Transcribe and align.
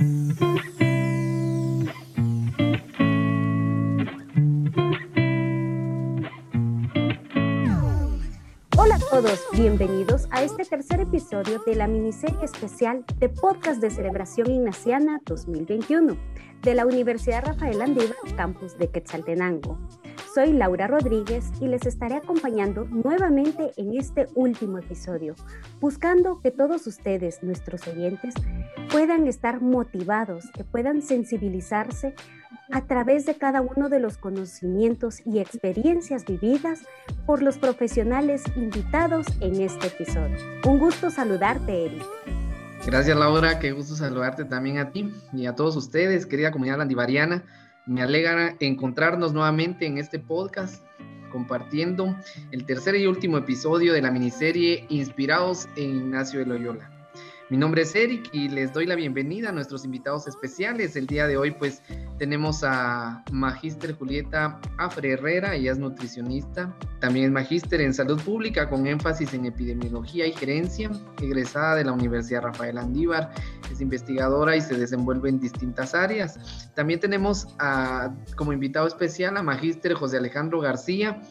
Hola 0.00 0.06
a 8.94 9.00
todos, 9.10 9.40
bienvenidos 9.54 10.28
a 10.30 10.44
este 10.44 10.64
tercer 10.64 11.00
episodio 11.00 11.60
de 11.66 11.74
la 11.74 11.88
miniserie 11.88 12.44
especial 12.44 13.04
de 13.16 13.28
Podcast 13.28 13.80
de 13.80 13.90
Celebración 13.90 14.48
Ignaciana 14.48 15.20
2021 15.26 16.16
de 16.62 16.74
la 16.76 16.86
Universidad 16.86 17.46
Rafael 17.46 17.82
Andívar, 17.82 18.14
campus 18.36 18.78
de 18.78 18.92
Quetzaltenango. 18.92 19.80
Soy 20.34 20.52
Laura 20.52 20.86
Rodríguez 20.86 21.46
y 21.60 21.68
les 21.68 21.86
estaré 21.86 22.16
acompañando 22.16 22.84
nuevamente 22.84 23.72
en 23.76 23.98
este 23.98 24.26
último 24.34 24.78
episodio, 24.78 25.34
buscando 25.80 26.40
que 26.40 26.50
todos 26.50 26.86
ustedes, 26.86 27.42
nuestros 27.42 27.86
oyentes, 27.88 28.34
puedan 28.90 29.26
estar 29.26 29.62
motivados, 29.62 30.44
que 30.54 30.64
puedan 30.64 31.00
sensibilizarse 31.00 32.14
a 32.70 32.82
través 32.82 33.24
de 33.24 33.36
cada 33.36 33.62
uno 33.62 33.88
de 33.88 34.00
los 34.00 34.18
conocimientos 34.18 35.22
y 35.24 35.38
experiencias 35.38 36.26
vividas 36.26 36.80
por 37.24 37.42
los 37.42 37.56
profesionales 37.56 38.42
invitados 38.56 39.26
en 39.40 39.60
este 39.62 39.86
episodio. 39.86 40.36
Un 40.66 40.78
gusto 40.78 41.10
saludarte, 41.10 41.86
Eric. 41.86 42.04
Gracias, 42.84 43.16
Laura. 43.16 43.58
Qué 43.58 43.72
gusto 43.72 43.96
saludarte 43.96 44.44
también 44.44 44.78
a 44.78 44.90
ti 44.90 45.12
y 45.32 45.46
a 45.46 45.54
todos 45.54 45.74
ustedes, 45.76 46.26
querida 46.26 46.52
comunidad 46.52 46.78
landivariana. 46.78 47.44
Me 47.88 48.02
alegra 48.02 48.54
encontrarnos 48.60 49.32
nuevamente 49.32 49.86
en 49.86 49.96
este 49.96 50.18
podcast 50.18 50.84
compartiendo 51.32 52.14
el 52.52 52.66
tercer 52.66 52.96
y 52.96 53.06
último 53.06 53.38
episodio 53.38 53.94
de 53.94 54.02
la 54.02 54.10
miniserie 54.10 54.84
Inspirados 54.90 55.66
en 55.76 55.96
Ignacio 55.96 56.40
de 56.40 56.46
Loyola. 56.46 56.97
Mi 57.50 57.56
nombre 57.56 57.80
es 57.80 57.94
Eric 57.94 58.28
y 58.32 58.50
les 58.50 58.74
doy 58.74 58.84
la 58.84 58.94
bienvenida 58.94 59.48
a 59.48 59.52
nuestros 59.52 59.82
invitados 59.82 60.28
especiales. 60.28 60.96
El 60.96 61.06
día 61.06 61.26
de 61.26 61.38
hoy 61.38 61.50
pues 61.52 61.80
tenemos 62.18 62.62
a 62.62 63.24
Magíster 63.32 63.96
Julieta 63.96 64.60
Afre 64.76 65.12
Herrera, 65.12 65.54
ella 65.54 65.72
es 65.72 65.78
nutricionista, 65.78 66.76
también 67.00 67.24
es 67.24 67.32
magíster 67.32 67.80
en 67.80 67.94
salud 67.94 68.20
pública 68.20 68.68
con 68.68 68.86
énfasis 68.86 69.32
en 69.32 69.46
epidemiología 69.46 70.26
y 70.26 70.32
gerencia, 70.32 70.90
egresada 71.22 71.76
de 71.76 71.84
la 71.84 71.92
Universidad 71.92 72.42
Rafael 72.42 72.76
Andívar, 72.76 73.32
es 73.72 73.80
investigadora 73.80 74.54
y 74.54 74.60
se 74.60 74.76
desenvuelve 74.76 75.30
en 75.30 75.40
distintas 75.40 75.94
áreas. 75.94 76.70
También 76.74 77.00
tenemos 77.00 77.56
a, 77.58 78.14
como 78.36 78.52
invitado 78.52 78.86
especial 78.86 79.38
a 79.38 79.42
Magíster 79.42 79.94
José 79.94 80.18
Alejandro 80.18 80.60
García, 80.60 81.22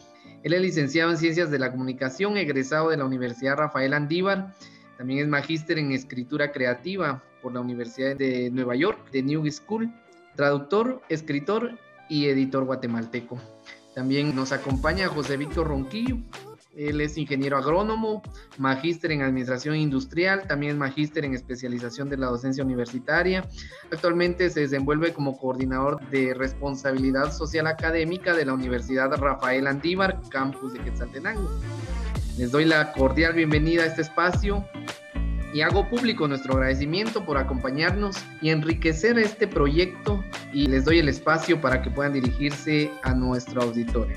él 0.42 0.52
es 0.52 0.62
licenciado 0.62 1.12
en 1.12 1.16
Ciencias 1.16 1.52
de 1.52 1.60
la 1.60 1.70
Comunicación, 1.70 2.36
egresado 2.36 2.90
de 2.90 2.96
la 2.96 3.04
Universidad 3.04 3.56
Rafael 3.56 3.94
Andívar 3.94 4.52
también 4.98 5.20
es 5.20 5.28
magíster 5.28 5.78
en 5.78 5.92
escritura 5.92 6.50
creativa 6.50 7.22
por 7.40 7.54
la 7.54 7.60
Universidad 7.60 8.16
de 8.16 8.50
Nueva 8.50 8.74
York, 8.74 9.10
de 9.12 9.22
New 9.22 9.48
School, 9.50 9.90
traductor, 10.34 11.00
escritor 11.08 11.78
y 12.08 12.26
editor 12.26 12.64
guatemalteco. 12.64 13.38
También 13.94 14.34
nos 14.34 14.50
acompaña 14.50 15.08
José 15.08 15.36
Víctor 15.36 15.68
Ronquillo. 15.68 16.18
Él 16.76 17.00
es 17.00 17.16
ingeniero 17.16 17.56
agrónomo, 17.56 18.22
magíster 18.56 19.12
en 19.12 19.22
administración 19.22 19.76
industrial, 19.76 20.46
también 20.46 20.78
magíster 20.78 21.24
en 21.24 21.34
especialización 21.34 22.08
de 22.08 22.16
la 22.16 22.26
docencia 22.26 22.64
universitaria. 22.64 23.48
Actualmente 23.90 24.50
se 24.50 24.60
desenvuelve 24.60 25.12
como 25.12 25.38
coordinador 25.38 26.00
de 26.10 26.34
responsabilidad 26.34 27.32
social 27.32 27.66
académica 27.66 28.34
de 28.34 28.44
la 28.44 28.52
Universidad 28.52 29.10
Rafael 29.16 29.66
Andívar, 29.66 30.20
campus 30.30 30.72
de 30.72 30.80
Quetzaltenango. 30.80 31.50
Les 32.38 32.52
doy 32.52 32.66
la 32.66 32.92
cordial 32.92 33.32
bienvenida 33.32 33.82
a 33.82 33.86
este 33.86 34.02
espacio 34.02 34.64
y 35.52 35.62
hago 35.62 35.88
público 35.88 36.28
nuestro 36.28 36.54
agradecimiento 36.54 37.24
por 37.24 37.36
acompañarnos 37.36 38.16
y 38.40 38.50
enriquecer 38.50 39.18
este 39.18 39.48
proyecto 39.48 40.22
y 40.52 40.68
les 40.68 40.84
doy 40.84 41.00
el 41.00 41.08
espacio 41.08 41.60
para 41.60 41.82
que 41.82 41.90
puedan 41.90 42.12
dirigirse 42.12 42.92
a 43.02 43.12
nuestro 43.12 43.62
auditorio. 43.62 44.16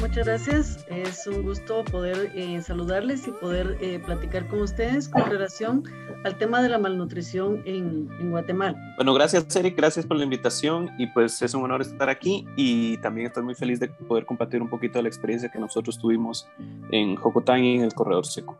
Muchas 0.00 0.26
gracias, 0.26 0.86
es 0.88 1.26
un 1.26 1.42
gusto 1.42 1.84
poder 1.84 2.30
eh, 2.34 2.60
saludarles 2.62 3.26
y 3.26 3.30
poder 3.30 3.78
eh, 3.80 3.98
platicar 4.04 4.46
con 4.48 4.60
ustedes 4.60 5.08
con 5.08 5.28
relación 5.30 5.84
al 6.24 6.36
tema 6.36 6.62
de 6.62 6.68
la 6.68 6.78
malnutrición 6.78 7.62
en, 7.64 8.08
en, 8.20 8.30
Guatemala. 8.30 8.76
Bueno, 8.96 9.14
gracias 9.14 9.54
Eric, 9.56 9.76
gracias 9.76 10.04
por 10.04 10.16
la 10.16 10.24
invitación 10.24 10.90
y 10.98 11.06
pues 11.06 11.40
es 11.42 11.54
un 11.54 11.64
honor 11.64 11.82
estar 11.82 12.08
aquí 12.08 12.46
y 12.56 12.98
también 12.98 13.28
estoy 13.28 13.44
muy 13.44 13.54
feliz 13.54 13.80
de 13.80 13.88
poder 13.88 14.26
compartir 14.26 14.60
un 14.60 14.68
poquito 14.68 14.98
de 14.98 15.04
la 15.04 15.08
experiencia 15.08 15.50
que 15.50 15.58
nosotros 15.58 15.98
tuvimos 15.98 16.48
en 16.90 17.16
Jocotán 17.16 17.64
y 17.64 17.76
en 17.76 17.82
el 17.82 17.94
Corredor 17.94 18.26
Seco. 18.26 18.58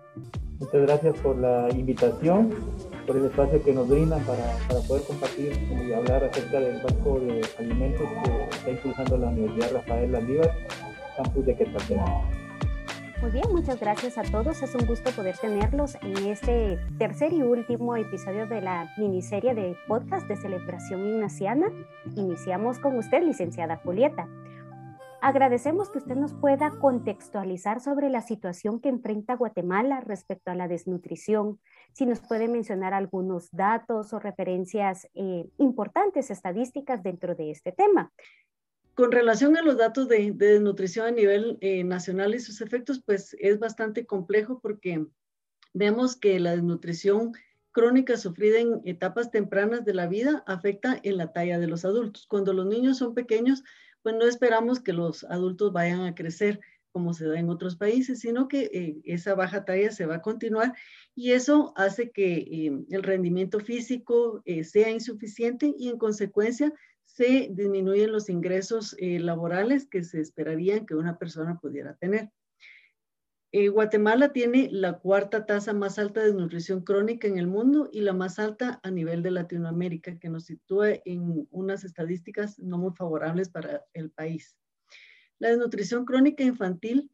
Muchas 0.60 0.82
gracias 0.82 1.18
por 1.18 1.36
la 1.36 1.68
invitación, 1.70 2.50
por 3.06 3.16
el 3.16 3.26
espacio 3.26 3.62
que 3.62 3.72
nos 3.72 3.88
brindan 3.88 4.22
para, 4.24 4.56
para 4.68 4.80
poder 4.80 5.02
compartir 5.02 5.52
y 5.52 5.92
hablar 5.92 6.24
acerca 6.24 6.60
del 6.60 6.80
banco 6.82 7.20
de 7.20 7.44
alimentos 7.58 8.08
que 8.24 8.56
está 8.56 8.70
impulsando 8.70 9.18
la 9.18 9.28
Universidad 9.28 9.72
Rafael 9.72 10.12
Landívar 10.12 10.50
campus 11.16 11.46
de 11.46 11.56
Quetzaltenango. 11.56 12.22
Muy 13.24 13.30
bien, 13.30 13.46
muchas 13.52 13.80
gracias 13.80 14.18
a 14.18 14.22
todos. 14.22 14.62
Es 14.62 14.74
un 14.74 14.86
gusto 14.86 15.10
poder 15.12 15.38
tenerlos 15.38 15.96
en 16.02 16.26
este 16.26 16.78
tercer 16.98 17.32
y 17.32 17.42
último 17.42 17.96
episodio 17.96 18.46
de 18.46 18.60
la 18.60 18.92
miniserie 18.98 19.54
de 19.54 19.76
podcast 19.88 20.28
de 20.28 20.36
celebración 20.36 21.06
ignaciana. 21.06 21.68
Iniciamos 22.16 22.78
con 22.78 22.98
usted, 22.98 23.22
licenciada 23.22 23.76
Julieta. 23.76 24.28
Agradecemos 25.22 25.88
que 25.88 25.96
usted 25.96 26.16
nos 26.16 26.34
pueda 26.34 26.70
contextualizar 26.82 27.80
sobre 27.80 28.10
la 28.10 28.20
situación 28.20 28.78
que 28.78 28.90
enfrenta 28.90 29.36
Guatemala 29.36 30.02
respecto 30.02 30.50
a 30.50 30.54
la 30.54 30.68
desnutrición. 30.68 31.58
Si 31.94 32.04
nos 32.04 32.20
puede 32.20 32.46
mencionar 32.46 32.92
algunos 32.92 33.50
datos 33.50 34.12
o 34.12 34.18
referencias 34.18 35.08
eh, 35.14 35.48
importantes 35.56 36.30
estadísticas 36.30 37.02
dentro 37.02 37.34
de 37.34 37.52
este 37.52 37.72
tema. 37.72 38.12
Con 38.94 39.10
relación 39.10 39.56
a 39.56 39.62
los 39.62 39.76
datos 39.76 40.08
de, 40.08 40.30
desnutrición 40.32 41.06
a 41.06 41.10
nivel 41.10 41.58
eh, 41.60 41.82
nacional 41.82 42.34
y 42.34 42.38
sus 42.38 42.60
efectos, 42.60 43.02
pues 43.04 43.36
es 43.40 43.58
bastante 43.58 44.06
complejo 44.06 44.60
porque 44.60 45.04
vemos 45.72 46.14
que 46.14 46.38
la 46.38 46.52
desnutrición 46.52 47.32
crónica 47.72 48.16
sufrida 48.16 48.60
en 48.60 48.82
etapas 48.84 49.32
tempranas 49.32 49.84
de 49.84 49.94
la 49.94 50.06
vida 50.06 50.44
afecta 50.46 51.00
en 51.02 51.16
la 51.16 51.32
talla 51.32 51.58
de 51.58 51.66
los 51.66 51.84
adultos. 51.84 52.28
Cuando 52.28 52.52
los 52.52 52.66
niños 52.66 52.98
son 52.98 53.14
pequeños, 53.14 53.64
pues 54.02 54.14
no 54.14 54.26
esperamos 54.26 54.78
que 54.78 54.92
los 54.92 55.24
adultos 55.24 55.72
vayan 55.72 56.02
a 56.02 56.14
crecer 56.14 56.60
como 56.92 57.14
se 57.14 57.26
da 57.26 57.40
en 57.40 57.50
otros 57.50 57.74
países, 57.74 58.20
sino 58.20 58.46
que 58.46 58.70
eh, 58.72 59.00
esa 59.02 59.34
baja 59.34 59.64
talla 59.64 59.90
se 59.90 60.06
va 60.06 60.16
a 60.16 60.22
continuar 60.22 60.72
y 61.16 61.32
eso 61.32 61.72
hace 61.74 62.12
que 62.12 62.34
eh, 62.34 62.84
el 62.90 63.02
rendimiento 63.02 63.58
físico 63.58 64.44
sea 64.62 64.90
insuficiente 64.90 65.74
y 65.76 65.88
en 65.88 65.98
consecuencia 65.98 66.72
se 67.14 67.48
disminuyen 67.52 68.10
los 68.10 68.28
ingresos 68.28 68.96
eh, 68.98 69.20
laborales 69.20 69.86
que 69.86 70.02
se 70.02 70.20
esperarían 70.20 70.84
que 70.84 70.96
una 70.96 71.16
persona 71.16 71.60
pudiera 71.60 71.94
tener. 71.94 72.30
Eh, 73.52 73.68
Guatemala 73.68 74.32
tiene 74.32 74.68
la 74.72 74.98
cuarta 74.98 75.46
tasa 75.46 75.72
más 75.72 76.00
alta 76.00 76.18
de 76.18 76.26
desnutrición 76.26 76.82
crónica 76.82 77.28
en 77.28 77.38
el 77.38 77.46
mundo 77.46 77.88
y 77.92 78.00
la 78.00 78.14
más 78.14 78.40
alta 78.40 78.80
a 78.82 78.90
nivel 78.90 79.22
de 79.22 79.30
Latinoamérica, 79.30 80.18
que 80.18 80.28
nos 80.28 80.46
sitúa 80.46 80.88
en 81.04 81.46
unas 81.52 81.84
estadísticas 81.84 82.58
no 82.58 82.78
muy 82.78 82.90
favorables 82.96 83.48
para 83.48 83.84
el 83.92 84.10
país. 84.10 84.56
La 85.38 85.50
desnutrición 85.50 86.04
crónica 86.04 86.42
infantil 86.42 87.12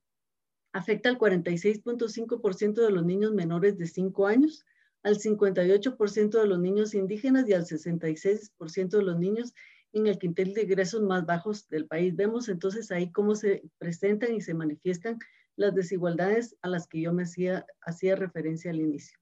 afecta 0.73 1.11
al 1.11 1.19
46.5% 1.19 2.87
de 2.87 2.91
los 2.91 3.05
niños 3.05 3.35
menores 3.35 3.77
de 3.77 3.87
5 3.87 4.27
años, 4.27 4.65
al 5.03 5.19
58% 5.19 6.41
de 6.41 6.47
los 6.47 6.59
niños 6.59 6.95
indígenas 6.95 7.47
y 7.47 7.53
al 7.53 7.67
66% 7.67 8.89
de 8.89 9.03
los 9.03 9.19
niños 9.19 9.53
en 9.93 10.07
el 10.07 10.19
quintel 10.19 10.55
de 10.55 10.63
ingresos 10.63 11.03
más 11.03 11.27
bajos 11.27 11.69
del 11.69 11.87
país. 11.87 12.15
Vemos 12.15 12.49
entonces 12.49 12.91
ahí 12.91 13.11
cómo 13.11 13.35
se 13.35 13.63
presentan 13.79 14.35
y 14.35 14.41
se 14.41 14.55
manifiestan 14.55 15.19
las 15.57 15.75
desigualdades 15.75 16.57
a 16.63 16.69
las 16.69 16.87
que 16.87 17.01
yo 17.01 17.13
me 17.13 17.25
hacía, 17.25 17.67
hacía 17.83 18.17
referencia 18.17 18.71
al 18.71 18.81
inicio. 18.81 19.19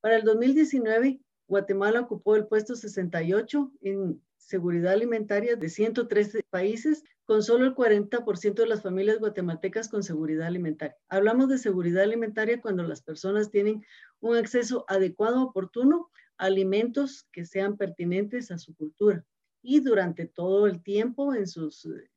Para 0.00 0.16
el 0.16 0.24
2019, 0.24 1.20
Guatemala 1.46 2.00
ocupó 2.00 2.36
el 2.36 2.46
puesto 2.46 2.74
68 2.74 3.72
en 3.82 4.22
seguridad 4.36 4.92
alimentaria 4.92 5.56
de 5.56 5.68
113 5.68 6.42
países, 6.50 7.04
con 7.24 7.42
solo 7.42 7.66
el 7.66 7.74
40% 7.74 8.54
de 8.54 8.66
las 8.66 8.82
familias 8.82 9.18
guatemaltecas 9.18 9.88
con 9.88 10.02
seguridad 10.02 10.46
alimentaria. 10.46 10.96
Hablamos 11.08 11.48
de 11.48 11.58
seguridad 11.58 12.02
alimentaria 12.02 12.60
cuando 12.60 12.82
las 12.84 13.02
personas 13.02 13.50
tienen 13.50 13.84
un 14.20 14.36
acceso 14.36 14.84
adecuado, 14.88 15.42
oportuno 15.42 16.10
a 16.38 16.46
alimentos 16.46 17.26
que 17.30 17.44
sean 17.44 17.76
pertinentes 17.76 18.50
a 18.50 18.58
su 18.58 18.74
cultura 18.74 19.26
y 19.68 19.80
durante 19.80 20.24
todo 20.24 20.66
el 20.66 20.82
tiempo 20.82 21.34
en 21.34 21.46
sus 21.46 21.84
eh, 21.84 22.10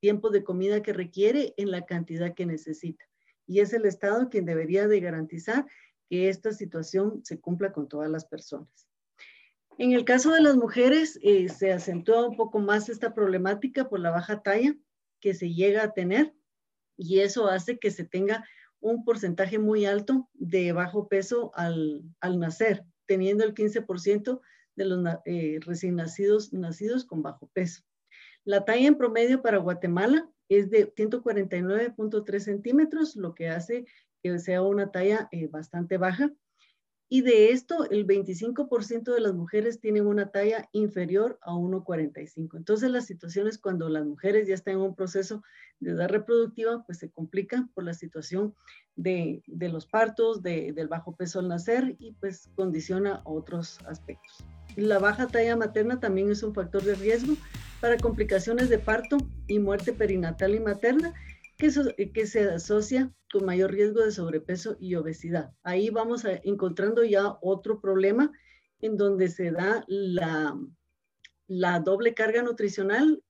tiempos 0.00 0.32
de 0.32 0.42
comida 0.42 0.82
que 0.82 0.94
requiere 0.94 1.52
en 1.58 1.70
la 1.70 1.84
cantidad 1.84 2.32
que 2.32 2.46
necesita. 2.46 3.04
Y 3.46 3.60
es 3.60 3.74
el 3.74 3.84
Estado 3.84 4.30
quien 4.30 4.46
debería 4.46 4.88
de 4.88 5.00
garantizar 5.00 5.66
que 6.08 6.30
esta 6.30 6.52
situación 6.52 7.20
se 7.22 7.38
cumpla 7.38 7.72
con 7.72 7.88
todas 7.88 8.10
las 8.10 8.24
personas. 8.24 8.88
En 9.76 9.92
el 9.92 10.06
caso 10.06 10.30
de 10.30 10.40
las 10.40 10.56
mujeres, 10.56 11.18
eh, 11.22 11.50
se 11.50 11.74
acentúa 11.74 12.26
un 12.26 12.38
poco 12.38 12.58
más 12.58 12.88
esta 12.88 13.12
problemática 13.12 13.90
por 13.90 14.00
la 14.00 14.10
baja 14.10 14.42
talla 14.42 14.74
que 15.20 15.34
se 15.34 15.52
llega 15.52 15.82
a 15.82 15.92
tener 15.92 16.32
y 16.96 17.20
eso 17.20 17.48
hace 17.48 17.78
que 17.78 17.90
se 17.90 18.04
tenga 18.04 18.48
un 18.80 19.04
porcentaje 19.04 19.58
muy 19.58 19.84
alto 19.84 20.30
de 20.32 20.72
bajo 20.72 21.06
peso 21.08 21.52
al, 21.54 22.02
al 22.20 22.38
nacer, 22.38 22.82
teniendo 23.04 23.44
el 23.44 23.52
15% 23.52 24.40
de 24.76 24.84
los 24.84 25.04
eh, 25.24 25.58
recién 25.60 25.96
nacidos, 25.96 26.52
nacidos 26.52 27.04
con 27.04 27.22
bajo 27.22 27.48
peso. 27.52 27.82
La 28.44 28.64
talla 28.64 28.86
en 28.86 28.96
promedio 28.96 29.40
para 29.40 29.58
Guatemala 29.58 30.28
es 30.48 30.70
de 30.70 30.92
149.3 30.94 32.38
centímetros, 32.38 33.16
lo 33.16 33.34
que 33.34 33.48
hace 33.48 33.86
que 34.22 34.38
sea 34.38 34.62
una 34.62 34.90
talla 34.90 35.28
eh, 35.32 35.48
bastante 35.48 35.98
baja. 35.98 36.32
Y 37.10 37.20
de 37.20 37.50
esto, 37.50 37.88
el 37.90 38.06
25% 38.06 39.14
de 39.14 39.20
las 39.20 39.34
mujeres 39.34 39.78
tienen 39.78 40.06
una 40.06 40.30
talla 40.30 40.68
inferior 40.72 41.38
a 41.42 41.52
1,45. 41.52 42.56
Entonces, 42.56 42.90
las 42.90 43.06
situaciones 43.06 43.58
cuando 43.58 43.88
las 43.90 44.04
mujeres 44.06 44.48
ya 44.48 44.54
están 44.54 44.74
en 44.74 44.80
un 44.80 44.94
proceso 44.94 45.42
de 45.80 45.92
edad 45.92 46.08
reproductiva, 46.08 46.82
pues 46.86 46.98
se 46.98 47.10
complican 47.10 47.68
por 47.68 47.84
la 47.84 47.92
situación 47.92 48.54
de, 48.96 49.42
de 49.46 49.68
los 49.68 49.86
partos, 49.86 50.42
de, 50.42 50.72
del 50.72 50.88
bajo 50.88 51.14
peso 51.14 51.40
al 51.40 51.48
nacer 51.48 51.94
y 51.98 52.12
pues 52.12 52.50
condiciona 52.56 53.20
otros 53.24 53.78
aspectos. 53.86 54.44
La 54.76 54.98
baja 54.98 55.28
talla 55.28 55.56
materna 55.56 56.00
también 56.00 56.30
es 56.30 56.42
un 56.42 56.54
factor 56.54 56.82
de 56.82 56.94
riesgo 56.94 57.36
para 57.80 57.96
complicaciones 57.96 58.68
de 58.68 58.78
parto 58.78 59.18
y 59.46 59.58
muerte 59.58 59.92
perinatal 59.92 60.54
y 60.54 60.60
materna 60.60 61.14
que, 61.56 61.70
que 62.12 62.26
se 62.26 62.48
asocia 62.50 63.12
con 63.30 63.44
mayor 63.44 63.72
riesgo 63.72 64.00
de 64.02 64.10
sobrepeso 64.10 64.76
y 64.80 64.94
obesidad. 64.94 65.52
Ahí 65.62 65.90
vamos 65.90 66.24
encontrando 66.44 67.04
ya 67.04 67.36
otro 67.40 67.80
problema 67.80 68.32
en 68.80 68.96
donde 68.96 69.28
se 69.28 69.50
da 69.50 69.84
la, 69.86 70.58
la 71.46 71.80
doble 71.80 72.14
carga 72.14 72.42
nutricional, 72.42 73.22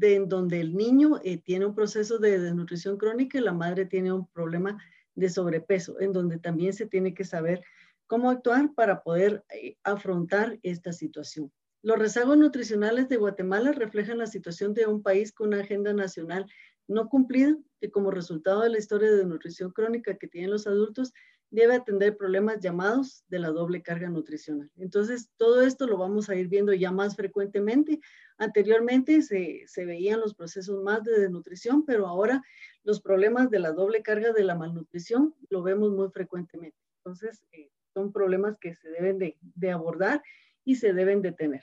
en 0.00 0.28
donde 0.28 0.60
el 0.60 0.76
niño 0.76 1.20
eh, 1.24 1.38
tiene 1.38 1.66
un 1.66 1.74
proceso 1.74 2.18
de 2.18 2.38
desnutrición 2.38 2.96
crónica 2.96 3.38
y 3.38 3.42
la 3.42 3.52
madre 3.52 3.86
tiene 3.86 4.12
un 4.12 4.26
problema 4.28 4.78
de 5.14 5.28
sobrepeso, 5.28 6.00
en 6.00 6.12
donde 6.12 6.38
también 6.38 6.72
se 6.72 6.86
tiene 6.86 7.12
que 7.12 7.24
saber 7.24 7.62
cómo 8.10 8.28
actuar 8.28 8.74
para 8.74 9.04
poder 9.04 9.44
eh, 9.50 9.76
afrontar 9.84 10.58
esta 10.64 10.92
situación. 10.92 11.52
Los 11.80 11.96
rezagos 11.96 12.36
nutricionales 12.36 13.08
de 13.08 13.16
Guatemala 13.16 13.70
reflejan 13.70 14.18
la 14.18 14.26
situación 14.26 14.74
de 14.74 14.86
un 14.86 15.00
país 15.00 15.30
con 15.32 15.46
una 15.46 15.60
agenda 15.60 15.92
nacional 15.92 16.44
no 16.88 17.08
cumplida, 17.08 17.56
que 17.80 17.88
como 17.88 18.10
resultado 18.10 18.62
de 18.62 18.70
la 18.70 18.78
historia 18.78 19.12
de 19.12 19.24
nutrición 19.24 19.70
crónica 19.70 20.18
que 20.18 20.26
tienen 20.26 20.50
los 20.50 20.66
adultos, 20.66 21.12
debe 21.50 21.74
atender 21.74 22.16
problemas 22.16 22.58
llamados 22.58 23.22
de 23.28 23.38
la 23.38 23.50
doble 23.50 23.80
carga 23.80 24.08
nutricional. 24.08 24.68
Entonces, 24.76 25.30
todo 25.36 25.62
esto 25.62 25.86
lo 25.86 25.96
vamos 25.96 26.28
a 26.28 26.34
ir 26.34 26.48
viendo 26.48 26.72
ya 26.72 26.90
más 26.90 27.14
frecuentemente. 27.14 28.00
Anteriormente 28.38 29.22
se, 29.22 29.84
veían 29.86 30.18
los 30.18 30.34
procesos 30.34 30.82
más 30.82 31.04
de 31.04 31.16
desnutrición, 31.16 31.84
pero 31.86 32.08
ahora 32.08 32.42
los 32.82 33.00
problemas 33.00 33.50
de 33.50 33.60
la 33.60 33.70
doble 33.70 34.02
carga 34.02 34.32
de 34.32 34.42
la 34.42 34.56
malnutrición 34.56 35.32
lo 35.48 35.62
vemos 35.62 35.92
muy 35.92 36.08
frecuentemente. 36.10 36.76
Entonces, 37.04 37.40
eh, 37.52 37.70
son 37.94 38.12
problemas 38.12 38.56
que 38.58 38.74
se 38.74 38.90
deben 38.90 39.18
de, 39.18 39.36
de 39.40 39.70
abordar 39.70 40.22
y 40.64 40.76
se 40.76 40.92
deben 40.92 41.22
de 41.22 41.32
tener. 41.32 41.62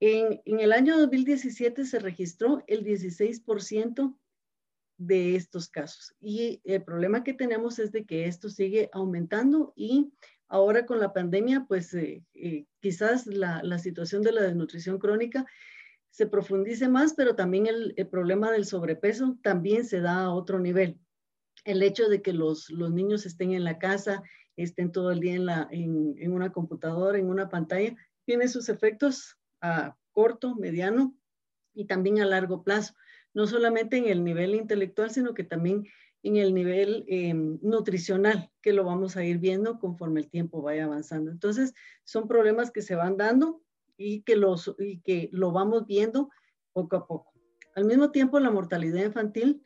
En, 0.00 0.40
el 0.60 0.72
año 0.72 0.98
2017 0.98 1.86
se 1.86 1.98
registró 1.98 2.62
el 2.66 2.84
16% 2.84 4.14
de 4.96 5.34
estos 5.34 5.68
casos 5.68 6.14
y 6.20 6.60
el 6.64 6.84
problema 6.84 7.24
que 7.24 7.32
tenemos 7.32 7.78
es 7.78 7.90
de 7.90 8.04
que 8.04 8.26
esto 8.26 8.48
sigue 8.48 8.90
aumentando 8.92 9.72
y 9.74 10.12
ahora 10.46 10.86
con 10.86 11.00
la 11.00 11.12
pandemia, 11.12 11.64
pues 11.66 11.94
eh, 11.94 12.22
eh, 12.34 12.66
quizás 12.80 13.26
la, 13.26 13.78
situación 13.78 14.22
de 14.22 14.32
la 14.32 14.42
desnutrición 14.42 14.98
crónica 14.98 15.46
se 16.10 16.26
profundice 16.26 16.86
más, 16.86 17.14
pero 17.14 17.34
también 17.34 17.66
el, 17.66 17.94
problema 18.08 18.52
del 18.52 18.66
sobrepeso 18.66 19.38
también 19.42 19.84
se 19.84 20.00
da 20.00 20.24
a 20.24 20.34
otro 20.34 20.60
nivel. 20.60 21.00
El 21.64 21.82
hecho 21.82 22.08
de 22.08 22.20
que 22.20 22.32
los, 22.32 22.70
niños 22.70 23.26
estén 23.26 23.52
en 23.52 23.64
la 23.64 23.78
casa, 23.78 24.22
estén 24.56 24.92
todo 24.92 25.10
el 25.10 25.20
día 25.20 25.34
en, 25.34 25.46
la, 25.46 25.68
en, 25.70 26.14
en 26.18 26.32
una 26.32 26.52
computadora, 26.52 27.18
en 27.18 27.28
una 27.28 27.48
pantalla, 27.48 27.96
tiene 28.24 28.48
sus 28.48 28.68
efectos 28.68 29.38
a 29.60 29.96
corto, 30.12 30.54
mediano 30.54 31.14
y 31.74 31.86
también 31.86 32.20
a 32.20 32.26
largo 32.26 32.62
plazo, 32.62 32.94
no 33.34 33.46
solamente 33.46 33.96
en 33.96 34.06
el 34.06 34.24
nivel 34.24 34.54
intelectual, 34.54 35.10
sino 35.10 35.34
que 35.34 35.44
también 35.44 35.84
en 36.22 36.36
el 36.36 36.54
nivel 36.54 37.04
em, 37.06 37.58
nutricional, 37.60 38.50
que 38.62 38.72
lo 38.72 38.84
vamos 38.84 39.16
a 39.16 39.24
ir 39.24 39.38
viendo 39.38 39.78
conforme 39.78 40.20
el 40.20 40.30
tiempo 40.30 40.62
vaya 40.62 40.84
avanzando. 40.84 41.30
Entonces, 41.30 41.74
son 42.04 42.28
problemas 42.28 42.70
que 42.70 42.80
se 42.80 42.94
van 42.94 43.18
dando 43.18 43.62
y 43.98 44.22
que, 44.22 44.36
los, 44.36 44.74
y 44.78 45.00
que 45.00 45.28
lo 45.32 45.52
vamos 45.52 45.86
viendo 45.86 46.30
poco 46.72 46.96
a 46.96 47.06
poco. 47.06 47.32
Al 47.74 47.84
mismo 47.84 48.10
tiempo, 48.10 48.40
la 48.40 48.50
mortalidad 48.50 49.04
infantil 49.04 49.62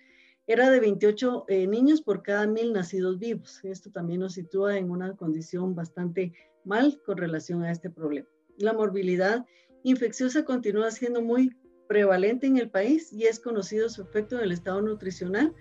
era 0.49 0.71
de 0.71 0.81
28 0.81 1.45
eh, 1.49 1.67
niños 1.67 2.01
por 2.01 2.23
cada 2.23 2.47
mil 2.47 2.73
nacidos 2.73 3.19
vivos. 3.19 3.63
Esto 3.65 3.91
también 3.91 4.21
nos 4.21 4.33
sitúa 4.33 4.79
en 4.79 4.91
una 4.91 5.15
condición 5.15 5.75
bastante 5.75 6.33
mal 6.65 7.01
con 7.05 7.19
relación 7.19 7.63
a 7.65 7.71
este 7.71 7.91
problema. 7.91 8.27
La 8.57 8.73
morbilidad 8.73 9.45
infecciosa 9.83 10.47
continúa 10.47 10.91
siendo 10.91 11.21
muy 11.21 11.55
prevalente 11.87 12.47
en 12.47 12.57
el 12.57 12.71
país 12.71 13.13
y 13.13 13.25
es 13.25 13.39
conocido 13.41 13.91
su 13.91 14.01
efecto 14.01 14.37
en 14.37 14.45
el 14.45 14.53
estado 14.53 14.81
nutricional 14.81 15.55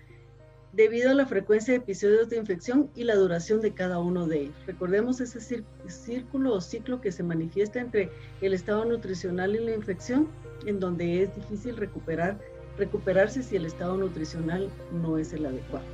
debido 0.72 1.10
a 1.10 1.14
la 1.14 1.26
frecuencia 1.26 1.72
de 1.72 1.80
episodios 1.80 2.30
de 2.30 2.38
infección 2.38 2.90
y 2.94 3.04
la 3.04 3.14
duración 3.14 3.60
de 3.60 3.74
cada 3.74 3.98
uno 3.98 4.26
de 4.26 4.42
ellos. 4.42 4.66
Recordemos 4.66 5.20
ese 5.20 5.62
círculo 5.86 6.54
o 6.54 6.60
ciclo 6.62 7.00
que 7.00 7.12
se 7.12 7.22
manifiesta 7.22 7.78
entre 7.80 8.10
el 8.40 8.54
estado 8.54 8.86
nutricional 8.86 9.54
y 9.54 9.60
la 9.60 9.74
infección, 9.74 10.28
en 10.66 10.80
donde 10.80 11.22
es 11.22 11.34
difícil 11.34 11.76
recuperar, 11.76 12.38
recuperarse 12.78 13.42
si 13.42 13.56
el 13.56 13.66
estado 13.66 13.96
nutricional 13.96 14.70
no 15.02 15.18
es 15.18 15.32
el 15.32 15.46
adecuado. 15.46 15.84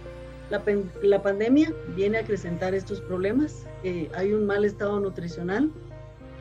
La, 1.02 1.22
pandemia 1.22 1.72
viene 1.96 2.18
a 2.18 2.20
acrecentar 2.20 2.74
estos 2.74 3.00
problemas. 3.00 3.66
Eh, 3.82 4.10
hay 4.14 4.32
un 4.32 4.46
mal 4.46 4.64
estado 4.64 5.00
nutricional, 5.00 5.70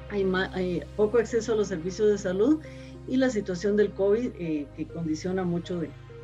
hay, 0.10 0.84
poco 0.96 1.18
acceso 1.18 1.54
a 1.54 1.56
los 1.56 1.70
servicios 1.70 2.10
de 2.10 2.18
salud 2.18 2.60
y 3.08 3.18
la 3.18 3.30
situación 3.30 3.76
del 3.78 3.92
COVID 3.92 4.32
eh, 4.38 4.68
que 4.76 4.88
condiciona 4.88 5.44
mucho, 5.44 5.82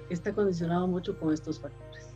está 0.10 0.34
condicionado 0.34 0.88
mucho 0.88 1.18
con 1.18 1.34
estos 1.34 1.60
factores. 1.60 2.10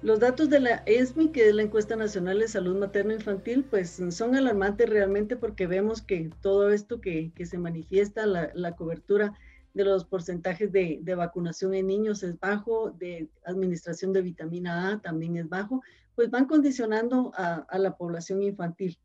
Los 0.00 0.20
datos 0.20 0.48
de 0.48 0.60
la 0.60 0.82
ESMI, 0.86 1.30
que 1.30 1.48
es 1.48 1.54
la 1.54 1.62
encuesta 1.62 1.96
nacional 1.96 2.38
de 2.38 2.46
salud 2.46 2.76
materno 2.76 3.12
infantil, 3.12 3.64
pues 3.68 4.00
son 4.10 4.36
alarmantes 4.36 4.88
realmente 4.88 5.36
porque 5.36 5.66
vemos 5.66 6.02
que 6.02 6.30
todo 6.40 6.70
esto 6.70 7.00
que, 7.00 7.32
que 7.34 7.46
se 7.46 7.58
manifiesta, 7.58 8.24
la, 8.24 8.50
la, 8.54 8.76
cobertura 8.76 9.34
de 9.84 9.90
los 9.90 10.04
porcentajes 10.04 10.70
de, 10.72 10.98
de, 11.02 11.14
vacunación 11.14 11.74
en 11.74 11.86
niños 11.86 12.22
es 12.22 12.38
bajo, 12.38 12.90
de 12.90 13.28
administración 13.44 14.12
de 14.12 14.22
vitamina 14.22 14.90
A 14.90 15.00
también 15.00 15.36
es 15.36 15.48
bajo, 15.48 15.82
pues 16.14 16.30
van 16.30 16.46
condicionando 16.46 17.32
a, 17.36 17.66
a 17.68 17.78
la 17.78 17.96
población 17.96 18.42
infantil 18.42 18.98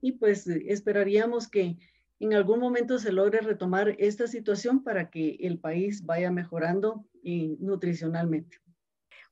y 0.00 0.12
pues 0.12 0.46
esperaríamos 0.46 1.48
que 1.48 1.76
en 2.20 2.34
algún 2.34 2.60
momento 2.60 2.98
se 2.98 3.12
logre 3.12 3.40
retomar 3.40 3.94
esta 3.98 4.26
situación 4.26 4.82
para 4.84 5.10
que 5.10 5.36
el 5.40 5.58
país 5.58 6.04
vaya 6.04 6.30
mejorando 6.30 7.04
eh, 7.24 7.56
nutricionalmente. 7.60 8.58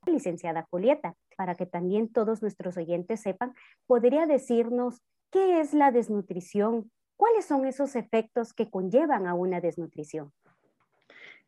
Licenciada 0.06 0.66
Julieta, 0.70 1.14
para 1.36 1.54
que 1.54 1.66
también 1.66 2.10
todos 2.10 2.40
nuestros 2.40 2.76
oyentes 2.76 3.20
sepan, 3.20 3.54
¿podría 3.86 4.26
decirnos 4.26 5.02
qué 5.30 5.60
es 5.60 5.74
la 5.74 5.92
desnutrición? 5.92 6.90
¿Cuáles 7.16 7.44
son 7.44 7.66
esos 7.66 7.94
efectos 7.94 8.54
que 8.54 8.70
conllevan 8.70 9.26
a 9.26 9.34
una 9.34 9.60
desnutrición? 9.60 10.32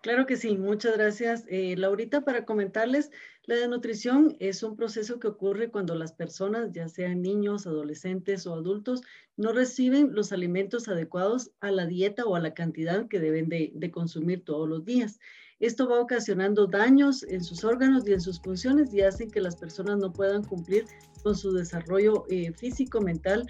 Claro 0.03 0.25
que 0.25 0.39
sí, 0.39 0.57
muchas 0.57 0.97
gracias. 0.97 1.45
Eh, 1.49 1.77
Laurita, 1.77 2.23
para 2.23 2.47
comentarles, 2.47 3.11
la 3.45 3.57
desnutrición 3.57 4.35
es 4.41 4.63
un 4.63 4.75
proceso 4.75 5.21
que 5.21 5.29
ocurre 5.29 5.71
cuando 5.71 5.95
las 5.95 6.13
personas, 6.15 6.73
ya 6.73 6.89
sean 6.89 7.21
niños, 7.21 7.67
adolescentes 7.67 8.47
o 8.47 8.55
adultos, 8.55 9.03
no 9.37 9.53
reciben 9.53 10.15
los 10.15 10.33
alimentos 10.33 10.89
adecuados 10.89 11.51
a 11.61 11.71
la 11.71 11.85
dieta 11.85 12.25
o 12.25 12.35
a 12.35 12.41
la 12.41 12.55
cantidad 12.55 13.09
que 13.09 13.21
deben 13.21 13.51
de, 13.51 13.91
consumir 13.91 14.43
todos 14.43 14.67
los 14.67 14.87
días. 14.87 15.21
Esto 15.59 15.87
va 15.87 16.01
ocasionando 16.01 16.67
daños 16.67 17.23
en 17.25 17.45
sus 17.45 17.63
órganos 17.63 18.09
y 18.09 18.15
en 18.15 18.23
sus 18.23 18.41
funciones 18.41 18.95
y 18.95 19.03
hace 19.03 19.29
que 19.29 19.43
las 19.43 19.57
personas 19.57 19.99
no 19.99 20.15
puedan 20.15 20.45
cumplir 20.45 20.87
con 21.23 21.37
su 21.37 21.53
desarrollo 21.53 22.25
eh, 22.31 22.55
físico, 22.55 23.03
mental, 23.03 23.47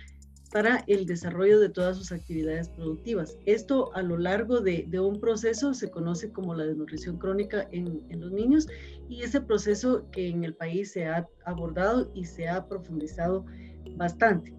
para 0.52 0.82
el 0.88 1.06
desarrollo 1.06 1.60
de 1.60 1.68
todas 1.68 1.96
sus 1.96 2.10
actividades 2.10 2.68
productivas. 2.68 3.38
Esto 3.46 3.94
a 3.94 4.02
lo 4.02 4.18
largo 4.18 4.60
de, 4.60 4.88
un 5.00 5.20
proceso 5.20 5.74
se 5.74 5.90
conoce 5.90 6.32
como 6.32 6.54
la 6.54 6.64
desnutrición 6.64 7.18
crónica 7.18 7.68
en, 7.70 8.02
los 8.20 8.32
niños 8.32 8.66
y 9.08 9.22
ese 9.22 9.40
proceso 9.40 10.10
que 10.10 10.28
en 10.28 10.44
el 10.44 10.54
país 10.54 10.92
se 10.92 11.06
ha 11.06 11.28
abordado 11.44 12.10
y 12.14 12.24
se 12.24 12.48
ha 12.48 12.66
profundizado 12.66 13.46
bastante. 13.96 14.52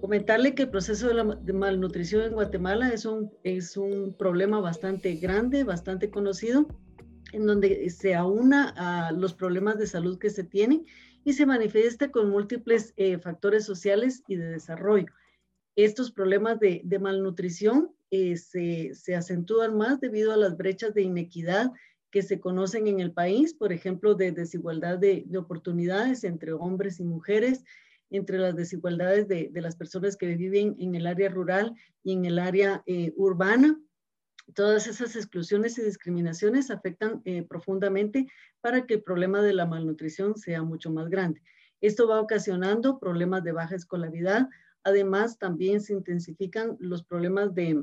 Comentarle 0.00 0.54
que 0.54 0.62
el 0.62 0.70
proceso 0.70 1.08
de, 1.08 1.14
la, 1.14 1.24
malnutrición 1.24 2.22
en 2.22 2.32
Guatemala 2.32 2.88
es 2.88 3.04
un, 3.04 3.30
es 3.44 3.76
un 3.76 4.14
problema 4.18 4.60
bastante 4.60 5.14
grande, 5.16 5.62
bastante 5.62 6.10
conocido, 6.10 6.66
en 7.32 7.46
donde 7.46 7.88
se 7.90 8.14
aúna 8.14 8.74
a 8.76 9.12
los 9.12 9.34
problemas 9.34 9.78
de 9.78 9.86
salud 9.86 10.18
que 10.18 10.30
se 10.30 10.42
tienen 10.42 10.86
y 11.24 11.32
se 11.32 11.46
manifiesta 11.46 12.10
con 12.10 12.30
múltiples 12.30 12.92
eh, 12.96 13.18
factores 13.18 13.64
sociales 13.64 14.22
y 14.26 14.36
de 14.36 14.46
desarrollo. 14.46 15.12
Estos 15.76 16.12
problemas 16.12 16.58
de, 16.60 16.82
malnutrición 17.00 17.94
eh, 18.10 18.36
se, 18.36 19.14
acentúan 19.14 19.76
más 19.76 20.00
debido 20.00 20.32
a 20.32 20.36
las 20.36 20.56
brechas 20.56 20.92
de 20.92 21.02
inequidad 21.02 21.72
que 22.10 22.22
se 22.22 22.40
conocen 22.40 22.88
en 22.88 23.00
el 23.00 23.12
país, 23.12 23.54
por 23.54 23.72
ejemplo, 23.72 24.14
de 24.14 24.32
desigualdad 24.32 24.98
de, 24.98 25.24
oportunidades 25.38 26.24
entre 26.24 26.52
hombres 26.52 27.00
y 27.00 27.04
mujeres, 27.04 27.64
entre 28.10 28.36
las 28.38 28.54
desigualdades 28.54 29.28
de, 29.28 29.50
las 29.54 29.76
personas 29.76 30.16
que 30.16 30.34
viven 30.36 30.76
en 30.78 30.94
el 30.94 31.06
área 31.06 31.30
rural 31.30 31.74
y 32.04 32.12
en 32.12 32.26
el 32.26 32.38
área 32.38 32.82
eh, 32.86 33.14
urbana. 33.16 33.80
Todas 34.54 34.86
esas 34.86 35.16
exclusiones 35.16 35.78
y 35.78 35.82
discriminaciones 35.82 36.70
afectan 36.70 37.22
eh, 37.24 37.42
profundamente 37.42 38.26
para 38.60 38.86
que 38.86 38.94
el 38.94 39.02
problema 39.02 39.40
de 39.40 39.54
la 39.54 39.66
malnutrición 39.66 40.36
sea 40.36 40.62
mucho 40.62 40.90
más 40.90 41.08
grande. 41.08 41.42
Esto 41.80 42.06
va 42.06 42.20
ocasionando 42.20 42.98
problemas 42.98 43.42
de 43.44 43.52
baja 43.52 43.74
escolaridad. 43.74 44.48
Además, 44.84 45.38
también 45.38 45.80
se 45.80 45.92
intensifican 45.92 46.76
los 46.80 47.02
problemas 47.02 47.54
de 47.54 47.82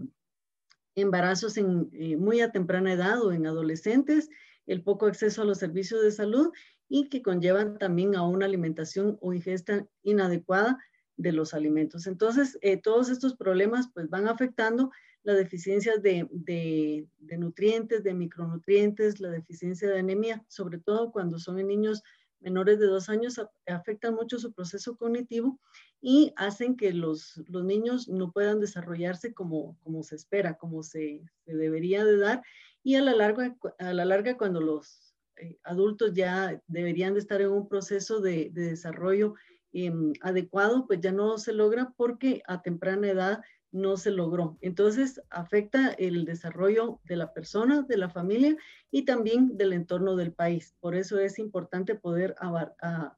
embarazos 0.95 1.57
en, 1.57 1.89
eh, 1.93 2.17
muy 2.17 2.41
a 2.41 2.51
temprana 2.51 2.93
edad 2.93 3.21
o 3.21 3.31
en 3.31 3.45
adolescentes, 3.47 4.29
el 4.67 4.83
poco 4.83 5.07
acceso 5.07 5.41
a 5.41 5.45
los 5.45 5.57
servicios 5.57 6.01
de 6.01 6.11
salud 6.11 6.51
y 6.87 7.09
que 7.09 7.21
conllevan 7.21 7.77
también 7.77 8.15
a 8.15 8.23
una 8.23 8.45
alimentación 8.45 9.17
o 9.21 9.33
ingesta 9.33 9.87
inadecuada 10.03 10.77
de 11.17 11.33
los 11.33 11.53
alimentos. 11.53 12.07
Entonces, 12.07 12.57
eh, 12.61 12.77
todos 12.77 13.09
estos 13.09 13.35
problemas 13.35 13.89
pues 13.93 14.09
van 14.09 14.27
afectando 14.27 14.91
las 15.23 15.37
deficiencias 15.37 16.01
de, 16.01 16.27
de, 16.31 17.37
nutrientes, 17.37 18.03
de 18.03 18.13
micronutrientes, 18.13 19.19
la 19.19 19.29
deficiencia 19.29 19.89
de 19.89 19.99
anemia, 19.99 20.43
sobre 20.47 20.79
todo 20.79 21.11
cuando 21.11 21.39
son 21.39 21.57
niños 21.65 22.03
menores 22.39 22.79
de 22.79 22.85
dos 22.85 23.09
años, 23.09 23.39
afectan 23.67 24.15
mucho 24.15 24.39
su 24.39 24.53
proceso 24.53 24.95
cognitivo 24.95 25.59
y 26.01 26.31
hacen 26.37 26.77
que 26.77 26.93
los, 26.93 27.41
los 27.47 27.65
niños 27.65 28.07
no 28.07 28.31
puedan 28.31 28.59
desarrollarse 28.61 29.33
como, 29.33 29.77
como 29.83 30.03
se 30.03 30.15
espera, 30.15 30.57
como 30.57 30.83
se, 30.83 31.21
se 31.45 31.55
debería 31.55 32.05
de 32.05 32.17
dar. 32.17 32.41
Y 32.81 32.95
a 32.95 33.01
la 33.01 33.13
larga, 33.13 33.57
a 33.77 33.93
la 33.93 34.05
larga 34.05 34.37
cuando 34.37 34.61
los 34.61 35.13
eh, 35.39 35.57
adultos 35.63 36.13
ya 36.13 36.61
deberían 36.67 37.13
de 37.13 37.19
estar 37.19 37.41
en 37.41 37.51
un 37.51 37.67
proceso 37.67 38.19
de, 38.19 38.49
desarrollo 38.51 39.35
em, 39.71 40.13
adecuado, 40.21 40.85
pues 40.87 40.99
ya 40.99 41.11
no 41.11 41.37
se 41.37 41.53
logra 41.53 41.93
porque 41.95 42.41
a 42.47 42.61
temprana 42.61 43.09
edad 43.09 43.41
no 43.71 43.97
se 43.97 44.11
logró. 44.11 44.57
Entonces 44.61 45.21
afecta 45.29 45.89
el 45.91 46.25
desarrollo 46.25 46.99
de 47.05 47.15
la 47.15 47.33
persona, 47.33 47.83
de 47.83 47.97
la 47.97 48.09
familia 48.09 48.55
y 48.91 49.05
también 49.05 49.57
del 49.57 49.73
entorno 49.73 50.15
del 50.15 50.31
país. 50.31 50.75
Por 50.79 50.95
eso 50.95 51.19
es 51.19 51.39
importante 51.39 51.95
poder 51.95 52.35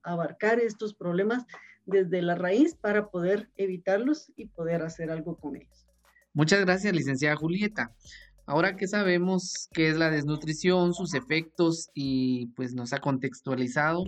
abarcar 0.04 0.60
estos 0.60 0.94
problemas 0.94 1.46
desde 1.86 2.22
la 2.22 2.36
raíz 2.36 2.76
para 2.76 3.10
poder 3.10 3.50
evitarlos 3.58 4.32
y 4.36 4.48
poder 4.48 4.82
hacer 4.82 5.10
algo 5.10 5.38
con 5.38 5.56
ellos. 5.56 5.88
Muchas 6.34 6.62
gracias, 6.62 6.94
licenciada 6.94 7.36
Julieta. 7.36 7.94
Ahora 8.46 8.76
que 8.76 8.88
sabemos 8.88 9.70
qué 9.72 9.90
es 9.90 9.98
la 9.98 10.10
desnutrición, 10.10 10.94
sus 10.94 11.14
efectos 11.14 11.90
y 11.94 12.48
pues 12.56 12.74
nos 12.74 12.92
ha 12.92 13.00
contextualizado 13.00 14.04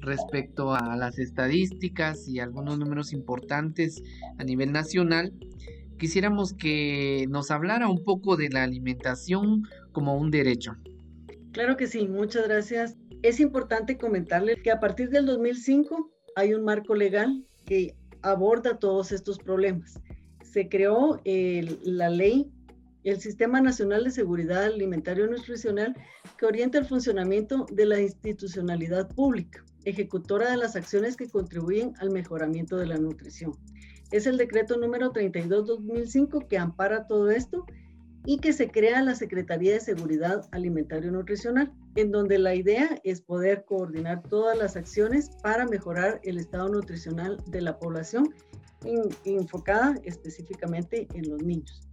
respecto 0.00 0.74
a 0.74 0.96
las 0.96 1.18
estadísticas 1.18 2.28
y 2.28 2.40
algunos 2.40 2.78
números 2.78 3.12
importantes 3.12 4.02
a 4.38 4.44
nivel 4.44 4.72
nacional, 4.72 5.32
quisiéramos 5.98 6.54
que 6.54 7.26
nos 7.28 7.50
hablara 7.50 7.88
un 7.88 8.02
poco 8.04 8.36
de 8.36 8.48
la 8.48 8.62
alimentación 8.62 9.62
como 9.92 10.16
un 10.16 10.30
derecho. 10.30 10.76
Claro 11.52 11.76
que 11.76 11.86
sí, 11.86 12.06
muchas 12.06 12.46
gracias. 12.46 12.96
Es 13.22 13.40
importante 13.40 13.98
comentarle 13.98 14.56
que 14.62 14.70
a 14.70 14.80
partir 14.80 15.10
del 15.10 15.26
2005 15.26 16.10
hay 16.36 16.54
un 16.54 16.64
marco 16.64 16.94
legal 16.94 17.44
que 17.66 17.94
aborda 18.22 18.78
todos 18.78 19.12
estos 19.12 19.38
problemas. 19.38 20.00
Se 20.42 20.68
creó 20.68 21.20
la 21.24 22.08
ley 22.08 22.50
el 23.04 23.20
Sistema 23.20 23.60
Nacional 23.60 24.04
de 24.04 24.10
Seguridad 24.10 24.64
Alimentaria 24.64 25.24
y 25.24 25.30
Nutricional 25.30 25.94
que 26.36 26.46
orienta 26.46 26.78
el 26.78 26.84
funcionamiento 26.84 27.66
de 27.70 27.86
la 27.86 28.00
institucionalidad 28.00 29.08
pública, 29.08 29.64
ejecutora 29.84 30.50
de 30.50 30.56
las 30.56 30.76
acciones 30.76 31.16
que 31.16 31.28
contribuyen 31.28 31.94
al 32.00 32.10
mejoramiento 32.10 32.76
de 32.76 32.86
la 32.86 32.98
nutrición. 32.98 33.52
Es 34.10 34.26
el 34.26 34.38
decreto 34.38 34.76
número 34.76 35.12
32-2005 35.12 36.48
que 36.48 36.58
ampara 36.58 37.06
todo 37.06 37.30
esto 37.30 37.66
y 38.24 38.38
que 38.38 38.52
se 38.52 38.70
crea 38.70 39.02
la 39.02 39.14
Secretaría 39.14 39.72
de 39.74 39.80
Seguridad 39.80 40.48
Alimentaria 40.52 41.08
y 41.08 41.12
Nutricional, 41.12 41.72
en 41.94 42.10
donde 42.10 42.38
la 42.38 42.54
idea 42.54 43.00
es 43.04 43.20
poder 43.20 43.64
coordinar 43.64 44.22
todas 44.24 44.56
las 44.56 44.76
acciones 44.76 45.30
para 45.42 45.66
mejorar 45.66 46.20
el 46.24 46.38
estado 46.38 46.68
nutricional 46.68 47.38
de 47.46 47.62
la 47.62 47.78
población, 47.78 48.34
enfocada 49.24 49.98
específicamente 50.04 51.06
en 51.14 51.30
los 51.30 51.42
niños. 51.42 51.88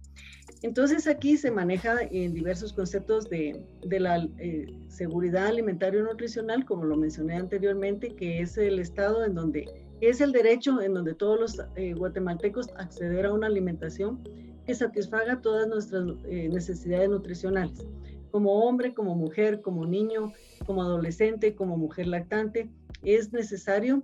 Entonces 0.62 1.06
aquí 1.06 1.36
se 1.36 1.50
maneja 1.50 1.96
en 2.10 2.32
diversos 2.32 2.72
conceptos 2.72 3.28
de, 3.28 3.62
la 3.82 4.26
eh, 4.38 4.66
seguridad 4.88 5.46
alimentaria 5.46 6.00
y 6.00 6.02
nutricional, 6.02 6.64
como 6.64 6.84
lo 6.84 6.96
mencioné 6.96 7.36
anteriormente, 7.36 8.14
que 8.14 8.40
es 8.40 8.56
el 8.56 8.78
estado 8.78 9.24
en 9.24 9.34
donde 9.34 9.85
es 10.00 10.20
el 10.20 10.32
derecho 10.32 10.80
en 10.80 10.94
donde 10.94 11.14
todos 11.14 11.40
los 11.40 11.66
eh, 11.76 11.94
guatemaltecos 11.94 12.68
acceder 12.76 13.26
a 13.26 13.32
una 13.32 13.46
alimentación 13.46 14.22
que 14.64 14.74
satisfaga 14.74 15.40
todas 15.40 15.68
nuestras 15.68 16.04
eh, 16.24 16.48
necesidades 16.48 17.08
nutricionales, 17.08 17.86
como 18.30 18.64
hombre, 18.64 18.92
como 18.92 19.14
mujer, 19.14 19.62
como 19.62 19.86
niño, 19.86 20.32
como 20.66 20.82
adolescente, 20.82 21.54
como 21.54 21.76
mujer 21.76 22.08
lactante, 22.08 22.68
es 23.02 23.32
necesario 23.32 24.02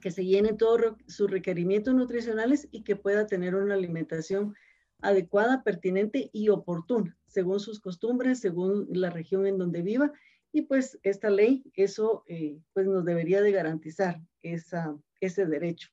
que 0.00 0.10
se 0.10 0.24
llenen 0.24 0.56
todos 0.56 0.94
sus 1.08 1.30
requerimientos 1.30 1.94
nutricionales 1.94 2.68
y 2.70 2.82
que 2.82 2.96
pueda 2.96 3.26
tener 3.26 3.54
una 3.54 3.74
alimentación 3.74 4.54
adecuada, 5.02 5.62
pertinente 5.62 6.30
y 6.32 6.48
oportuna, 6.50 7.16
según 7.26 7.60
sus 7.60 7.80
costumbres, 7.80 8.40
según 8.40 8.86
la 8.90 9.10
región 9.10 9.46
en 9.46 9.58
donde 9.58 9.82
viva. 9.82 10.12
Y 10.52 10.62
pues 10.62 10.98
esta 11.02 11.30
ley, 11.30 11.64
eso 11.74 12.24
eh, 12.26 12.58
pues 12.72 12.86
nos 12.86 13.04
debería 13.04 13.40
de 13.40 13.52
garantizar 13.52 14.20
esa, 14.42 14.96
ese 15.20 15.46
derecho. 15.46 15.88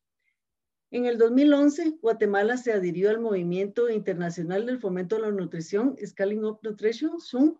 En 0.89 1.05
el 1.05 1.17
2011, 1.17 1.97
Guatemala 2.01 2.57
se 2.57 2.71
adhirió 2.71 3.09
al 3.09 3.19
Movimiento 3.19 3.89
Internacional 3.89 4.65
del 4.65 4.79
Fomento 4.79 5.15
de 5.15 5.23
la 5.23 5.31
Nutrición, 5.31 5.97
Scaling 6.03 6.45
Up 6.45 6.59
Nutrition, 6.63 7.19
SUM, 7.19 7.57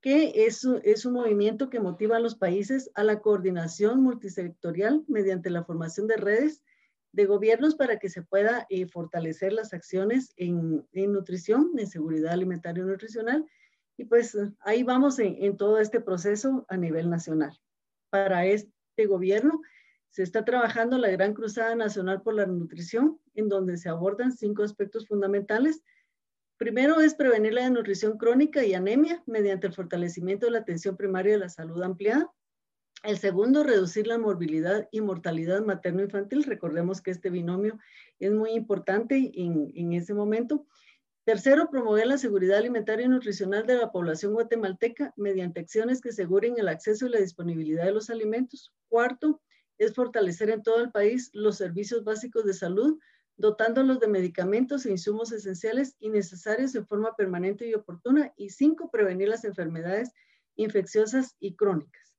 que 0.00 0.44
es, 0.46 0.66
es 0.82 1.06
un 1.06 1.14
movimiento 1.14 1.70
que 1.70 1.80
motiva 1.80 2.16
a 2.16 2.20
los 2.20 2.34
países 2.34 2.90
a 2.94 3.04
la 3.04 3.20
coordinación 3.20 4.02
multisectorial 4.02 5.04
mediante 5.08 5.50
la 5.50 5.64
formación 5.64 6.08
de 6.08 6.16
redes 6.16 6.62
de 7.14 7.26
gobiernos 7.26 7.76
para 7.76 7.98
que 7.98 8.10
se 8.10 8.22
pueda 8.22 8.66
eh, 8.68 8.86
fortalecer 8.86 9.52
las 9.52 9.72
acciones 9.72 10.34
en, 10.36 10.84
nutrición, 10.92 11.70
en 11.78 11.86
seguridad 11.86 12.32
alimentaria 12.32 12.82
y 12.82 12.86
nutricional. 12.86 13.46
Y 13.96 14.04
pues 14.04 14.36
ahí 14.60 14.82
vamos 14.82 15.20
en, 15.20 15.56
todo 15.56 15.78
este 15.78 16.00
proceso 16.00 16.66
a 16.68 16.76
nivel 16.76 17.08
nacional. 17.08 17.56
Para 18.10 18.46
este 18.46 19.06
gobierno 19.06 19.62
se 20.14 20.22
está 20.22 20.44
trabajando 20.44 20.96
la 20.96 21.10
Gran 21.10 21.34
Cruzada 21.34 21.74
Nacional 21.74 22.22
por 22.22 22.34
la 22.34 22.46
Nutrición, 22.46 23.18
en 23.34 23.48
donde 23.48 23.76
se 23.76 23.88
abordan 23.88 24.30
cinco 24.30 24.62
aspectos 24.62 25.08
fundamentales. 25.08 25.82
Primero 26.56 27.00
es 27.00 27.14
prevenir 27.14 27.52
la 27.52 27.62
desnutrición 27.62 28.16
crónica 28.16 28.64
y 28.64 28.74
anemia 28.74 29.24
mediante 29.26 29.66
el 29.66 29.72
fortalecimiento 29.72 30.46
de 30.46 30.52
la 30.52 30.60
atención 30.60 30.96
primaria 30.96 31.32
de 31.32 31.40
la 31.40 31.48
salud 31.48 31.82
ampliada. 31.82 32.30
El 33.02 33.18
segundo, 33.18 33.64
reducir 33.64 34.06
la 34.06 34.16
morbilidad 34.16 34.88
y 34.92 35.00
mortalidad 35.00 35.64
materno-infantil. 35.64 36.44
Recordemos 36.44 37.00
que 37.00 37.10
este 37.10 37.28
binomio 37.28 37.80
es 38.20 38.30
muy 38.30 38.52
importante 38.52 39.32
en, 39.34 39.92
ese 39.94 40.14
momento. 40.14 40.64
Tercero, 41.24 41.70
promover 41.70 42.06
la 42.06 42.18
seguridad 42.18 42.58
alimentaria 42.58 43.06
y 43.06 43.08
nutricional 43.08 43.66
de 43.66 43.78
la 43.78 43.90
población 43.90 44.32
guatemalteca 44.32 45.12
mediante 45.16 45.58
acciones 45.58 46.00
que 46.00 46.10
aseguren 46.10 46.54
el 46.56 46.68
acceso 46.68 47.06
y 47.06 47.10
la 47.10 47.18
disponibilidad 47.18 47.84
de 47.84 47.92
los 47.92 48.10
alimentos. 48.10 48.72
Cuarto, 48.88 49.42
es 49.78 49.94
fortalecer 49.94 50.50
en 50.50 50.62
todo 50.62 50.80
el 50.80 50.90
país 50.90 51.30
los 51.32 51.56
servicios 51.56 52.04
básicos 52.04 52.44
de 52.44 52.54
salud, 52.54 52.98
dotándolos 53.36 54.00
de 54.00 54.08
medicamentos 54.08 54.86
e 54.86 54.90
insumos 54.90 55.32
esenciales 55.32 55.96
y 55.98 56.08
necesarios 56.08 56.74
en 56.74 56.86
forma 56.86 57.16
permanente 57.16 57.68
y 57.68 57.74
oportuna. 57.74 58.32
Y 58.36 58.50
cinco, 58.50 58.90
prevenir 58.90 59.28
las 59.28 59.44
enfermedades 59.44 60.12
infecciosas 60.56 61.36
y 61.40 61.56
crónicas. 61.56 62.14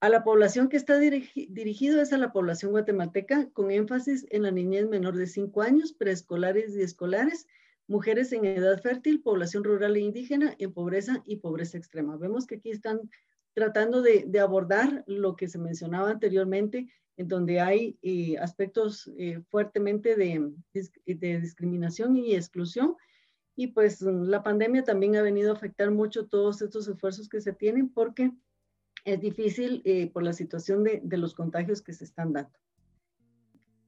A 0.00 0.08
la 0.08 0.24
población 0.24 0.68
que 0.68 0.76
está 0.76 0.98
dirigido 0.98 2.02
es 2.02 2.12
a 2.12 2.18
la 2.18 2.32
población 2.32 2.72
guatemalteca, 2.72 3.48
con 3.50 3.70
énfasis 3.70 4.26
en 4.30 4.42
la 4.42 4.50
niñez 4.50 4.88
menor 4.88 5.16
de 5.16 5.26
5 5.26 5.62
años, 5.62 5.94
preescolares 5.94 6.76
y 6.76 6.82
escolares, 6.82 7.46
mujeres 7.88 8.32
en 8.32 8.44
edad 8.44 8.80
fértil, 8.82 9.22
población 9.22 9.64
rural 9.64 9.96
e 9.96 10.00
indígena 10.00 10.54
en 10.58 10.74
pobreza 10.74 11.22
y 11.24 11.36
pobreza 11.36 11.78
extrema. 11.78 12.16
Vemos 12.18 12.46
que 12.46 12.56
aquí 12.56 12.70
están 12.70 13.10
tratando 13.56 14.02
de, 14.02 14.30
abordar 14.38 15.02
lo 15.06 15.34
que 15.34 15.48
se 15.48 15.58
mencionaba 15.58 16.10
anteriormente, 16.10 16.92
en 17.16 17.26
donde 17.26 17.58
hay 17.58 17.98
eh, 18.02 18.36
aspectos 18.36 19.10
eh, 19.16 19.40
fuertemente 19.48 20.14
de, 20.14 20.52
discriminación 21.06 22.18
y 22.18 22.34
exclusión. 22.34 22.96
Y 23.56 23.68
pues 23.68 24.02
la 24.02 24.42
pandemia 24.42 24.84
también 24.84 25.16
ha 25.16 25.22
venido 25.22 25.50
a 25.50 25.54
afectar 25.54 25.90
mucho 25.90 26.26
todos 26.26 26.60
estos 26.60 26.86
esfuerzos 26.86 27.30
que 27.30 27.40
se 27.40 27.54
tienen 27.54 27.88
porque 27.88 28.30
es 29.06 29.22
difícil 29.22 29.80
eh, 29.86 30.10
por 30.12 30.22
la 30.22 30.34
situación 30.34 30.84
de, 30.84 31.16
los 31.16 31.32
contagios 31.32 31.80
que 31.80 31.94
se 31.94 32.04
están 32.04 32.34
dando. 32.34 32.58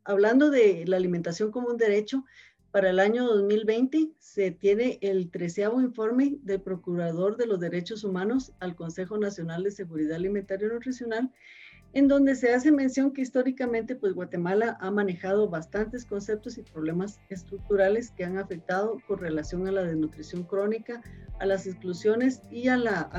Hablando 0.03 0.49
de 0.49 0.87
la 0.87 0.97
alimentación 0.97 1.51
como 1.51 1.69
un 1.69 1.77
derecho, 1.77 2.25
para 2.71 2.91
el 2.91 3.01
año 3.01 3.27
2020 3.27 4.11
se 4.19 4.51
tiene 4.51 4.99
el 5.01 5.31
treceavo 5.31 5.81
informe 5.81 6.39
del 6.43 6.61
Procurador 6.61 7.37
de 7.37 7.47
los 7.47 7.61
Derechos 7.61 8.05
Humanos 8.05 8.53
al 8.61 8.77
Consejo 8.77 9.19
Nacional 9.19 9.65
de 9.65 9.71
Seguridad 9.71 10.17
Alimentaria 10.17 10.69
y 10.69 10.73
Nutricional, 10.73 11.31
en 11.95 12.09
donde 12.09 12.35
se 12.35 12.53
hace 12.53 12.71
mención 12.71 13.13
que 13.13 13.23
históricamente 13.23 13.97
pues 13.97 14.13
Guatemala 14.13 14.77
ha 14.81 14.91
manejado 14.91 15.49
bastantes 15.49 16.05
conceptos 16.05 16.59
y 16.59 16.63
problemas 16.63 17.19
estructurales 17.31 18.11
que 18.11 18.25
han 18.25 18.37
afectado 18.37 19.01
con 19.07 19.19
relación 19.19 19.67
a 19.67 19.73
la 19.73 19.85
desnutrición 19.85 20.43
crónica, 20.43 21.03
a 21.41 21.47
las 21.47 21.67
exclusiones 21.67 22.43
y 22.51 22.69
a 22.69 22.77
la, 22.77 23.11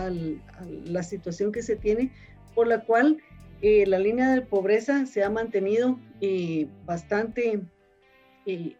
la 0.85 1.03
situación 1.03 1.51
que 1.51 1.63
se 1.63 1.75
tiene 1.75 2.11
por 2.53 2.67
la 2.67 2.83
cual 2.83 3.17
eh, 3.61 3.85
la 3.87 3.99
línea 3.99 4.29
de 4.33 4.41
pobreza 4.41 5.05
se 5.05 5.23
ha 5.23 5.29
mantenido 5.29 5.99
eh, 6.21 6.67
bastante 6.85 7.61
eh, 8.45 8.75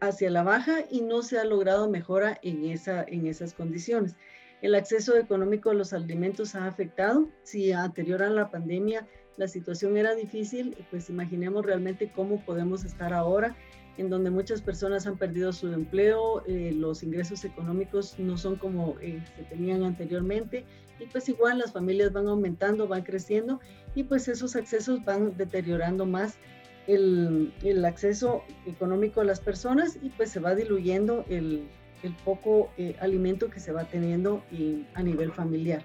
hacia 0.00 0.30
la 0.30 0.42
baja 0.42 0.84
y 0.90 1.02
no 1.02 1.22
se 1.22 1.38
ha 1.38 1.44
logrado 1.44 1.88
mejora 1.88 2.38
en, 2.42 2.64
esa, 2.64 3.04
en 3.04 3.26
esas 3.26 3.54
condiciones. 3.54 4.16
El 4.62 4.74
acceso 4.74 5.16
económico 5.16 5.70
a 5.70 5.74
los 5.74 5.92
alimentos 5.92 6.54
ha 6.54 6.66
afectado. 6.66 7.28
Si 7.42 7.72
anterior 7.72 8.22
a 8.22 8.30
la 8.30 8.50
pandemia 8.50 9.06
la 9.36 9.48
situación 9.48 9.96
era 9.96 10.14
difícil, 10.14 10.76
pues 10.90 11.08
imaginemos 11.08 11.64
realmente 11.64 12.12
cómo 12.14 12.44
podemos 12.44 12.84
estar 12.84 13.14
ahora, 13.14 13.56
en 13.96 14.10
donde 14.10 14.30
muchas 14.30 14.60
personas 14.60 15.06
han 15.06 15.16
perdido 15.16 15.52
su 15.52 15.72
empleo, 15.72 16.44
eh, 16.46 16.72
los 16.74 17.02
ingresos 17.02 17.44
económicos 17.44 18.18
no 18.18 18.36
son 18.36 18.56
como 18.56 18.96
eh, 19.00 19.22
se 19.36 19.44
tenían 19.44 19.82
anteriormente, 19.82 20.66
y 20.98 21.06
pues 21.06 21.28
igual 21.30 21.58
las 21.58 21.72
familias 21.72 22.12
van 22.12 22.28
aumentando, 22.28 22.86
van 22.86 23.02
creciendo, 23.02 23.60
y 23.94 24.04
pues 24.04 24.28
esos 24.28 24.56
accesos 24.56 25.02
van 25.04 25.34
deteriorando 25.38 26.04
más 26.04 26.36
el, 26.86 27.84
acceso 27.84 28.44
económico 28.66 29.20
a 29.20 29.24
las 29.24 29.40
personas 29.40 29.98
y 30.02 30.10
pues 30.10 30.30
se 30.30 30.40
va 30.40 30.54
diluyendo 30.54 31.24
el, 31.28 31.68
poco 32.24 32.70
eh, 32.78 32.96
alimento 33.00 33.50
que 33.50 33.60
se 33.60 33.72
va 33.72 33.84
teniendo 33.84 34.42
a 34.94 35.02
nivel 35.02 35.32
familiar. 35.32 35.82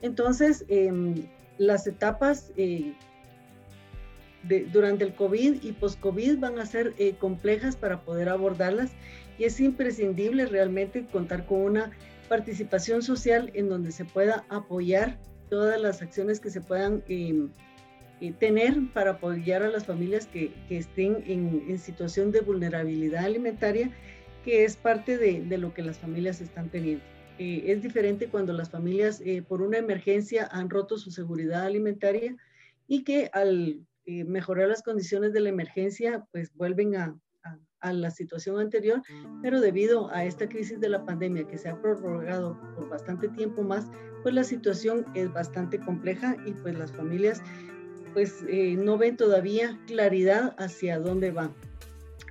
Entonces, 0.00 0.64
em, 0.68 1.26
las 1.58 1.86
etapas 1.86 2.50
eh, 2.56 2.94
durante 4.72 5.04
el 5.04 5.14
COVID 5.14 5.62
y 5.62 5.72
post-COVID 5.72 6.38
van 6.38 6.58
a 6.58 6.66
ser 6.66 6.94
eh, 6.98 7.14
complejas 7.16 7.76
para 7.76 8.02
poder 8.02 8.28
abordarlas 8.28 8.92
y 9.38 9.44
es 9.44 9.58
imprescindible 9.60 10.46
realmente 10.46 11.06
contar 11.06 11.46
con 11.46 11.60
una 11.60 11.90
participación 12.28 13.02
social 13.02 13.50
en 13.54 13.68
donde 13.68 13.92
se 13.92 14.04
pueda 14.04 14.44
apoyar 14.48 15.18
todas 15.48 15.80
las 15.80 16.02
acciones 16.02 16.40
que 16.40 16.50
se 16.50 16.60
puedan 16.60 17.02
em, 17.08 17.50
eh, 18.20 18.32
tener 18.32 18.76
para 18.92 19.12
apoyar 19.12 19.62
a 19.62 19.68
las 19.68 19.86
familias 19.86 20.26
que, 20.26 20.52
estén 20.70 21.24
en, 21.26 21.78
situación 21.78 22.32
de 22.32 22.40
vulnerabilidad 22.40 23.24
alimentaria, 23.24 23.90
que 24.44 24.64
es 24.64 24.76
parte 24.76 25.18
de, 25.18 25.42
de 25.42 25.58
lo 25.58 25.72
que 25.74 25.82
las 25.82 25.98
familias 25.98 26.40
están 26.40 26.68
teniendo. 26.68 27.04
Eh, 27.38 27.64
es 27.66 27.82
diferente 27.82 28.28
cuando 28.28 28.52
las 28.52 28.70
familias 28.70 29.20
eh, 29.24 29.42
por 29.42 29.60
una 29.60 29.78
emergencia 29.78 30.48
han 30.52 30.70
roto 30.70 30.96
su 30.98 31.10
seguridad 31.10 31.64
alimentaria 31.64 32.36
y 32.86 33.02
que 33.02 33.28
al 33.32 33.80
eh, 34.06 34.24
mejorar 34.24 34.68
las 34.68 34.82
condiciones 34.82 35.32
de 35.32 35.40
la 35.40 35.48
emergencia, 35.48 36.24
pues 36.30 36.54
vuelven 36.54 36.94
a, 36.94 37.18
a, 37.80 37.92
la 37.92 38.10
situación 38.10 38.60
anterior, 38.60 39.02
pero 39.42 39.60
debido 39.60 40.10
a 40.10 40.24
esta 40.24 40.48
crisis 40.48 40.80
de 40.80 40.88
la 40.88 41.04
pandemia 41.04 41.46
que 41.46 41.58
se 41.58 41.68
ha 41.68 41.80
prorrogado 41.80 42.58
por 42.76 42.88
bastante 42.88 43.28
tiempo 43.28 43.62
más, 43.62 43.86
pues 44.22 44.34
la 44.34 44.44
situación 44.44 45.04
es 45.14 45.30
bastante 45.32 45.78
compleja 45.80 46.36
y 46.46 46.52
pues 46.52 46.78
las 46.78 46.92
familias 46.92 47.42
pues 48.14 48.42
no 48.48 48.96
ven 48.96 49.16
todavía 49.18 49.78
claridad 49.86 50.54
hacia 50.58 50.98
dónde 50.98 51.30
van. 51.30 51.52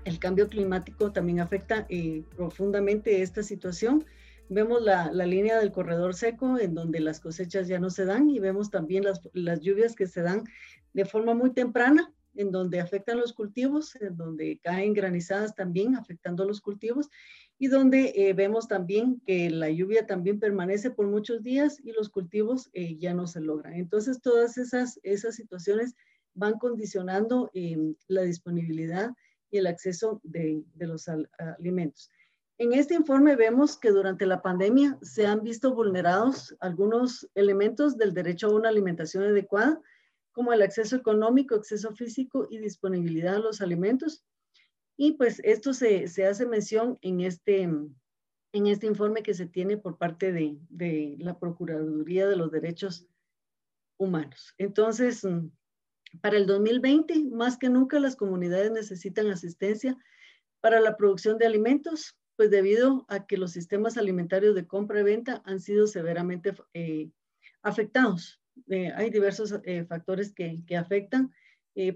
El 0.05 0.17
cambio 0.17 0.49
climático 0.49 1.11
también 1.11 1.39
afecta 1.39 1.87
profundamente 2.35 3.21
esta 3.21 3.43
situación 3.43 4.05
Vemos 4.49 4.83
la, 4.83 5.11
línea 5.11 5.57
del 5.57 5.71
corredor 5.71 6.13
seco 6.13 6.59
en 6.59 6.75
donde 6.75 6.99
las 6.99 7.19
cosechas 7.19 7.67
ya 7.67 7.79
no 7.79 7.89
se 7.89 8.05
dan 8.05 8.29
y 8.29 8.39
vemos 8.39 8.69
también 8.69 9.03
las, 9.03 9.61
lluvias 9.61 9.95
que 9.95 10.05
se 10.05 10.21
dan 10.21 10.43
de 10.93 11.05
forma 11.05 11.33
muy 11.33 11.53
temprana, 11.53 12.13
en 12.35 12.51
donde 12.51 12.79
afectan 12.79 13.19
los 13.19 13.33
cultivos, 13.33 13.95
en 13.95 14.17
donde 14.17 14.59
caen 14.61 14.93
granizadas 14.93 15.55
también 15.55 15.95
afectando 15.95 16.45
los 16.45 16.61
cultivos 16.61 17.09
y 17.63 17.67
donde 17.67 18.11
eh, 18.13 18.33
vemos 18.33 18.67
también 18.67 19.21
que 19.25 19.49
la 19.49 19.69
lluvia 19.69 20.05
también 20.05 20.37
permanece 20.37 20.91
por 20.91 21.07
muchos 21.07 21.41
días 21.43 21.79
y 21.81 21.93
los 21.93 22.09
cultivos 22.09 22.69
eh, 22.73 22.97
ya 22.97 23.13
no 23.13 23.25
se 23.25 23.39
logran. 23.39 23.75
Entonces 23.75 24.19
todas 24.21 24.57
esas, 24.57 24.99
esas 25.01 25.35
situaciones 25.35 25.95
van 26.33 26.59
condicionando 26.59 27.49
em, 27.53 27.95
la 28.09 28.23
disponibilidad 28.23 29.11
y 29.49 29.59
el 29.59 29.67
acceso 29.67 30.19
de, 30.23 30.61
de 30.75 30.87
los 30.87 31.07
alimentos. 31.57 32.11
En 32.57 32.73
este 32.73 32.95
informe 32.95 33.37
vemos 33.37 33.77
que 33.77 33.91
durante 33.91 34.25
la 34.25 34.41
pandemia 34.41 34.99
se 35.01 35.25
han 35.25 35.41
visto 35.41 35.73
vulnerados 35.73 36.57
algunos 36.59 37.29
elementos 37.33 37.95
del 37.95 38.13
derecho 38.13 38.47
a 38.47 38.55
una 38.55 38.67
alimentación 38.67 39.23
adecuada, 39.23 39.79
como 40.33 40.51
el 40.51 40.63
acceso 40.63 40.97
económico, 40.97 41.55
acceso 41.55 41.95
físico 41.95 42.45
y 42.49 42.57
disponibilidad 42.57 43.35
a 43.35 43.39
los 43.39 43.61
alimentos. 43.61 44.25
Y 44.97 45.13
pues 45.13 45.39
esto 45.43 45.73
se, 45.73 46.05
hace 46.25 46.45
mención 46.45 46.97
en 47.01 47.21
este, 47.21 47.61
en 47.63 48.67
este 48.67 48.87
informe 48.87 49.23
que 49.23 49.33
se 49.33 49.47
tiene 49.47 49.77
por 49.77 49.97
parte 49.97 50.31
de, 50.31 50.57
de 50.69 51.15
la 51.19 51.39
Procuraduría 51.39 52.27
de 52.27 52.35
los 52.35 52.51
Derechos 52.51 53.07
Humanos. 53.97 54.53
Entonces, 54.57 55.25
para 56.21 56.37
el 56.37 56.45
2020, 56.45 57.25
más 57.31 57.57
que 57.57 57.69
nunca 57.69 57.99
las 57.99 58.15
comunidades 58.15 58.71
necesitan 58.71 59.27
asistencia 59.27 59.97
para 60.61 60.79
la 60.79 60.95
producción 60.95 61.37
de 61.37 61.45
alimentos, 61.45 62.17
pues 62.35 62.49
debido 62.49 63.05
a 63.09 63.25
que 63.25 63.37
los 63.37 63.51
sistemas 63.51 63.97
alimentarios 63.97 64.55
de 64.55 64.67
compra 64.67 65.01
y 65.01 65.03
venta 65.03 65.41
han 65.45 65.59
sido 65.59 65.87
severamente 65.87 66.53
eh, 66.73 67.09
afectados. 67.61 68.41
Eh, 68.67 68.91
hay 68.95 69.09
diversos 69.09 69.59
eh, 69.63 69.85
factores 69.85 70.33
que, 70.33 70.63
que 70.65 70.77
afectan. 70.77 71.31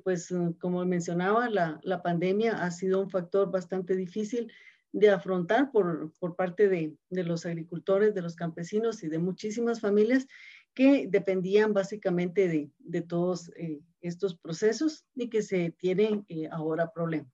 Pues 0.03 0.33
como 0.59 0.83
mencionaba, 0.85 1.49
la, 1.49 1.79
la, 1.83 2.01
pandemia 2.01 2.63
ha 2.63 2.71
sido 2.71 3.01
un 3.01 3.09
factor 3.09 3.51
bastante 3.51 3.95
difícil 3.95 4.51
de 4.91 5.09
afrontar 5.09 5.71
por, 5.71 6.11
por 6.19 6.35
parte 6.35 6.67
de, 6.67 6.95
de, 7.09 7.23
los 7.23 7.45
agricultores, 7.45 8.15
de 8.15 8.21
los 8.21 8.35
campesinos 8.35 9.03
y 9.03 9.07
de 9.07 9.19
muchísimas 9.19 9.79
familias 9.79 10.25
que 10.73 11.07
dependían 11.07 11.73
básicamente 11.73 12.47
de, 12.47 12.71
de 12.79 13.01
todos 13.01 13.51
estos 14.01 14.37
procesos 14.37 15.05
y 15.15 15.29
que 15.29 15.41
se 15.41 15.71
tienen 15.71 16.25
ahora 16.51 16.91
problemas. 16.91 17.31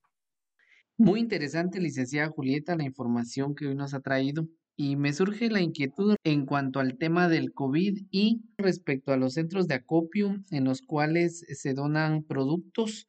Muy 0.97 1.19
interesante, 1.19 1.79
licenciada 1.79 2.29
Julieta, 2.29 2.75
la 2.75 2.83
información 2.83 3.55
que 3.55 3.67
hoy 3.67 3.75
nos 3.75 3.93
ha 3.93 3.99
traído. 3.99 4.47
Y 4.75 4.95
me 4.95 5.13
surge 5.13 5.49
la 5.49 5.61
inquietud 5.61 6.15
en 6.23 6.45
cuanto 6.45 6.79
al 6.79 6.97
tema 6.97 7.29
del 7.29 7.53
COVID 7.53 8.07
y 8.09 8.41
respecto 8.57 9.13
a 9.13 9.17
los 9.17 9.33
centros 9.33 9.67
de 9.67 9.75
acopio 9.75 10.43
en 10.49 10.63
los 10.63 10.81
cuales 10.81 11.45
se 11.47 11.73
donan 11.73 12.23
productos 12.23 13.07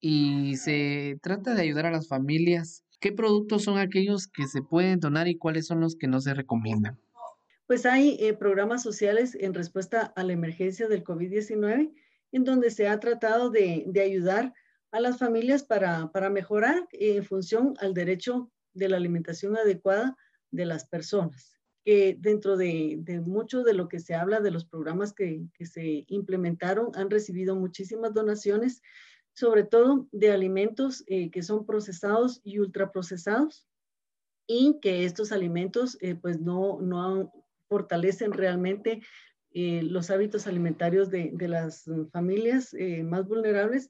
y 0.00 0.56
se 0.56 1.18
trata 1.22 1.54
de 1.54 1.62
ayudar 1.62 1.86
a 1.86 1.90
las 1.90 2.08
familias. 2.08 2.84
¿Qué 3.00 3.12
productos 3.12 3.64
son 3.64 3.78
aquellos 3.78 4.26
que 4.26 4.46
se 4.46 4.60
pueden 4.60 5.00
donar 5.00 5.28
y 5.28 5.38
cuáles 5.38 5.66
son 5.66 5.80
los 5.80 5.96
que 5.96 6.08
no 6.08 6.20
se 6.20 6.34
recomiendan? 6.34 6.98
Pues 7.66 7.86
hay 7.86 8.16
eh, 8.20 8.34
programas 8.34 8.82
sociales 8.82 9.36
en 9.38 9.54
respuesta 9.54 10.12
a 10.16 10.22
la 10.24 10.32
emergencia 10.32 10.88
del 10.88 11.04
COVID-19 11.04 11.92
en 12.32 12.44
donde 12.44 12.70
se 12.70 12.88
ha 12.88 13.00
tratado 13.00 13.50
de, 13.50 13.84
de 13.86 14.00
ayudar 14.00 14.52
a 14.90 15.00
las 15.00 15.18
familias 15.18 15.62
para, 15.64 16.10
para 16.12 16.30
mejorar 16.30 16.88
en 16.92 17.24
función 17.24 17.74
al 17.80 17.94
derecho 17.94 18.50
de 18.74 18.88
la 18.88 18.96
alimentación 18.96 19.56
adecuada 19.56 20.16
de 20.50 20.66
las 20.66 20.86
personas. 20.86 21.58
Que 21.84 22.16
dentro 22.18 22.56
de, 22.56 23.02
mucho 23.24 23.62
de 23.62 23.74
lo 23.74 23.88
que 23.88 24.00
se 24.00 24.14
habla 24.14 24.40
de 24.40 24.50
los 24.50 24.64
programas 24.64 25.12
que, 25.12 25.46
se 25.60 26.04
implementaron, 26.08 26.90
han 26.94 27.10
recibido 27.10 27.56
muchísimas 27.56 28.12
donaciones, 28.14 28.82
sobre 29.32 29.64
todo 29.64 30.06
de 30.12 30.32
alimentos 30.32 31.04
eh, 31.06 31.30
que 31.30 31.42
son 31.42 31.64
procesados 31.64 32.40
y 32.42 32.58
ultraprocesados, 32.58 33.66
y 34.46 34.78
que 34.80 35.04
estos 35.04 35.30
alimentos 35.30 35.98
eh, 36.00 36.14
pues 36.14 36.40
no, 36.40 36.80
no 36.80 37.32
fortalecen 37.68 38.32
realmente 38.32 39.02
eh, 39.52 39.82
los 39.82 40.10
hábitos 40.10 40.46
alimentarios 40.46 41.10
de, 41.10 41.30
de 41.34 41.48
las 41.48 41.84
familias 42.12 42.74
más 43.04 43.26
vulnerables 43.26 43.88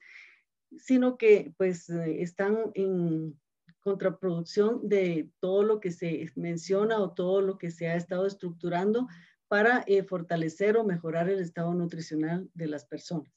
sino 0.77 1.17
que 1.17 1.53
pues 1.57 1.89
están 1.89 2.71
en 2.75 3.39
contraproducción 3.81 4.89
de 4.89 5.31
todo 5.41 5.63
lo 5.63 5.81
que 5.81 5.91
se 5.91 6.31
menciona 6.35 7.01
o 7.01 7.13
todo 7.13 7.41
lo 7.43 7.59
que 7.59 7.71
se 7.71 7.89
ha 7.89 7.97
estado 7.97 8.27
estructurando 8.27 9.07
para 9.49 9.83
eh, 9.87 10.03
fortalecer 10.03 10.77
o 10.77 10.85
mejorar 10.85 11.29
el 11.29 11.41
estado 11.41 11.73
nutricional 11.75 12.51
de 12.55 12.67
las 12.67 12.85
personas. 12.85 13.33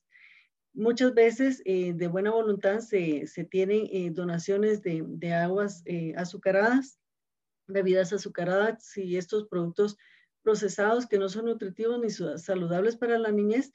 Muchas 0.73 1.13
veces 1.13 1.61
eh, 1.65 1.93
de 1.93 2.07
buena 2.07 2.31
voluntad 2.31 2.79
se, 2.79 3.27
se 3.27 3.43
tienen 3.43 4.13
donaciones 4.13 4.81
de, 4.81 5.03
de 5.05 5.33
aguas 5.33 5.83
azucaradas, 6.15 6.97
bebidas 7.67 8.13
azucaradas 8.13 8.97
y 8.97 9.17
estos 9.17 9.47
productos 9.47 9.97
procesados 10.41 11.07
que 11.07 11.19
no 11.19 11.29
son 11.29 11.45
nutritivos 11.45 11.99
ni 11.99 12.09
saludables 12.09 12.95
para 12.95 13.17
la 13.17 13.31
niñez 13.31 13.71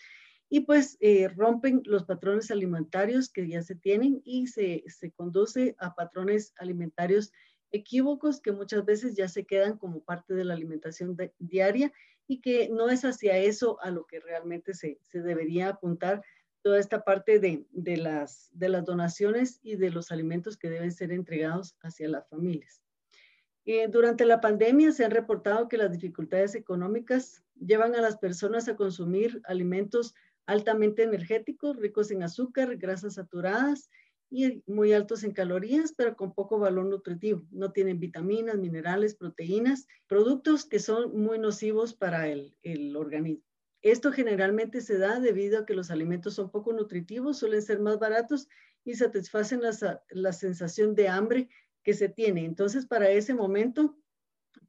y 0.48 0.60
pues 0.60 0.96
eh, 1.00 1.28
rompen 1.28 1.82
los 1.84 2.04
patrones 2.04 2.50
alimentarios 2.50 3.30
que 3.30 3.48
ya 3.48 3.62
se 3.62 3.74
tienen 3.74 4.22
y 4.24 4.46
se, 4.46 4.84
se 4.86 5.10
conduce 5.10 5.74
a 5.78 5.94
patrones 5.94 6.52
alimentarios 6.58 7.32
equívocos 7.72 8.40
que 8.40 8.52
muchas 8.52 8.84
veces 8.84 9.16
ya 9.16 9.28
se 9.28 9.44
quedan 9.44 9.76
como 9.76 10.04
parte 10.04 10.34
de 10.34 10.44
la 10.44 10.54
alimentación 10.54 11.16
diaria 11.38 11.92
y 12.28 12.40
que 12.40 12.68
no 12.68 12.88
es 12.90 13.04
hacia 13.04 13.38
eso 13.38 13.80
a 13.82 13.90
lo 13.90 14.06
que 14.06 14.20
realmente 14.20 14.74
se, 14.74 14.98
se 15.02 15.20
debería 15.20 15.70
apuntar 15.70 16.22
toda 16.62 16.78
esta 16.80 17.04
parte 17.04 17.38
de, 17.38 17.64
de, 17.70 17.96
las, 17.96 18.48
de 18.52 18.68
las 18.68 18.84
donaciones 18.84 19.60
y 19.62 19.76
de 19.76 19.90
los 19.90 20.10
alimentos 20.10 20.56
que 20.56 20.70
deben 20.70 20.92
ser 20.92 21.12
entregados 21.12 21.76
hacia 21.80 22.08
las 22.08 22.28
familias. 22.28 22.82
Eh, 23.66 23.88
durante 23.88 24.24
la 24.24 24.40
pandemia 24.40 24.92
se 24.92 25.04
han 25.04 25.10
reportado 25.10 25.68
que 25.68 25.76
las 25.76 25.90
dificultades 25.90 26.54
económicas 26.54 27.42
llevan 27.54 27.94
a 27.94 28.00
las 28.00 28.16
personas 28.16 28.68
a 28.68 28.76
consumir 28.76 29.40
alimentos 29.44 30.14
altamente 30.46 31.02
energéticos, 31.02 31.76
ricos 31.76 32.10
en 32.10 32.22
azúcar, 32.22 32.76
grasas 32.76 33.14
saturadas 33.14 33.90
y 34.30 34.62
muy 34.66 34.92
altos 34.92 35.22
en 35.24 35.32
calorías, 35.32 35.92
pero 35.96 36.16
con 36.16 36.34
poco 36.34 36.58
valor 36.58 36.86
nutritivo. 36.86 37.46
No 37.50 37.72
tienen 37.72 38.00
vitaminas, 38.00 38.56
minerales, 38.56 39.14
proteínas, 39.14 39.86
productos 40.06 40.64
que 40.64 40.78
son 40.78 41.16
muy 41.16 41.38
nocivos 41.38 41.94
para 41.94 42.28
el, 42.28 42.56
el 42.62 42.96
organismo. 42.96 43.44
Esto 43.82 44.10
generalmente 44.10 44.80
se 44.80 44.98
da 44.98 45.20
debido 45.20 45.60
a 45.60 45.66
que 45.66 45.74
los 45.74 45.90
alimentos 45.90 46.34
son 46.34 46.50
poco 46.50 46.72
nutritivos, 46.72 47.38
suelen 47.38 47.62
ser 47.62 47.78
más 47.78 47.98
baratos 47.98 48.48
y 48.84 48.94
satisfacen 48.94 49.62
la, 49.62 50.02
la 50.10 50.32
sensación 50.32 50.94
de 50.94 51.08
hambre 51.08 51.48
que 51.84 51.94
se 51.94 52.08
tiene. 52.08 52.44
Entonces, 52.44 52.86
para 52.86 53.10
ese 53.10 53.32
momento, 53.34 53.96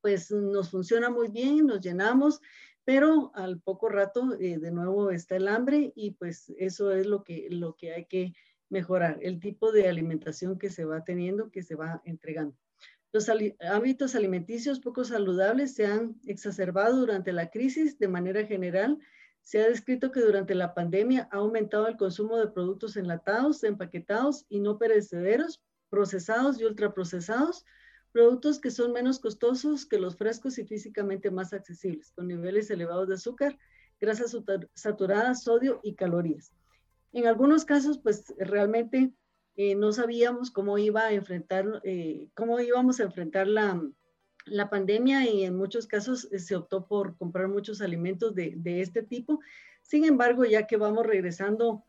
pues 0.01 0.29
nos 0.31 0.69
funciona 0.69 1.09
muy 1.09 1.29
bien, 1.29 1.65
nos 1.65 1.81
llenamos, 1.81 2.41
pero 2.87 3.31
al 3.35 3.59
poco 3.59 3.89
rato 3.89 4.37
eh, 4.39 4.59
de 4.59 4.71
nuevo 4.71 5.11
está 5.11 5.35
el 5.35 5.49
hambre 5.49 5.91
y 5.93 6.11
pues 6.11 6.53
eso 6.57 6.93
es 6.93 7.05
lo 7.05 7.25
que, 7.25 7.49
lo 7.51 7.75
que 7.75 7.91
hay 7.91 8.05
que 8.05 8.33
mejorar, 8.69 9.19
el 9.21 9.41
tipo 9.41 9.73
de 9.73 9.89
alimentación 9.89 10.57
que 10.57 10.69
se 10.69 10.85
va 10.85 11.03
teniendo, 11.03 11.51
que 11.51 11.63
se 11.63 11.75
va 11.75 12.01
entregando. 12.05 12.55
Los 13.11 13.29
hábitos 13.29 14.15
alimenticios 14.15 14.79
poco 14.79 15.03
saludables 15.03 15.75
se 15.75 15.85
han 15.85 16.15
exacerbado 16.27 16.95
durante 16.95 17.33
la 17.33 17.49
crisis 17.49 17.99
de 17.99 18.07
manera 18.07 18.45
general. 18.45 18.97
Se 19.41 19.61
ha 19.61 19.67
descrito 19.67 20.09
que 20.09 20.21
durante 20.21 20.55
la 20.55 20.73
pandemia 20.73 21.27
ha 21.29 21.39
aumentado 21.39 21.89
el 21.89 21.97
consumo 21.97 22.37
de 22.37 22.47
productos 22.47 22.95
enlatados, 22.95 23.65
empaquetados 23.65 24.45
y 24.47 24.61
no 24.61 24.77
perecederos, 24.77 25.61
procesados 25.89 26.61
y 26.61 26.63
ultraprocesados, 26.63 27.65
productos 28.17 28.59
que 28.59 28.71
son 28.71 28.93
menos 28.93 29.19
costosos 29.19 29.85
que 29.85 29.99
los 29.99 30.15
frescos 30.17 30.57
y 30.57 30.65
físicamente 30.65 31.29
más 31.29 31.53
accesibles, 31.53 32.09
con 32.13 32.27
niveles 32.27 32.67
elevados 32.71 33.07
de 33.07 33.13
azúcar, 33.13 33.59
grasas 34.01 34.35
saturadas, 34.73 35.43
sodio 35.43 35.79
y 35.83 35.93
calorías. 35.93 36.51
En 37.13 37.27
algunos 37.27 37.63
casos, 37.63 37.99
pues 37.99 38.33
realmente 38.39 39.13
eh, 39.55 39.75
no 39.75 39.91
sabíamos 39.91 40.49
cómo 40.49 40.79
iba 40.79 41.05
a 41.05 41.13
enfrentar, 41.13 41.79
eh, 41.83 42.27
cómo 42.33 42.59
íbamos 42.59 42.99
a 42.99 43.03
enfrentar 43.03 43.47
la, 43.47 43.79
la, 44.45 44.67
pandemia 44.71 45.29
y 45.29 45.43
en 45.43 45.55
muchos 45.55 45.85
casos 45.85 46.27
eh, 46.31 46.39
se 46.39 46.55
optó 46.55 46.87
por 46.87 47.17
comprar 47.17 47.47
muchos 47.49 47.81
alimentos 47.81 48.33
de, 48.33 48.55
de, 48.57 48.81
este 48.81 49.03
tipo. 49.03 49.41
Sin 49.83 50.05
embargo, 50.05 50.43
ya 50.43 50.65
que 50.65 50.77
vamos 50.77 51.05
regresando 51.05 51.83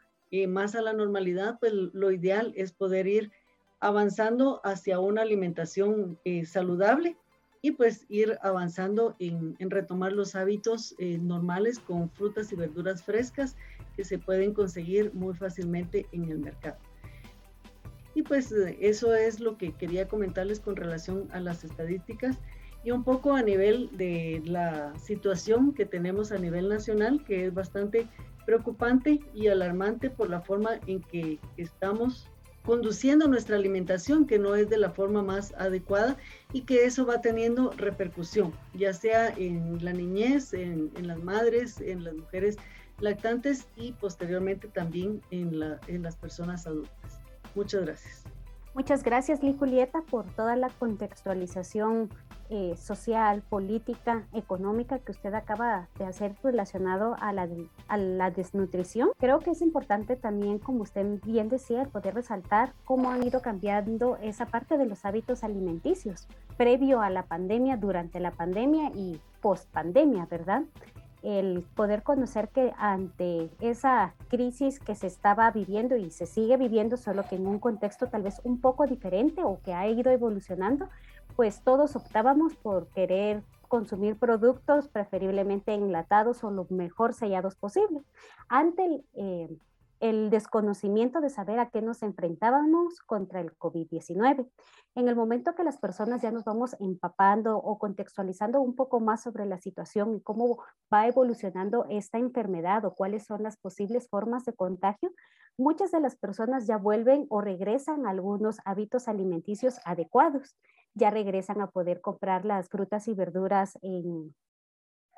más 0.47 0.75
a 0.75 0.83
la 0.83 0.93
normalidad, 0.93 1.57
pues 1.59 1.73
lo 1.73 2.13
ideal 2.13 2.53
es 2.55 2.73
poder 2.73 3.07
ir 3.07 3.33
avanzando 3.81 4.61
hacia 4.65 5.01
una 5.01 5.23
alimentación 5.23 6.19
eh, 6.25 6.45
saludable 6.45 7.17
y 7.61 7.73
pues 7.73 8.07
ir 8.09 8.39
avanzando 8.43 9.17
en, 9.19 9.57
retomar 9.59 10.13
los 10.13 10.35
hábitos 10.35 10.95
eh, 10.99 11.19
normales 11.19 11.79
con 11.79 12.11
frutas 12.11 12.53
y 12.53 12.57
verduras 12.57 13.03
frescas 13.03 13.57
que 13.97 14.05
se 14.05 14.19
pueden 14.19 14.55
conseguir 14.55 15.13
muy 15.13 15.35
fácilmente 15.35 16.07
en 16.13 16.31
el 16.31 16.39
mercado. 16.39 16.79
Y 18.15 18.23
pues 18.23 18.53
eh, 18.53 18.77
eso 18.81 19.15
es 19.15 19.41
lo 19.41 19.57
que 19.59 19.73
quería 19.73 20.09
comentarles 20.09 20.61
con 20.61 20.77
relación 20.77 21.29
a 21.33 21.41
las 21.41 21.65
estadísticas 21.65 22.39
y 22.85 22.93
un 22.93 23.03
poco 23.03 23.35
a 23.35 23.43
nivel 23.43 23.91
de 23.97 24.41
la 24.45 24.97
situación 24.99 25.73
que 25.75 25.85
tenemos 25.85 26.31
a 26.31 26.39
nivel 26.39 26.69
nacional, 26.69 27.25
que 27.25 27.47
es 27.47 27.55
bastante 27.55 28.07
preocupante 28.47 29.21
y 29.35 29.49
alarmante 29.49 30.11
por 30.11 30.31
la 30.31 30.41
forma 30.41 30.81
en 30.87 31.03
que 31.03 31.39
estamos 31.57 32.31
conduciendo 32.69 33.27
nuestra 33.29 33.57
alimentación, 33.57 34.27
que 34.27 34.39
no 34.39 34.55
es 34.55 34.69
de 34.69 34.77
la 34.77 34.91
forma 34.91 35.23
más 35.23 35.55
adecuada 35.57 36.19
y 36.53 36.61
que 36.65 36.85
eso 36.85 37.07
va 37.07 37.23
teniendo 37.23 37.71
repercusión, 37.71 38.53
ya 38.75 38.93
sea 38.93 39.31
en 39.39 39.83
la 39.83 39.95
niñez, 39.95 40.53
en, 40.53 40.91
las 41.01 41.19
madres, 41.19 41.81
en 41.81 42.05
las 42.05 42.13
mujeres 42.13 42.59
lactantes 43.01 43.67
y 43.75 43.93
posteriormente 43.93 44.69
también 44.69 45.23
en, 45.31 45.59
en 45.87 46.03
las 46.03 46.17
personas 46.17 46.67
adultas. 46.67 47.23
Muchas 47.55 47.87
gracias. 47.87 48.38
Muchas 48.79 49.03
gracias, 49.03 49.43
Lee 49.43 49.57
Julieta, 49.59 50.03
por 50.03 50.25
toda 50.37 50.55
la 50.55 50.69
contextualización 50.69 52.11
eh, 52.49 52.77
social, 52.77 53.43
política, 53.43 54.23
económica 54.33 55.01
que 55.01 55.11
usted 55.11 55.35
acaba 55.35 55.89
de 55.99 56.05
hacer 56.05 56.37
relacionado 56.45 57.17
a 57.19 57.33
la, 57.33 57.49
a 57.89 57.97
la 57.97 58.31
desnutrición. 58.31 59.11
Creo 59.19 59.41
que 59.41 59.51
es 59.51 59.63
importante 59.63 60.15
también, 60.15 60.61
como 60.61 60.83
usted 60.83 61.19
bien 61.25 61.49
decía, 61.49 61.87
poder 61.87 62.15
resaltar 62.15 62.73
cómo 62.85 63.11
han 63.11 63.27
ido 63.27 63.43
cambiando 63.43 64.17
esa 64.19 64.47
parte 64.47 64.79
de 64.79 64.87
los 64.87 65.05
hábitos 65.05 65.43
alimenticios 65.43 66.29
previo 66.57 67.01
a 67.01 67.11
la 67.11 67.25
pandemia, 67.25 67.79
durante 67.79 68.21
la 68.21 68.31
pandemia 68.31 68.93
y 68.95 69.21
post 69.41 69.69
pandemia, 69.73 70.27
¿verdad? 70.31 70.63
El 71.23 71.63
poder 71.75 72.03
conocer 72.03 72.49
que 72.49 72.73
ante 72.79 73.51
esa 73.61 74.15
crisis 74.29 74.79
que 74.81 74.95
se 74.95 75.07
estaba 75.07 75.51
viviendo 75.51 75.97
y 75.97 76.11
se 76.11 76.27
sigue 76.27 76.57
viviendo, 76.57 76.97
solo 76.97 77.25
que 77.29 77.37
en 77.37 77.47
un 77.47 77.59
contexto 77.59 78.09
tal 78.09 78.23
vez 78.23 78.41
un 78.45 78.61
poco 78.61 78.87
diferente 78.87 79.43
o 79.43 79.61
que 79.63 79.75
ha 79.75 79.89
ido 79.89 80.11
evolucionando, 80.11 80.89
pues 81.37 81.63
todos 81.63 81.97
optábamos 81.97 82.57
por 82.57 82.89
querer 82.89 83.43
consumir 83.69 84.17
productos 84.17 84.89
preferiblemente 84.89 85.75
enlatados 85.75 86.43
o 86.43 86.51
lo 86.51 86.67
mejor 86.71 87.15
sellados 87.15 87.55
posible. 87.55 88.03
Ante 88.49 88.85
el, 88.85 89.05
eh, 89.15 89.49
el 90.01 90.31
desconocimiento 90.31 91.21
de 91.21 91.31
saber 91.31 91.59
a 91.59 91.71
qué 91.71 91.83
nos 91.83 92.03
enfrentábamos 92.03 93.01
contra 93.01 93.41
el 93.41 93.57
COVID-19. 93.59 94.49
En 94.95 95.09
el 95.09 95.17
momento 95.17 95.55
que 95.55 95.65
las 95.65 95.79
personas 95.79 96.23
ya 96.23 96.31
nos 96.31 96.45
vamos 96.45 96.77
empapando 96.81 97.57
o 97.57 97.79
contextualizando 97.79 98.61
un 98.61 98.75
poco 98.75 99.01
más 99.01 99.23
sobre 99.23 99.47
la 99.47 99.59
situación 99.59 100.15
y 100.15 100.21
cómo 100.21 100.59
va 100.93 101.07
evolucionando 101.07 101.87
esta 101.89 102.19
enfermedad 102.19 102.85
o 102.85 102.95
cuáles 102.95 103.27
son 103.27 103.43
las 103.43 103.57
posibles 103.57 104.09
formas 104.09 104.45
de 104.45 104.55
contagio, 104.55 105.11
muchas 105.57 105.91
de 105.91 106.01
las 106.01 106.17
personas 106.17 106.67
ya 106.67 106.79
vuelven 106.79 107.27
o 107.29 107.41
regresan 107.41 108.07
a 108.07 108.11
algunos 108.11 108.59
hábitos 108.65 109.09
alimenticios 109.09 109.81
adecuados. 109.85 110.57
Ya 110.95 111.11
regresan 111.11 111.61
a 111.61 111.71
poder 111.71 112.01
comprar 112.01 112.45
las 112.45 112.69
frutas 112.69 113.09
y 113.09 113.15
verduras 113.15 113.79
en 113.83 114.35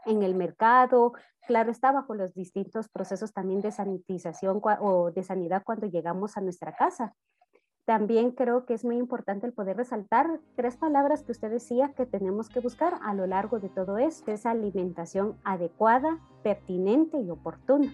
en 0.07 0.23
el 0.23 0.35
mercado, 0.35 1.13
claro 1.47 1.71
está 1.71 1.93
bajo 1.93 2.15
los 2.15 2.35
distintos 2.35 2.89
procesos 2.89 3.33
también 3.33 3.61
de 3.61 3.73
sanitización 3.73 4.61
o 4.63 5.11
de 5.11 5.23
sanidad 5.23 5.63
cuando 5.65 5.87
llegamos 5.87 6.37
a 6.37 6.41
nuestra 6.41 6.75
casa. 6.75 7.15
También 7.85 8.31
creo 8.31 8.67
que 8.67 8.75
es 8.75 8.85
muy 8.85 8.99
importante 8.99 9.47
el 9.47 9.53
poder 9.53 9.77
resaltar 9.77 10.39
tres 10.55 10.77
palabras 10.77 11.25
que 11.25 11.33
usted 11.33 11.51
decía 11.51 11.93
que 11.97 12.07
tenemos 12.07 12.49
que 12.49 12.61
buscar 12.61 13.01
a 13.03 13.15
lo 13.15 13.27
largo 13.27 13.59
de 13.59 13.69
todo 13.69 13.99
esto. 13.99 14.31
Es 14.31 14.47
alimentación 14.47 15.37
adecuada, 15.43 16.21
pertinente 16.45 17.19
y 17.19 17.31
oportuna. 17.31 17.93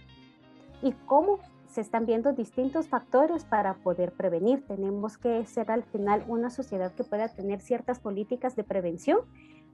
Y 0.82 0.92
cómo 1.06 1.38
se 1.68 1.80
están 1.80 2.04
viendo 2.04 2.32
distintos 2.32 2.88
factores 2.88 3.44
para 3.44 3.74
poder 3.74 4.12
prevenir. 4.12 4.66
Tenemos 4.66 5.18
que 5.18 5.44
ser 5.46 5.70
al 5.70 5.82
final 5.82 6.24
una 6.28 6.50
sociedad 6.50 6.92
que 6.92 7.04
pueda 7.04 7.28
tener 7.28 7.60
ciertas 7.60 7.98
políticas 7.98 8.56
de 8.56 8.64
prevención 8.64 9.20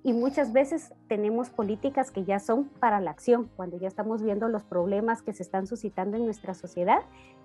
y 0.05 0.13
muchas 0.13 0.53
veces 0.53 0.93
tenemos 1.09 1.51
políticas 1.51 2.11
que 2.11 2.25
ya 2.25 2.41
son 2.41 2.65
para 2.81 3.01
la 3.01 3.13
acción. 3.13 3.51
Cuando 3.55 3.77
ya 3.77 3.87
estamos 3.87 4.23
viendo 4.23 4.49
los 4.49 4.65
problemas 4.65 5.23
que 5.23 5.33
se 5.33 5.43
están 5.43 5.67
suscitando 5.67 6.17
en 6.17 6.25
nuestra 6.25 6.55
sociedad, 6.55 7.03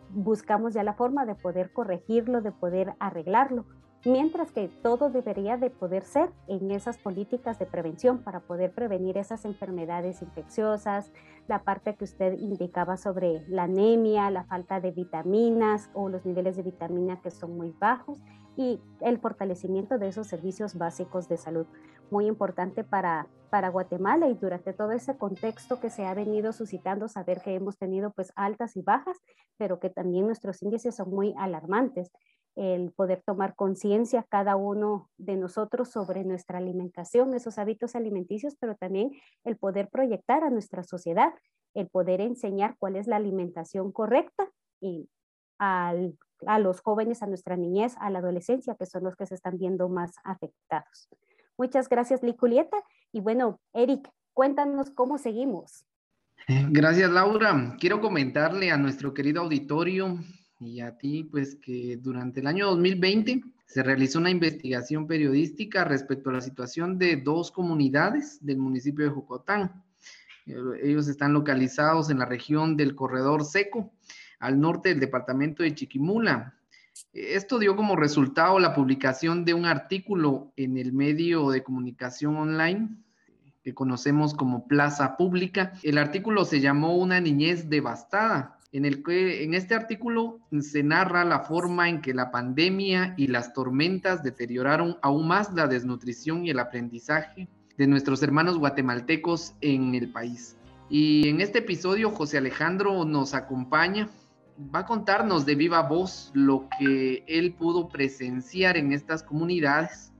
buscamos 0.09 0.73
ya 0.73 0.83
la 0.83 0.93
forma 0.93 1.25
de 1.25 1.35
poder 1.35 1.71
corregirlo, 1.71 2.41
de 2.41 2.51
poder 2.51 2.95
arreglarlo. 2.99 3.65
Mientras 4.05 4.51
que 4.51 4.69
todo 4.69 5.09
debería 5.09 5.57
de 5.57 5.69
poder 5.69 6.03
ser 6.03 6.29
en 6.47 6.71
esas 6.71 6.97
políticas 6.97 7.59
de 7.59 7.65
prevención 7.65 8.19
para 8.23 8.39
poder 8.39 8.71
prevenir 8.71 9.17
esas 9.17 9.43
enfermedades 9.43 10.21
infecciosas, 10.21 11.11
la 11.47 11.63
parte 11.63 11.95
que 11.95 12.05
usted 12.05 12.33
indicaba 12.39 12.97
sobre 12.97 13.43
la 13.49 13.63
anemia, 13.63 14.31
la 14.31 14.45
falta 14.45 14.79
de 14.79 14.91
vitaminas 14.91 15.89
o 15.93 16.09
los 16.09 16.25
niveles 16.25 16.55
de 16.55 16.63
vitamina 16.63 17.21
que 17.21 17.31
son 17.31 17.57
muy 17.57 17.75
bajos 17.79 18.19
y 18.55 18.79
el 19.01 19.19
fortalecimiento 19.19 19.97
de 19.97 20.07
esos 20.07 20.27
servicios 20.27 20.75
básicos 20.77 21.27
de 21.27 21.37
salud 21.37 21.67
muy 22.11 22.27
importante 22.27 22.83
para, 22.83 23.27
para 23.49 23.69
Guatemala 23.69 24.27
y 24.27 24.35
durante 24.35 24.73
todo 24.73 24.91
ese 24.91 25.17
contexto 25.17 25.79
que 25.79 25.89
se 25.89 26.05
ha 26.05 26.13
venido 26.13 26.53
suscitando, 26.53 27.07
saber 27.07 27.41
que 27.41 27.55
hemos 27.55 27.77
tenido 27.77 28.11
pues 28.11 28.31
altas 28.35 28.75
y 28.75 28.81
bajas, 28.81 29.17
pero 29.57 29.79
que 29.79 29.89
también 29.89 30.25
nuestros 30.25 30.61
índices 30.61 30.95
son 30.95 31.09
muy 31.09 31.33
alarmantes. 31.37 32.11
El 32.55 32.91
poder 32.91 33.21
tomar 33.23 33.55
conciencia 33.55 34.25
cada 34.27 34.55
uno 34.55 35.09
de 35.17 35.37
nosotros 35.37 35.89
sobre 35.89 36.23
nuestra 36.23 36.57
alimentación, 36.57 37.33
esos 37.35 37.59
hábitos 37.59 37.95
alimenticios, 37.95 38.55
pero 38.59 38.75
también 38.75 39.11
el 39.43 39.57
poder 39.57 39.89
proyectar 39.89 40.43
a 40.43 40.49
nuestra 40.49 40.83
sociedad, 40.83 41.33
el 41.75 41.87
poder 41.87 42.19
enseñar 42.21 42.75
cuál 42.79 42.95
es 42.95 43.05
la 43.05 43.17
alimentación 43.17 43.91
correcta 43.91 44.49
y 44.81 45.07
al, 45.59 46.17
a 46.45 46.59
los 46.59 46.81
jóvenes, 46.81 47.21
a 47.21 47.27
nuestra 47.27 47.55
niñez, 47.55 47.95
a 47.99 48.09
la 48.09 48.19
adolescencia, 48.19 48.75
que 48.75 48.85
son 48.85 49.03
los 49.03 49.15
que 49.15 49.27
se 49.27 49.35
están 49.35 49.57
viendo 49.57 49.87
más 49.87 50.15
afectados. 50.23 51.09
Muchas 51.57 51.89
gracias, 51.89 52.23
Liculieta. 52.23 52.77
Y 53.11 53.21
bueno, 53.21 53.59
Eric, 53.73 54.09
cuéntanos 54.33 54.91
cómo 54.91 55.17
seguimos. 55.17 55.85
Gracias, 56.47 57.09
Laura. 57.09 57.75
Quiero 57.79 57.99
comentarle 57.99 58.71
a 58.71 58.77
nuestro 58.77 59.13
querido 59.13 59.41
auditorio 59.41 60.19
y 60.59 60.79
a 60.79 60.97
ti, 60.97 61.23
pues 61.23 61.55
que 61.55 61.97
durante 61.97 62.39
el 62.39 62.47
año 62.47 62.67
2020 62.67 63.41
se 63.65 63.83
realizó 63.83 64.19
una 64.19 64.29
investigación 64.29 65.07
periodística 65.07 65.83
respecto 65.83 66.29
a 66.29 66.33
la 66.33 66.41
situación 66.41 66.97
de 66.97 67.17
dos 67.17 67.51
comunidades 67.51 68.43
del 68.45 68.57
municipio 68.57 69.05
de 69.05 69.11
Jocotán. 69.11 69.83
Ellos 70.45 71.07
están 71.09 71.33
localizados 71.33 72.09
en 72.09 72.19
la 72.19 72.25
región 72.25 72.77
del 72.77 72.95
Corredor 72.95 73.43
Seco, 73.43 73.91
al 74.39 74.59
norte 74.59 74.89
del 74.89 74.99
departamento 74.99 75.63
de 75.63 75.75
Chiquimula. 75.75 76.56
Esto 77.17 77.57
dio 77.57 77.75
como 77.75 77.95
resultado 77.95 78.59
la 78.59 78.75
publicación 78.75 79.43
de 79.43 79.55
un 79.55 79.65
artículo 79.65 80.53
en 80.55 80.77
el 80.77 80.93
medio 80.93 81.49
de 81.49 81.63
comunicación 81.63 82.35
online 82.37 82.89
que 83.63 83.73
conocemos 83.73 84.35
como 84.35 84.67
Plaza 84.67 85.17
Pública. 85.17 85.73
El 85.81 85.97
artículo 85.97 86.45
se 86.45 86.61
llamó 86.61 86.95
Una 86.95 87.19
niñez 87.19 87.71
devastada, 87.71 88.59
en 88.71 88.85
el 88.85 89.01
que 89.01 89.43
en 89.43 89.55
este 89.55 89.73
artículo 89.73 90.41
se 90.61 90.83
narra 90.83 91.25
la 91.25 91.39
forma 91.39 91.89
en 91.89 92.01
que 92.01 92.13
la 92.13 92.29
pandemia 92.29 93.15
y 93.17 93.25
las 93.25 93.51
tormentas 93.51 94.21
deterioraron 94.21 94.97
aún 95.01 95.27
más 95.27 95.51
la 95.55 95.65
desnutrición 95.65 96.45
y 96.45 96.51
el 96.51 96.59
aprendizaje 96.59 97.47
de 97.79 97.87
nuestros 97.87 98.21
hermanos 98.21 98.59
guatemaltecos 98.59 99.55
en 99.61 99.95
el 99.95 100.11
país. 100.11 100.55
Y 100.87 101.29
en 101.29 101.41
este 101.41 101.59
episodio 101.59 102.11
José 102.11 102.37
Alejandro 102.37 103.05
nos 103.05 103.33
acompaña, 103.33 104.07
va 104.59 104.79
a 104.79 104.85
contarnos 104.85 105.45
de 105.45 105.55
viva 105.55 105.81
voz 105.83 106.31
lo 106.33 106.67
que 106.79 107.23
él 107.27 107.53
pudo 107.53 107.89
presenciar 107.89 108.77
en 108.77 108.91
estas 108.91 109.23
comunidades 109.23 110.11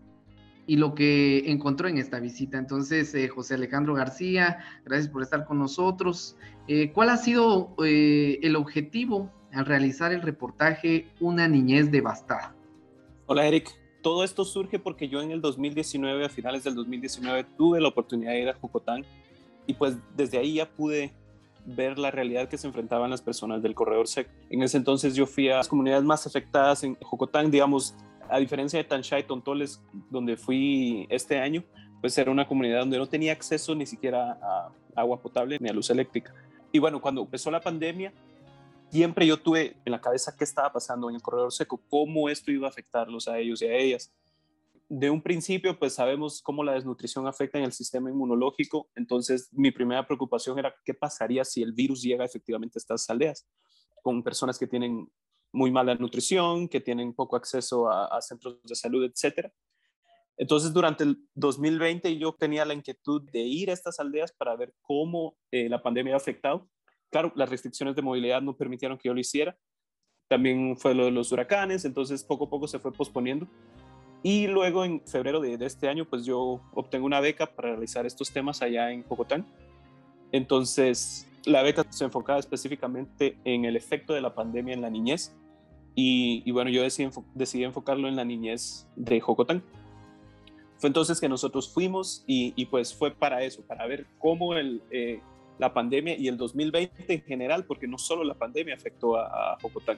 y 0.68 0.76
lo 0.76 0.94
que 0.94 1.50
encontró 1.50 1.88
en 1.88 1.98
esta 1.98 2.20
visita. 2.20 2.58
Entonces, 2.58 3.14
eh, 3.16 3.28
José 3.30 3.56
Alejandro 3.56 3.94
García, 3.94 4.60
gracias 4.86 5.10
por 5.10 5.24
estar 5.24 5.46
con 5.46 5.58
nosotros. 5.58 6.36
Eh, 6.68 6.92
¿Cuál 6.92 7.10
ha 7.10 7.18
sido 7.18 7.74
eh, 7.84 8.40
el 8.44 8.56
objetivo 8.56 9.32
al 9.54 9.66
realizar 9.66 10.12
el 10.12 10.22
reportaje 10.22 11.08
Una 11.22 11.48
niñez 11.48 11.90
devastada? 11.90 12.54
Hola, 13.26 13.48
Eric. 13.48 13.70
Todo 14.04 14.24
esto 14.24 14.46
surge 14.46 14.78
porque 14.78 15.10
yo 15.10 15.22
en 15.22 15.32
el 15.32 15.42
2019, 15.42 16.26
a 16.26 16.30
finales 16.30 16.64
del 16.64 16.76
2019, 16.76 17.46
tuve 17.58 17.82
la 17.82 17.88
oportunidad 17.88 18.32
de 18.32 18.42
ir 18.42 18.50
a 18.50 18.54
Jocotán 18.54 19.04
y 19.66 19.74
pues 19.74 19.98
desde 20.16 20.38
ahí 20.38 20.56
ya 20.56 20.70
pude 20.70 21.14
ver 21.68 22.00
la 22.00 22.12
realidad 22.12 22.48
que 22.48 22.58
se 22.58 22.66
enfrentaban 22.66 23.10
las 23.10 23.22
personas 23.22 23.62
del 23.62 23.76
corredor 23.76 24.08
SEC. 24.08 24.30
En 24.50 24.64
ese 24.64 24.78
entonces 24.78 25.16
yo 25.16 25.28
fui 25.28 25.50
a 25.50 25.58
las 25.58 25.68
comunidades 25.68 26.04
más 26.04 26.26
afectadas 26.26 26.84
en 26.84 26.96
Jocotán, 26.96 27.52
digamos, 27.52 27.94
a 28.30 28.40
diferencia 28.40 28.80
de 28.80 28.86
Tanchay 28.86 29.22
y 29.22 29.26
Tontoles, 29.26 29.82
donde 30.10 30.38
fui 30.38 31.06
este 31.10 31.40
año, 31.40 31.64
pues 32.02 32.18
era 32.18 32.32
una 32.32 32.48
comunidad 32.48 32.80
donde 32.80 32.98
no 32.98 33.08
tenía 33.08 33.34
acceso 33.34 33.76
ni 33.76 33.86
siquiera 33.86 34.40
a 34.42 34.72
agua 34.96 35.22
potable 35.22 35.58
ni 35.60 35.70
a 35.70 35.74
luz 35.74 35.90
eléctrica. 35.90 36.34
Y 36.72 36.80
bueno, 36.80 37.02
cuando 37.02 37.22
empezó 37.22 37.52
la 37.52 37.60
pandemia, 37.60 38.14
siempre 38.90 39.28
yo 39.28 39.38
tuve 39.38 39.76
en 39.84 39.92
la 39.92 40.00
cabeza 40.00 40.36
qué 40.38 40.46
estaba 40.46 40.72
pasando 40.72 41.10
en 41.10 41.16
el 41.16 41.22
corredor 41.22 41.52
seco, 41.52 41.82
cómo 41.90 42.30
esto 42.30 42.52
iba 42.52 42.68
a 42.68 42.70
afectarlos 42.70 43.28
a 43.28 43.40
ellos 43.40 43.62
y 43.62 43.66
a 43.66 43.76
ellas. 43.76 44.14
De 44.90 45.10
un 45.10 45.22
principio, 45.22 45.78
pues 45.78 45.96
sabemos 45.96 46.42
cómo 46.42 46.64
la 46.64 46.74
desnutrición 46.74 47.28
afecta 47.28 47.58
en 47.58 47.66
el 47.66 47.74
sistema 47.74 48.10
inmunológico, 48.10 48.90
entonces 48.96 49.50
mi 49.52 49.72
primera 49.72 50.08
preocupación 50.08 50.58
era 50.58 50.74
qué 50.86 50.94
pasaría 50.94 51.44
si 51.44 51.62
el 51.62 51.74
virus 51.74 52.02
llega 52.02 52.24
efectivamente 52.24 52.78
a 52.78 52.80
estas 52.80 53.10
aldeas, 53.10 53.46
con 54.02 54.24
personas 54.24 54.58
que 54.58 54.66
tienen 54.66 55.12
muy 55.52 55.72
mala 55.72 55.96
nutrición, 55.96 56.70
que 56.70 56.80
tienen 56.80 57.14
poco 57.14 57.36
acceso 57.36 57.90
a, 57.90 58.22
centros 58.22 58.62
de 58.64 58.76
salud, 58.76 59.04
etcétera. 59.04 59.52
Entonces, 60.38 60.72
durante 60.72 61.04
el 61.04 61.18
2020 61.34 62.18
yo 62.18 62.34
tenía 62.34 62.64
la 62.64 62.74
inquietud 62.74 63.24
de 63.32 63.40
ir 63.40 63.70
a 63.70 63.74
estas 63.74 64.00
aldeas 64.00 64.32
para 64.32 64.56
ver 64.56 64.74
cómo 64.82 65.36
eh, 65.52 65.68
la 65.68 65.82
pandemia 65.82 66.14
ha 66.14 66.18
afectado. 66.18 66.70
Claro, 67.10 67.34
las 67.36 67.50
restricciones 67.50 67.96
de 67.96 68.04
movilidad 68.04 68.42
no 68.42 68.56
permitieron 68.56 68.98
que 68.98 69.10
yo 69.10 69.14
lo 69.14 69.20
hiciera. 69.20 69.58
También 70.30 70.78
fue 70.78 70.94
lo 70.94 71.06
de 71.06 71.12
los 71.12 71.32
huracanes, 71.32 71.86
entonces 71.86 72.24
poco 72.24 72.46
a 72.46 72.50
poco 72.50 72.68
se 72.68 72.80
fue 72.80 72.94
posponiendo. 72.94 73.48
Y 74.24 74.48
luego 74.48 74.84
en 74.84 75.02
febrero 75.06 75.40
de, 75.40 75.58
de 75.58 75.66
este 75.66 75.88
año, 75.88 76.06
pues 76.06 76.26
yo 76.26 76.62
obtengo 76.74 77.06
una 77.06 77.20
beca 77.20 77.46
para 77.46 77.70
realizar 77.72 78.06
estos 78.06 78.32
temas 78.32 78.62
allá 78.62 78.92
en 78.92 79.06
Bogotá. 79.08 79.44
Entonces, 80.32 81.28
la 81.46 81.62
beca 81.62 81.86
se 81.90 82.04
enfocaba 82.04 82.40
específicamente 82.40 83.38
en 83.46 83.66
el 83.66 83.76
efecto 83.76 84.14
de 84.14 84.22
la 84.22 84.36
pandemia 84.36 84.74
en 84.74 84.82
la 84.82 84.90
niñez 84.90 85.34
y, 86.00 86.52
bueno, 86.52 86.70
yo 86.70 86.84
decidí, 86.84 87.10
decidí, 87.34 87.64
enfocarlo 87.64 88.08
en 88.08 88.16
la 88.16 88.24
niñez 88.24 88.88
de 88.96 89.20
Jocotán. 89.20 89.64
Fue 90.78 90.90
entonces 90.90 91.20
que 91.20 91.28
nosotros 91.28 91.74
fuimos 91.74 92.24
y, 92.28 92.66
pues 92.66 92.94
fue 92.94 93.10
para 93.10 93.42
eso, 93.42 93.64
para 93.64 93.88
ver 93.88 94.06
cómo 94.20 94.54
el, 94.54 94.84
eh, 94.92 95.22
la 95.58 95.74
pandemia 95.74 96.16
y 96.16 96.28
el 96.28 96.38
2020 96.38 97.12
en 97.12 97.22
general, 97.24 97.66
porque 97.66 97.88
no 97.88 97.98
solo 97.98 98.24
la 98.24 98.36
pandemia 98.36 98.76
afectó 98.76 99.18
a, 99.18 99.54
a 99.54 99.60
Jocotán, 99.60 99.98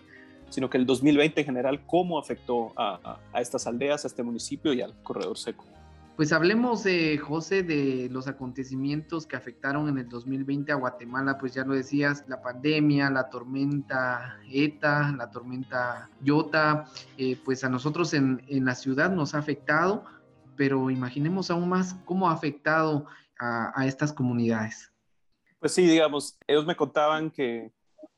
sino 0.49 0.69
que 0.69 0.77
el 0.77 0.85
2020 0.85 1.41
en 1.41 1.45
general, 1.45 1.85
cómo 1.85 2.19
afectó 2.19 2.73
a, 2.75 3.19
a 3.33 3.41
estas 3.41 3.67
aldeas, 3.67 4.03
a 4.03 4.07
este 4.07 4.23
municipio 4.23 4.73
y 4.73 4.81
al 4.81 4.93
corredor 5.03 5.37
seco. 5.37 5.65
Pues 6.19 6.33
hablemos, 6.33 6.83
de 6.83 7.17
José, 7.17 7.63
de 7.63 8.09
los 8.11 8.27
acontecimientos 8.27 9.25
que 9.25 9.37
afectaron 9.37 9.87
en 9.87 9.99
el 9.99 10.09
2020 10.09 10.69
a 10.73 10.75
Guatemala, 10.75 11.37
pues 11.37 11.53
ya 11.53 11.63
lo 11.63 11.73
decías, 11.73 12.25
la 12.27 12.41
pandemia, 12.41 13.09
la 13.09 13.29
tormenta 13.29 14.37
ETA, 14.51 15.15
la 15.17 15.31
tormenta 15.31 16.09
Yota, 16.21 16.87
eh, 17.17 17.37
pues 17.45 17.63
a 17.63 17.69
nosotros 17.69 18.13
en, 18.13 18.41
la 18.49 18.75
ciudad 18.75 19.09
nos 19.09 19.33
ha 19.33 19.37
afectado, 19.37 20.03
pero 20.57 20.89
imaginemos 20.89 21.51
aún 21.51 21.69
más 21.69 21.95
cómo 22.03 22.29
ha 22.29 22.33
afectado 22.33 23.05
a, 23.39 23.85
estas 23.87 24.11
comunidades. 24.11 24.91
Pues 25.59 25.73
sí, 25.73 25.87
digamos, 25.87 26.37
ellos 26.47 26.65
me 26.65 26.75
contaban 26.75 27.31
que, 27.31 27.71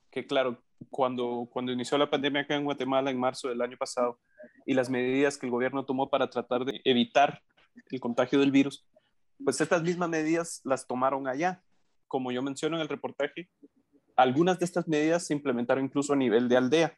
que 0.10 0.26
claro, 0.26 0.60
cuando, 0.90 1.48
cuando 1.52 1.72
inició 1.72 1.98
la 1.98 2.10
pandemia 2.10 2.42
acá 2.42 2.56
en 2.56 2.66
Guatemala 2.66 3.12
en 3.12 3.20
marzo 3.20 3.50
del 3.50 3.62
año 3.62 3.78
pasado 3.78 4.20
y 4.66 4.74
las 4.74 4.90
medidas 4.90 5.38
que 5.38 5.46
el 5.46 5.52
gobierno 5.52 5.86
tomó 5.86 6.10
para 6.10 6.30
tratar 6.30 6.66
de 6.66 6.82
evitar 6.84 7.42
el 7.90 8.00
contagio 8.00 8.40
del 8.40 8.52
virus, 8.52 8.86
pues 9.44 9.60
estas 9.62 9.84
mismas 9.84 10.10
medidas 10.10 10.62
las 10.64 10.88
tomaron 10.88 11.28
allá. 11.28 11.64
Como 12.08 12.32
yo 12.32 12.42
menciono 12.42 12.76
en 12.76 12.82
el 12.82 12.90
reportaje, 12.90 13.50
algunas 14.16 14.60
de 14.60 14.66
estas 14.66 14.88
medidas 14.88 15.26
se 15.26 15.34
implementaron 15.34 15.86
incluso 15.86 16.14
a 16.14 16.18
nivel 16.18 16.50
de 16.50 16.58
aldea. 16.58 16.98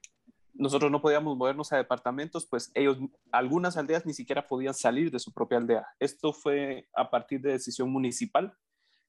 Nosotros 0.54 0.92
no 0.92 1.02
podíamos 1.02 1.36
movernos 1.36 1.72
a 1.72 1.78
departamentos, 1.78 2.46
pues 2.48 2.72
ellos, 2.76 2.98
algunas 3.32 3.78
aldeas 3.78 4.06
ni 4.06 4.14
siquiera 4.14 4.48
podían 4.48 4.74
salir 4.74 5.10
de 5.10 5.20
su 5.20 5.34
propia 5.34 5.58
aldea. 5.58 5.88
Esto 6.00 6.32
fue 6.32 6.88
a 6.94 7.10
partir 7.10 7.42
de 7.42 7.54
decisión 7.54 7.90
municipal. 7.92 8.56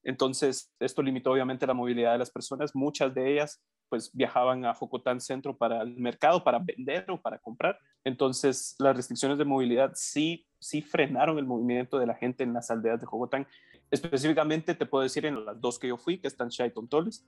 Entonces, 0.05 0.71
esto 0.79 1.01
limitó 1.01 1.31
obviamente 1.31 1.67
la 1.67 1.73
movilidad 1.73 2.13
de 2.13 2.19
las 2.19 2.31
personas. 2.31 2.75
Muchas 2.75 3.13
de 3.13 3.33
ellas 3.33 3.61
pues 3.89 4.11
viajaban 4.13 4.65
a 4.65 4.73
Jocotán 4.73 5.19
Centro 5.19 5.57
para 5.57 5.81
el 5.81 5.97
mercado, 5.97 6.43
para 6.43 6.59
vender 6.59 7.09
o 7.09 7.19
para 7.19 7.39
comprar. 7.39 7.77
Entonces, 8.03 8.75
las 8.79 8.95
restricciones 8.95 9.37
de 9.37 9.45
movilidad 9.45 9.91
sí, 9.95 10.45
sí 10.59 10.81
frenaron 10.81 11.37
el 11.37 11.45
movimiento 11.45 11.99
de 11.99 12.05
la 12.05 12.15
gente 12.15 12.43
en 12.43 12.53
las 12.53 12.69
aldeas 12.71 13.01
de 13.01 13.07
Jocotán. 13.07 13.47
Específicamente 13.91 14.75
te 14.75 14.85
puedo 14.85 15.03
decir 15.03 15.25
en 15.25 15.43
las 15.43 15.59
dos 15.59 15.79
que 15.79 15.87
yo 15.87 15.97
fui, 15.97 16.19
que 16.19 16.27
están 16.27 16.49
y 16.49 16.69
Tontoles. 16.69 17.27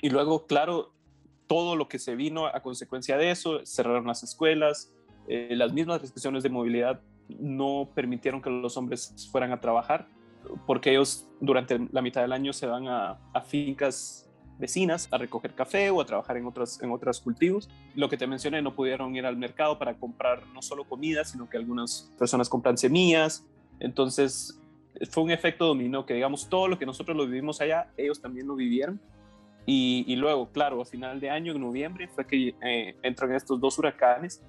Y 0.00 0.10
luego, 0.10 0.46
claro, 0.46 0.92
todo 1.48 1.74
lo 1.74 1.88
que 1.88 1.98
se 1.98 2.14
vino 2.14 2.46
a 2.46 2.60
consecuencia 2.62 3.16
de 3.16 3.30
eso, 3.30 3.64
cerraron 3.64 4.06
las 4.06 4.22
escuelas, 4.22 4.92
eh, 5.28 5.54
las 5.56 5.72
mismas 5.72 6.00
restricciones 6.00 6.42
de 6.42 6.50
movilidad 6.50 7.00
no 7.28 7.90
permitieron 7.94 8.42
que 8.42 8.50
los 8.50 8.76
hombres 8.76 9.28
fueran 9.32 9.52
a 9.52 9.60
trabajar, 9.60 10.06
porque 10.66 10.90
ellos 10.90 11.26
durante 11.40 11.78
la 11.92 12.02
mitad 12.02 12.22
del 12.22 12.32
año 12.32 12.52
se 12.52 12.66
van 12.66 12.88
a, 12.88 13.18
a 13.32 13.40
fincas 13.42 14.26
vecinas 14.58 15.08
a 15.10 15.18
recoger 15.18 15.54
café 15.54 15.90
o 15.90 16.00
a 16.00 16.06
trabajar 16.06 16.36
en 16.36 16.46
otros, 16.46 16.82
en 16.82 16.90
otros 16.90 17.20
cultivos. 17.20 17.68
Lo 17.94 18.08
que 18.08 18.16
te 18.16 18.26
mencioné, 18.26 18.62
no 18.62 18.74
pudieron 18.74 19.14
ir 19.16 19.26
al 19.26 19.36
mercado 19.36 19.78
para 19.78 19.94
comprar 19.94 20.46
no 20.48 20.62
solo 20.62 20.84
comida, 20.84 21.24
sino 21.24 21.48
que 21.48 21.56
algunas 21.56 22.12
personas 22.18 22.48
compran 22.48 22.78
semillas. 22.78 23.44
Entonces, 23.80 24.60
fue 25.10 25.24
un 25.24 25.30
efecto 25.30 25.66
dominó, 25.66 26.06
que 26.06 26.14
digamos, 26.14 26.48
todo 26.48 26.68
lo 26.68 26.78
que 26.78 26.86
nosotros 26.86 27.16
lo 27.16 27.26
vivimos 27.26 27.60
allá, 27.60 27.90
ellos 27.96 28.20
también 28.20 28.46
lo 28.46 28.54
vivieron. 28.54 29.00
Y, 29.68 30.14
luego, 30.14 30.48
claro, 30.52 30.80
a 30.80 30.84
final 30.84 31.18
de 31.18 31.28
año, 31.28 31.52
en 31.52 31.60
noviembre, 31.60 32.06
fue 32.06 32.24
que 32.24 32.54
eh, 32.62 32.96
entran 33.02 33.34
estos 33.34 33.60
dos 33.60 33.76
huracanes 33.80 34.40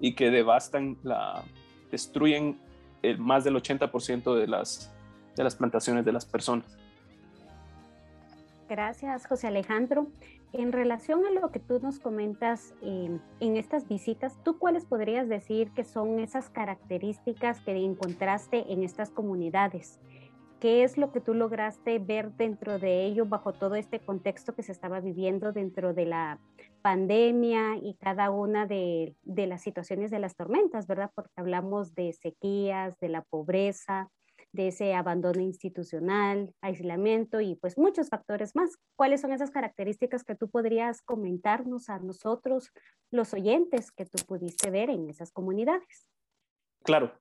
y 0.00 0.16
que 0.16 0.30
devastan, 0.30 0.98
la, 1.04 1.44
destruyen 1.92 2.58
el, 3.00 3.18
más 3.18 3.44
del 3.44 3.54
80% 3.54 4.34
de 4.34 4.48
las, 4.48 4.92
de 5.36 5.44
las 5.44 5.56
plantaciones 5.56 6.04
de 6.04 6.12
las 6.12 6.24
personas. 6.24 6.78
Gracias, 8.68 9.26
José 9.26 9.48
Alejandro. 9.48 10.06
En 10.52 10.72
relación 10.72 11.26
a 11.26 11.30
lo 11.30 11.50
que 11.50 11.58
tú 11.58 11.80
nos 11.80 11.98
comentas 11.98 12.74
en 12.80 13.20
estas 13.40 13.88
visitas, 13.88 14.38
¿tú 14.44 14.58
cuáles 14.58 14.84
podrías 14.84 15.28
decir 15.28 15.70
que 15.72 15.84
son 15.84 16.20
esas 16.20 16.48
características 16.48 17.60
que 17.60 17.76
encontraste 17.76 18.72
en 18.72 18.84
estas 18.84 19.10
comunidades? 19.10 20.00
¿Qué 20.60 20.82
es 20.82 20.96
lo 20.96 21.12
que 21.12 21.20
tú 21.20 21.34
lograste 21.34 21.98
ver 21.98 22.32
dentro 22.36 22.78
de 22.78 23.04
ello 23.04 23.26
bajo 23.26 23.52
todo 23.52 23.74
este 23.74 24.00
contexto 24.00 24.54
que 24.54 24.62
se 24.62 24.72
estaba 24.72 25.00
viviendo 25.00 25.52
dentro 25.52 25.92
de 25.92 26.06
la 26.06 26.38
pandemia 26.80 27.76
y 27.76 27.94
cada 27.94 28.30
una 28.30 28.64
de, 28.64 29.14
de 29.24 29.46
las 29.46 29.60
situaciones 29.60 30.10
de 30.10 30.20
las 30.20 30.36
tormentas, 30.36 30.86
¿verdad? 30.86 31.10
Porque 31.14 31.32
hablamos 31.36 31.94
de 31.94 32.12
sequías, 32.14 32.98
de 32.98 33.10
la 33.10 33.22
pobreza, 33.22 34.10
de 34.54 34.68
ese 34.68 34.94
abandono 34.94 35.40
institucional, 35.40 36.54
aislamiento 36.62 37.40
y 37.40 37.56
pues 37.56 37.76
muchos 37.76 38.08
factores 38.08 38.54
más. 38.54 38.76
¿Cuáles 38.96 39.20
son 39.20 39.32
esas 39.32 39.50
características 39.50 40.22
que 40.22 40.36
tú 40.36 40.48
podrías 40.48 41.02
comentarnos 41.02 41.88
a 41.88 41.98
nosotros, 41.98 42.70
los 43.10 43.34
oyentes, 43.34 43.90
que 43.90 44.06
tú 44.06 44.24
pudiste 44.24 44.70
ver 44.70 44.90
en 44.90 45.10
esas 45.10 45.32
comunidades? 45.32 46.06
Claro. 46.84 47.12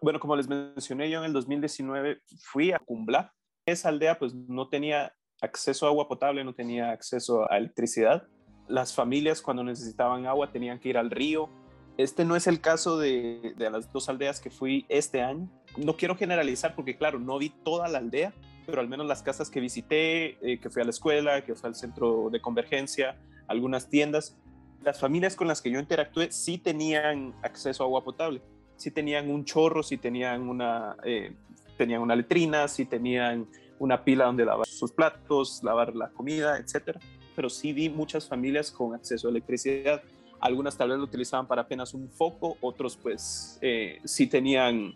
Bueno, 0.00 0.18
como 0.18 0.34
les 0.34 0.48
mencioné, 0.48 1.10
yo 1.10 1.18
en 1.18 1.26
el 1.26 1.32
2019 1.34 2.22
fui 2.40 2.72
a 2.72 2.78
Cumbla. 2.78 3.34
Esa 3.66 3.90
aldea 3.90 4.18
pues 4.18 4.34
no 4.34 4.70
tenía 4.70 5.14
acceso 5.42 5.84
a 5.84 5.90
agua 5.90 6.08
potable, 6.08 6.42
no 6.42 6.54
tenía 6.54 6.90
acceso 6.90 7.50
a 7.52 7.58
electricidad. 7.58 8.26
Las 8.66 8.94
familias 8.94 9.42
cuando 9.42 9.62
necesitaban 9.62 10.24
agua 10.24 10.52
tenían 10.52 10.80
que 10.80 10.88
ir 10.88 10.96
al 10.96 11.10
río. 11.10 11.50
Este 11.98 12.24
no 12.24 12.34
es 12.34 12.46
el 12.46 12.62
caso 12.62 12.96
de, 12.96 13.52
de 13.58 13.70
las 13.70 13.92
dos 13.92 14.08
aldeas 14.08 14.40
que 14.40 14.50
fui 14.50 14.86
este 14.88 15.20
año 15.20 15.50
no 15.78 15.96
quiero 15.96 16.16
generalizar 16.16 16.74
porque, 16.74 16.96
claro, 16.96 17.18
no 17.18 17.38
vi 17.38 17.50
toda 17.50 17.88
la 17.88 17.98
aldea, 17.98 18.32
pero 18.66 18.80
al 18.80 18.88
menos 18.88 19.06
las 19.06 19.22
casas 19.22 19.50
que 19.50 19.60
visité, 19.60 20.36
eh, 20.42 20.58
que 20.60 20.70
fui 20.70 20.82
a 20.82 20.84
la 20.84 20.90
escuela, 20.90 21.44
que 21.44 21.54
fui 21.54 21.68
al 21.68 21.74
centro 21.74 22.28
de 22.30 22.40
convergencia, 22.40 23.16
algunas 23.46 23.88
tiendas, 23.88 24.36
las 24.82 25.00
familias 25.00 25.34
con 25.34 25.48
las 25.48 25.60
que 25.62 25.70
yo 25.70 25.80
interactué 25.80 26.30
sí 26.30 26.58
tenían 26.58 27.34
acceso 27.42 27.82
a 27.82 27.86
agua 27.86 28.04
potable, 28.04 28.42
sí 28.76 28.90
tenían 28.90 29.30
un 29.30 29.44
chorro, 29.44 29.82
sí 29.82 29.96
tenían 29.96 30.48
una, 30.48 30.96
eh, 31.04 31.34
tenían 31.76 32.02
una 32.02 32.14
letrina, 32.14 32.68
sí 32.68 32.84
tenían 32.84 33.46
una 33.78 34.04
pila 34.04 34.26
donde 34.26 34.44
lavar 34.44 34.66
sus 34.66 34.92
platos, 34.92 35.62
lavar 35.62 35.94
la 35.94 36.10
comida, 36.10 36.58
etcétera. 36.58 37.00
Pero 37.34 37.48
sí 37.48 37.72
vi 37.72 37.88
muchas 37.88 38.28
familias 38.28 38.70
con 38.70 38.94
acceso 38.94 39.28
a 39.28 39.30
electricidad. 39.30 40.02
Algunas 40.40 40.76
tal 40.76 40.90
vez 40.90 40.98
lo 40.98 41.04
utilizaban 41.04 41.46
para 41.46 41.62
apenas 41.62 41.94
un 41.94 42.08
foco, 42.08 42.56
otros 42.60 42.96
pues 42.96 43.58
eh, 43.60 44.00
sí 44.04 44.26
tenían 44.26 44.94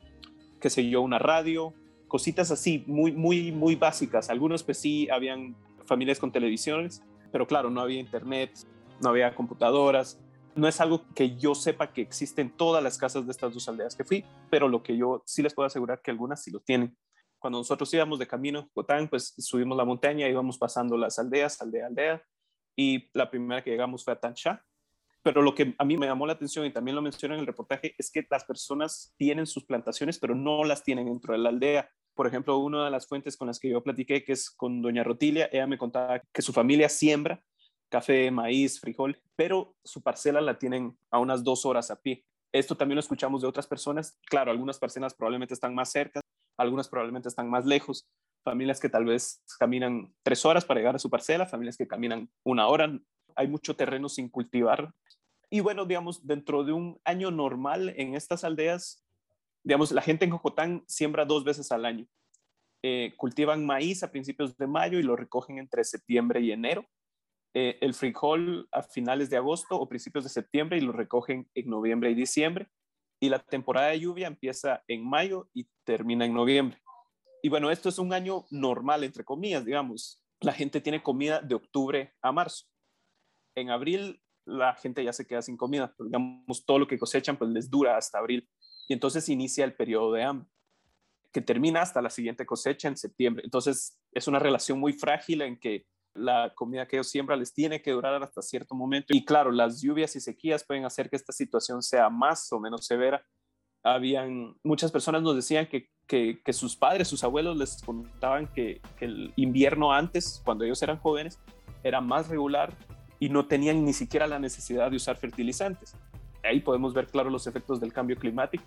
qué 0.62 0.70
sé 0.70 0.88
yo, 0.88 1.02
una 1.02 1.18
radio, 1.18 1.74
cositas 2.06 2.50
así, 2.50 2.84
muy, 2.86 3.12
muy, 3.12 3.50
muy 3.50 3.74
básicas. 3.74 4.30
Algunos 4.30 4.62
pues 4.62 4.78
sí, 4.78 5.10
habían 5.10 5.56
familias 5.84 6.18
con 6.20 6.30
televisiones, 6.30 7.02
pero 7.32 7.46
claro, 7.46 7.68
no 7.68 7.80
había 7.80 7.98
internet, 7.98 8.52
no 9.00 9.10
había 9.10 9.34
computadoras. 9.34 10.18
No 10.54 10.68
es 10.68 10.80
algo 10.80 11.04
que 11.14 11.36
yo 11.36 11.54
sepa 11.54 11.92
que 11.92 12.02
existe 12.02 12.40
en 12.42 12.50
todas 12.50 12.82
las 12.82 12.96
casas 12.96 13.26
de 13.26 13.32
estas 13.32 13.52
dos 13.52 13.68
aldeas 13.68 13.96
que 13.96 14.04
fui, 14.04 14.24
pero 14.50 14.68
lo 14.68 14.82
que 14.82 14.96
yo 14.96 15.22
sí 15.26 15.42
les 15.42 15.52
puedo 15.52 15.66
asegurar 15.66 16.00
que 16.00 16.12
algunas 16.12 16.42
sí 16.42 16.50
lo 16.50 16.60
tienen. 16.60 16.96
Cuando 17.38 17.58
nosotros 17.58 17.92
íbamos 17.92 18.20
de 18.20 18.28
camino 18.28 18.70
Cotán, 18.72 19.08
pues 19.08 19.34
subimos 19.38 19.76
la 19.76 19.84
montaña, 19.84 20.28
íbamos 20.28 20.58
pasando 20.58 20.96
las 20.96 21.18
aldeas, 21.18 21.60
aldea, 21.60 21.86
aldea, 21.86 22.22
y 22.76 23.10
la 23.14 23.28
primera 23.30 23.64
que 23.64 23.70
llegamos 23.70 24.04
fue 24.04 24.12
a 24.12 24.20
Tancha, 24.20 24.64
pero 25.22 25.42
lo 25.42 25.54
que 25.54 25.74
a 25.78 25.84
mí 25.84 25.96
me 25.96 26.06
llamó 26.06 26.26
la 26.26 26.34
atención 26.34 26.66
y 26.66 26.72
también 26.72 26.94
lo 26.94 27.02
menciono 27.02 27.34
en 27.34 27.40
el 27.40 27.46
reportaje 27.46 27.94
es 27.98 28.10
que 28.10 28.26
las 28.30 28.44
personas 28.44 29.14
tienen 29.16 29.46
sus 29.46 29.64
plantaciones, 29.64 30.18
pero 30.18 30.34
no 30.34 30.64
las 30.64 30.82
tienen 30.82 31.06
dentro 31.06 31.32
de 31.32 31.38
la 31.38 31.50
aldea. 31.50 31.90
Por 32.14 32.26
ejemplo, 32.26 32.58
una 32.58 32.84
de 32.84 32.90
las 32.90 33.06
fuentes 33.06 33.36
con 33.36 33.46
las 33.46 33.58
que 33.58 33.70
yo 33.70 33.82
platiqué, 33.82 34.24
que 34.24 34.32
es 34.32 34.50
con 34.50 34.82
doña 34.82 35.04
Rotilia, 35.04 35.48
ella 35.52 35.66
me 35.66 35.78
contaba 35.78 36.20
que 36.32 36.42
su 36.42 36.52
familia 36.52 36.88
siembra 36.88 37.42
café, 37.92 38.30
maíz, 38.30 38.80
frijol, 38.80 39.20
pero 39.36 39.76
su 39.84 40.02
parcela 40.02 40.40
la 40.40 40.58
tienen 40.58 40.96
a 41.10 41.18
unas 41.18 41.44
dos 41.44 41.66
horas 41.66 41.90
a 41.90 42.00
pie. 42.00 42.24
Esto 42.50 42.74
también 42.74 42.96
lo 42.96 43.00
escuchamos 43.00 43.42
de 43.42 43.48
otras 43.48 43.66
personas. 43.66 44.18
Claro, 44.26 44.50
algunas 44.50 44.78
parcelas 44.78 45.14
probablemente 45.14 45.52
están 45.52 45.74
más 45.74 45.92
cerca, 45.92 46.20
algunas 46.56 46.88
probablemente 46.88 47.28
están 47.28 47.50
más 47.50 47.66
lejos. 47.66 48.08
Familias 48.44 48.80
que 48.80 48.88
tal 48.88 49.04
vez 49.04 49.42
caminan 49.58 50.12
tres 50.22 50.44
horas 50.46 50.64
para 50.64 50.80
llegar 50.80 50.96
a 50.96 50.98
su 50.98 51.10
parcela, 51.10 51.46
familias 51.46 51.76
que 51.76 51.86
caminan 51.86 52.30
una 52.44 52.66
hora. 52.66 52.98
Hay 53.36 53.48
mucho 53.48 53.76
terreno 53.76 54.08
sin 54.08 54.28
cultivar 54.28 54.92
y 55.52 55.60
bueno, 55.60 55.84
digamos, 55.84 56.26
dentro 56.26 56.64
de 56.64 56.72
un 56.72 56.98
año 57.04 57.30
normal 57.30 57.92
en 57.98 58.14
estas 58.14 58.42
aldeas, 58.42 59.04
digamos, 59.62 59.92
la 59.92 60.00
gente 60.00 60.24
en 60.24 60.30
Jocotán 60.30 60.82
siembra 60.88 61.26
dos 61.26 61.44
veces 61.44 61.70
al 61.70 61.84
año. 61.84 62.06
Eh, 62.82 63.12
cultivan 63.18 63.66
maíz 63.66 64.02
a 64.02 64.10
principios 64.10 64.56
de 64.56 64.66
mayo 64.66 64.98
y 64.98 65.02
lo 65.02 65.14
recogen 65.14 65.58
entre 65.58 65.84
septiembre 65.84 66.40
y 66.40 66.52
enero. 66.52 66.86
Eh, 67.52 67.76
el 67.82 67.92
frijol 67.92 68.66
a 68.72 68.82
finales 68.82 69.28
de 69.28 69.36
agosto 69.36 69.76
o 69.78 69.86
principios 69.86 70.24
de 70.24 70.30
septiembre 70.30 70.78
y 70.78 70.80
lo 70.80 70.92
recogen 70.92 71.46
en 71.54 71.68
noviembre 71.68 72.10
y 72.10 72.14
diciembre. 72.14 72.68
Y 73.20 73.28
la 73.28 73.38
temporada 73.38 73.88
de 73.88 74.00
lluvia 74.00 74.28
empieza 74.28 74.82
en 74.88 75.06
mayo 75.06 75.50
y 75.52 75.68
termina 75.84 76.24
en 76.24 76.32
noviembre. 76.32 76.80
Y 77.42 77.50
bueno, 77.50 77.70
esto 77.70 77.90
es 77.90 77.98
un 77.98 78.14
año 78.14 78.46
normal, 78.50 79.04
entre 79.04 79.22
comillas, 79.22 79.66
digamos. 79.66 80.24
La 80.40 80.54
gente 80.54 80.80
tiene 80.80 81.02
comida 81.02 81.42
de 81.42 81.56
octubre 81.56 82.14
a 82.22 82.32
marzo. 82.32 82.71
En 83.54 83.70
abril 83.70 84.20
la 84.44 84.74
gente 84.74 85.04
ya 85.04 85.12
se 85.12 85.26
queda 85.26 85.42
sin 85.42 85.56
comida, 85.56 85.94
digamos, 85.98 86.64
todo 86.64 86.80
lo 86.80 86.86
que 86.86 86.98
cosechan 86.98 87.36
pues 87.36 87.50
les 87.50 87.70
dura 87.70 87.96
hasta 87.96 88.18
abril 88.18 88.48
y 88.88 88.92
entonces 88.92 89.28
inicia 89.28 89.64
el 89.64 89.74
periodo 89.74 90.12
de 90.12 90.24
hambre 90.24 90.48
que 91.32 91.40
termina 91.40 91.80
hasta 91.80 92.02
la 92.02 92.10
siguiente 92.10 92.44
cosecha 92.44 92.88
en 92.88 92.96
septiembre. 92.96 93.42
Entonces 93.44 93.98
es 94.12 94.28
una 94.28 94.38
relación 94.38 94.78
muy 94.78 94.92
frágil 94.92 95.42
en 95.42 95.58
que 95.58 95.86
la 96.14 96.52
comida 96.54 96.86
que 96.86 96.96
ellos 96.96 97.08
siembran 97.08 97.38
les 97.38 97.54
tiene 97.54 97.80
que 97.80 97.92
durar 97.92 98.22
hasta 98.22 98.42
cierto 98.42 98.74
momento. 98.74 99.14
Y 99.14 99.24
claro, 99.24 99.50
las 99.50 99.80
lluvias 99.80 100.14
y 100.14 100.20
sequías 100.20 100.62
pueden 100.62 100.84
hacer 100.84 101.08
que 101.08 101.16
esta 101.16 101.32
situación 101.32 101.82
sea 101.82 102.10
más 102.10 102.52
o 102.52 102.60
menos 102.60 102.86
severa. 102.86 103.24
Habían, 103.82 104.54
muchas 104.62 104.92
personas 104.92 105.22
nos 105.22 105.34
decían 105.34 105.66
que, 105.66 105.88
que, 106.06 106.52
sus 106.52 106.76
padres, 106.76 107.08
sus 107.08 107.24
abuelos 107.24 107.56
les 107.56 107.82
contaban 107.82 108.52
que 108.52 108.82
el 109.00 109.32
invierno 109.36 109.90
antes, 109.90 110.42
cuando 110.44 110.64
ellos 110.64 110.82
eran 110.82 110.98
jóvenes, 110.98 111.40
era 111.82 112.02
más 112.02 112.28
regular 112.28 112.76
y 113.22 113.28
no 113.28 113.46
tenían 113.46 113.84
ni 113.84 113.92
siquiera 113.92 114.26
la 114.26 114.40
necesidad 114.40 114.90
de 114.90 114.96
usar 114.96 115.16
fertilizantes. 115.16 115.94
Ahí 116.42 116.58
podemos 116.58 116.92
ver 116.92 117.06
claro 117.06 117.30
los 117.30 117.46
efectos 117.46 117.78
del 117.78 117.92
cambio 117.92 118.16
climático. 118.16 118.64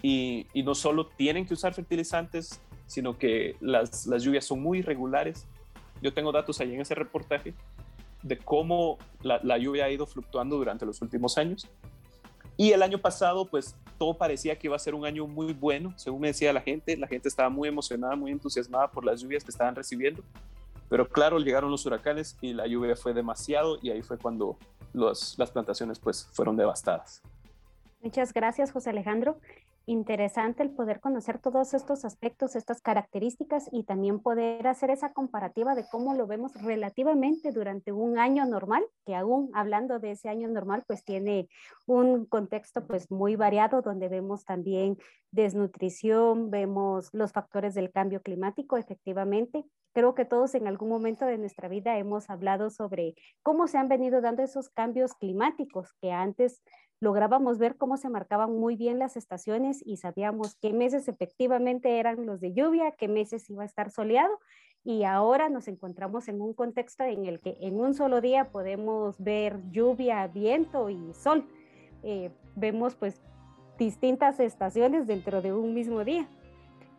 Y, 0.00 0.46
no 0.64 0.74
solo 0.74 1.08
tienen 1.08 1.44
que 1.44 1.52
usar 1.52 1.74
fertilizantes, 1.74 2.58
sino 2.86 3.18
que 3.18 3.54
las, 3.60 4.06
lluvias 4.06 4.46
son 4.46 4.62
muy 4.62 4.78
irregulares. 4.78 5.46
Yo 6.00 6.14
tengo 6.14 6.32
datos 6.32 6.58
ahí 6.60 6.72
en 6.72 6.80
ese 6.80 6.94
reportaje 6.94 7.52
de 8.22 8.38
cómo 8.38 8.96
la, 9.20 9.40
la, 9.42 9.58
lluvia 9.58 9.84
ha 9.84 9.90
ido 9.90 10.06
fluctuando 10.06 10.56
durante 10.56 10.86
los 10.86 11.02
últimos 11.02 11.36
años. 11.36 11.68
Y 12.56 12.72
el 12.72 12.82
año 12.82 12.96
pasado, 12.96 13.44
pues 13.44 13.76
todo 13.98 14.14
parecía 14.14 14.58
que 14.58 14.68
iba 14.68 14.76
a 14.76 14.78
ser 14.78 14.94
un 14.94 15.04
año 15.04 15.26
muy 15.26 15.52
bueno, 15.52 15.92
según 15.98 16.22
me 16.22 16.28
decía 16.28 16.50
la 16.54 16.62
gente. 16.62 16.96
La 16.96 17.08
gente 17.08 17.28
estaba 17.28 17.50
muy 17.50 17.68
emocionada, 17.68 18.16
muy 18.16 18.30
entusiasmada 18.30 18.90
por 18.90 19.04
las 19.04 19.20
lluvias 19.20 19.44
que 19.44 19.50
estaban 19.50 19.74
recibiendo. 19.74 20.24
Pero 20.92 21.08
claro, 21.08 21.38
llegaron 21.38 21.70
los 21.70 21.86
huracanes 21.86 22.36
y 22.42 22.52
la 22.52 22.66
lluvia 22.66 22.94
fue 22.94 23.14
demasiado 23.14 23.78
y 23.80 23.88
ahí 23.88 24.02
fue 24.02 24.18
cuando 24.18 24.58
las 24.92 25.50
plantaciones 25.50 25.98
pues 25.98 26.28
fueron 26.34 26.54
devastadas. 26.54 27.22
Muchas 28.02 28.34
gracias, 28.34 28.72
José 28.72 28.90
Alejandro. 28.90 29.38
Interesante 29.86 30.62
el 30.62 30.70
poder 30.70 31.00
conocer 31.00 31.40
todos 31.40 31.74
estos 31.74 32.04
aspectos, 32.04 32.54
estas 32.54 32.80
características 32.80 33.68
y 33.72 33.82
también 33.82 34.20
poder 34.20 34.66
hacer 34.68 34.90
esa 34.90 35.12
comparativa 35.12 35.74
de 35.74 35.84
cómo 35.90 36.14
lo 36.14 36.28
vemos 36.28 36.54
relativamente 36.62 37.50
durante 37.50 37.90
un 37.90 38.16
año 38.16 38.44
normal, 38.46 38.84
que 39.04 39.16
aún 39.16 39.50
hablando 39.54 39.98
de 39.98 40.12
ese 40.12 40.28
año 40.28 40.48
normal, 40.48 40.84
pues 40.86 41.04
tiene 41.04 41.48
un 41.86 42.26
contexto 42.26 42.86
pues 42.86 43.10
muy 43.10 43.34
variado 43.34 43.82
donde 43.82 44.08
vemos 44.08 44.44
también 44.44 44.98
desnutrición, 45.32 46.50
vemos 46.50 47.08
los 47.12 47.32
factores 47.32 47.74
del 47.74 47.90
cambio 47.90 48.22
climático, 48.22 48.76
efectivamente, 48.76 49.64
Creo 49.94 50.14
que 50.14 50.24
todos 50.24 50.54
en 50.54 50.66
algún 50.66 50.88
momento 50.88 51.26
de 51.26 51.36
nuestra 51.36 51.68
vida 51.68 51.98
hemos 51.98 52.30
hablado 52.30 52.70
sobre 52.70 53.14
cómo 53.42 53.66
se 53.66 53.76
han 53.76 53.88
venido 53.88 54.22
dando 54.22 54.42
esos 54.42 54.70
cambios 54.70 55.12
climáticos 55.14 55.92
que 56.00 56.12
antes 56.12 56.62
lográbamos 57.02 57.58
ver 57.58 57.74
cómo 57.76 57.96
se 57.96 58.08
marcaban 58.08 58.56
muy 58.56 58.76
bien 58.76 59.00
las 59.00 59.16
estaciones 59.16 59.82
y 59.84 59.96
sabíamos 59.96 60.54
qué 60.54 60.72
meses 60.72 61.08
efectivamente 61.08 61.98
eran 61.98 62.26
los 62.26 62.40
de 62.40 62.52
lluvia, 62.52 62.92
qué 62.92 63.08
meses 63.08 63.50
iba 63.50 63.64
a 63.64 63.66
estar 63.66 63.90
soleado 63.90 64.38
y 64.84 65.02
ahora 65.02 65.48
nos 65.48 65.66
encontramos 65.66 66.28
en 66.28 66.40
un 66.40 66.54
contexto 66.54 67.02
en 67.02 67.26
el 67.26 67.40
que 67.40 67.56
en 67.60 67.80
un 67.80 67.94
solo 67.94 68.20
día 68.20 68.52
podemos 68.52 69.20
ver 69.20 69.58
lluvia, 69.72 70.28
viento 70.28 70.90
y 70.90 71.12
sol. 71.12 71.44
Eh, 72.04 72.30
vemos 72.54 72.94
pues 72.94 73.20
distintas 73.78 74.38
estaciones 74.38 75.08
dentro 75.08 75.42
de 75.42 75.52
un 75.52 75.74
mismo 75.74 76.04
día 76.04 76.28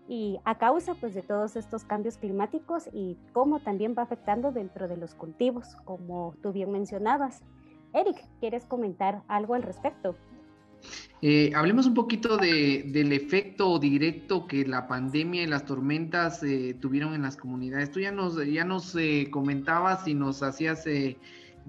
y 0.10 0.38
a 0.44 0.58
causa 0.58 0.96
pues 0.96 1.14
de 1.14 1.22
todos 1.22 1.56
estos 1.56 1.86
cambios 1.86 2.18
climáticos 2.18 2.90
y 2.92 3.18
cómo 3.32 3.62
también 3.62 3.96
va 3.98 4.04
afectando 4.04 4.52
dentro 4.52 4.90
de 4.90 4.98
los 4.98 5.16
cultivos, 5.16 5.78
como 5.86 6.36
tú 6.44 6.52
bien 6.52 6.74
mencionabas. 6.74 7.42
Eric, 7.94 8.18
¿quieres 8.40 8.66
comentar 8.66 9.22
algo 9.28 9.54
al 9.54 9.64
respecto? 9.64 10.16
Eh, 11.22 11.54
hablemos 11.56 11.86
un 11.86 11.94
poquito 11.94 12.36
de, 12.36 12.84
del 12.88 13.14
efecto 13.14 13.80
directo 13.80 14.46
que 14.46 14.66
la 14.66 14.88
pandemia 14.88 15.44
y 15.44 15.48
las 15.48 15.66
tormentas 15.66 16.44
eh, 16.44 16.76
tuvieron 16.82 17.14
en 17.14 17.22
las 17.22 17.38
comunidades. 17.38 17.92
Tú 17.92 18.02
ya 18.02 18.12
nos, 18.12 18.46
ya 18.46 18.66
nos 18.66 18.94
eh, 18.96 19.30
comentabas 19.32 20.06
y 20.08 20.16
nos 20.16 20.44
hacías 20.44 20.84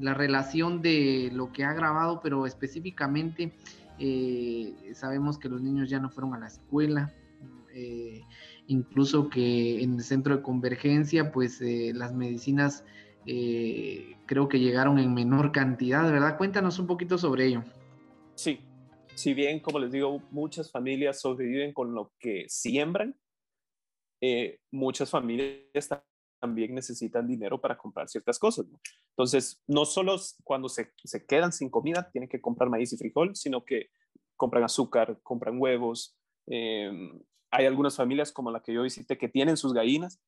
la 0.00 0.12
relación 0.12 0.82
de 0.82 1.30
lo 1.32 1.52
que 1.52 1.62
ha 1.62 1.72
grabado, 1.72 2.20
pero 2.20 2.46
específicamente 2.46 3.52
sabemos 4.92 5.38
que 5.38 5.48
los 5.48 5.62
niños 5.62 5.88
ya 5.88 6.00
no 6.00 6.10
fueron 6.10 6.34
a 6.34 6.40
la 6.40 6.48
escuela, 6.48 7.14
incluso 8.66 9.28
que 9.28 9.84
en 9.84 9.94
el 9.94 10.02
centro 10.02 10.36
de 10.36 10.42
convergencia, 10.42 11.30
pues 11.30 11.60
las 11.60 12.12
medicinas 12.12 12.82
eh, 13.26 14.16
creo 14.26 14.48
que 14.48 14.60
llegaron 14.60 14.98
en 14.98 15.14
menor 15.14 15.52
cantidad, 15.52 16.10
¿verdad? 16.10 16.36
Cuéntanos 16.36 16.78
un 16.78 16.86
poquito 16.86 17.18
sobre 17.18 17.46
ello. 17.46 17.64
Sí, 18.34 18.60
si 19.14 19.34
bien, 19.34 19.60
como 19.60 19.78
les 19.78 19.92
digo, 19.92 20.22
muchas 20.30 20.70
familias 20.70 21.20
sobreviven 21.20 21.72
con 21.72 21.94
lo 21.94 22.12
que 22.18 22.46
siembran, 22.48 23.16
eh, 24.20 24.58
muchas 24.70 25.10
familias 25.10 25.88
también 26.40 26.74
necesitan 26.74 27.26
dinero 27.26 27.60
para 27.60 27.76
comprar 27.76 28.08
ciertas 28.08 28.38
cosas. 28.38 28.66
Entonces, 29.10 29.62
no 29.66 29.84
solo 29.84 30.16
cuando 30.42 30.68
se, 30.68 30.92
se, 31.04 31.24
quedan 31.24 31.52
sin 31.52 31.70
comida 31.70 32.10
tienen 32.10 32.28
que 32.28 32.40
comprar 32.40 32.68
maíz 32.68 32.92
y 32.92 32.96
frijol, 32.96 33.34
sino 33.36 33.64
que 33.64 33.90
compran 34.36 34.64
azúcar, 34.64 35.18
compran 35.22 35.60
huevos. 35.60 36.18
Em, 36.46 37.20
hay 37.50 37.66
algunas 37.66 37.96
familias 37.96 38.32
como 38.32 38.50
la 38.50 38.62
que 38.62 38.72
yo 38.72 38.82
visité 38.82 39.16
que 39.16 39.28
tienen 39.28 39.56
sus 39.56 39.72
gallinas, 39.72 40.20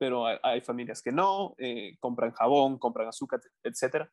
pero 0.00 0.24
hay, 0.26 0.62
familias 0.62 1.02
que 1.02 1.12
no, 1.12 1.54
eh, 1.58 1.98
compran 2.00 2.32
jabón, 2.32 2.78
compran 2.78 3.08
azúcar, 3.08 3.38
etcétera. 3.62 4.10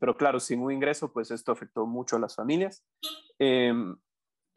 Pero 0.00 0.16
claro, 0.16 0.40
sin 0.40 0.58
un 0.58 0.72
ingreso, 0.72 1.12
pues 1.12 1.30
esto 1.30 1.52
afectó 1.52 1.86
mucho 1.86 2.16
a 2.16 2.18
las 2.18 2.34
familias. 2.34 2.84
Em, 3.38 3.96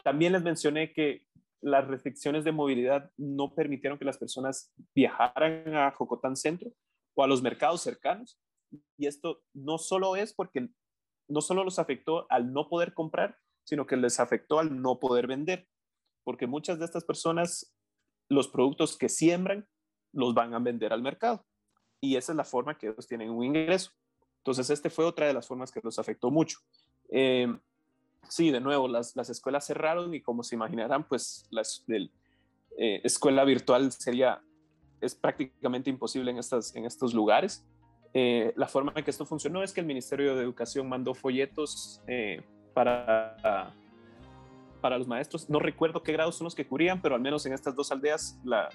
también 0.04 0.34
les 0.34 0.42
mencioné 0.42 0.94
que 0.94 1.28
las 1.62 1.88
restricciones 1.88 2.44
de 2.44 2.54
movilidad 2.54 3.12
no 3.18 3.54
permitieron 3.54 4.00
que 4.00 4.06
las 4.06 4.18
personas 4.18 4.74
viajaran 4.96 5.76
a 5.76 5.92
Jocotán 5.92 6.36
Centro 6.36 6.72
o 7.16 7.24
a 7.24 7.28
los 7.28 7.44
mercados 7.44 7.82
cercanos. 7.82 8.42
Y 8.98 9.06
esto 9.06 9.44
no 9.54 9.78
solo 9.78 10.16
es 10.16 10.34
porque 10.34 10.70
no 11.30 11.42
solo 11.42 11.64
los 11.66 11.78
afectó 11.78 12.26
al 12.32 12.52
no 12.52 12.68
poder 12.68 12.96
comprar, 12.96 13.38
sino 13.64 13.86
que 13.86 13.96
les 13.96 14.20
afectó 14.20 14.58
al 14.58 14.82
no 14.82 15.00
poder 15.00 15.28
vender, 15.28 15.68
porque 16.24 16.48
muchas 16.48 16.80
de 16.80 16.86
estas 16.86 17.04
personas, 17.04 17.78
los 18.28 18.48
productos 18.48 18.98
que 18.98 19.08
siembran, 19.08 19.68
los 20.14 20.34
van 20.34 20.54
a 20.54 20.60
vender 20.60 20.94
al 20.94 21.02
mercado. 21.02 21.46
Y 22.00 22.16
esa 22.16 22.32
es 22.32 22.36
la 22.36 22.44
forma 22.44 22.78
que 22.78 22.88
ellos 22.88 23.08
tienen 23.08 23.30
un 23.30 23.44
ingreso. 23.44 23.92
Entonces, 24.40 24.70
este 24.70 24.90
fue 24.90 25.06
otra 25.06 25.28
de 25.28 25.34
las 25.34 25.48
formas 25.48 25.72
que 25.72 25.82
los 25.84 26.00
afectó 26.00 26.32
mucho. 26.32 26.60
Eh, 27.10 27.48
sí, 28.30 28.52
de 28.52 28.62
nuevo, 28.62 28.88
las, 28.88 29.16
las, 29.16 29.30
escuelas 29.30 29.66
cerraron 29.66 30.14
y 30.14 30.22
como 30.22 30.44
se 30.44 30.56
imaginarán, 30.56 31.08
pues 31.08 31.48
la 31.50 31.64
eh, 32.78 33.02
escuela 33.04 33.44
virtual 33.44 33.92
sería, 33.92 34.42
es 35.02 35.16
prácticamente 35.16 35.90
imposible 35.90 36.32
en, 36.32 36.38
estas, 36.38 36.76
en 36.76 36.86
estos 36.86 37.14
lugares. 37.14 37.66
Eh, 38.14 38.54
la 38.56 38.68
forma 38.68 38.94
en 38.96 39.04
que 39.04 39.12
esto 39.12 39.26
funcionó 39.26 39.64
es 39.64 39.74
que 39.74 39.82
el 39.82 39.88
Ministerio 39.88 40.36
de 40.36 40.44
Educación 40.44 40.88
mandó 40.88 41.14
folletos 41.14 42.02
eh, 42.08 42.42
para, 42.74 43.74
para 44.82 44.98
los 44.98 45.08
maestros. 45.08 45.50
No 45.50 45.60
recuerdo 45.60 46.04
qué 46.04 46.14
grados 46.14 46.36
son 46.38 46.46
los 46.46 46.56
que 46.56 46.66
cubrían, 46.66 47.02
pero 47.02 47.16
al 47.16 47.22
menos 47.22 47.46
en 47.46 47.54
estas 47.54 47.76
dos 47.76 47.92
aldeas 47.92 48.40
la, 48.44 48.70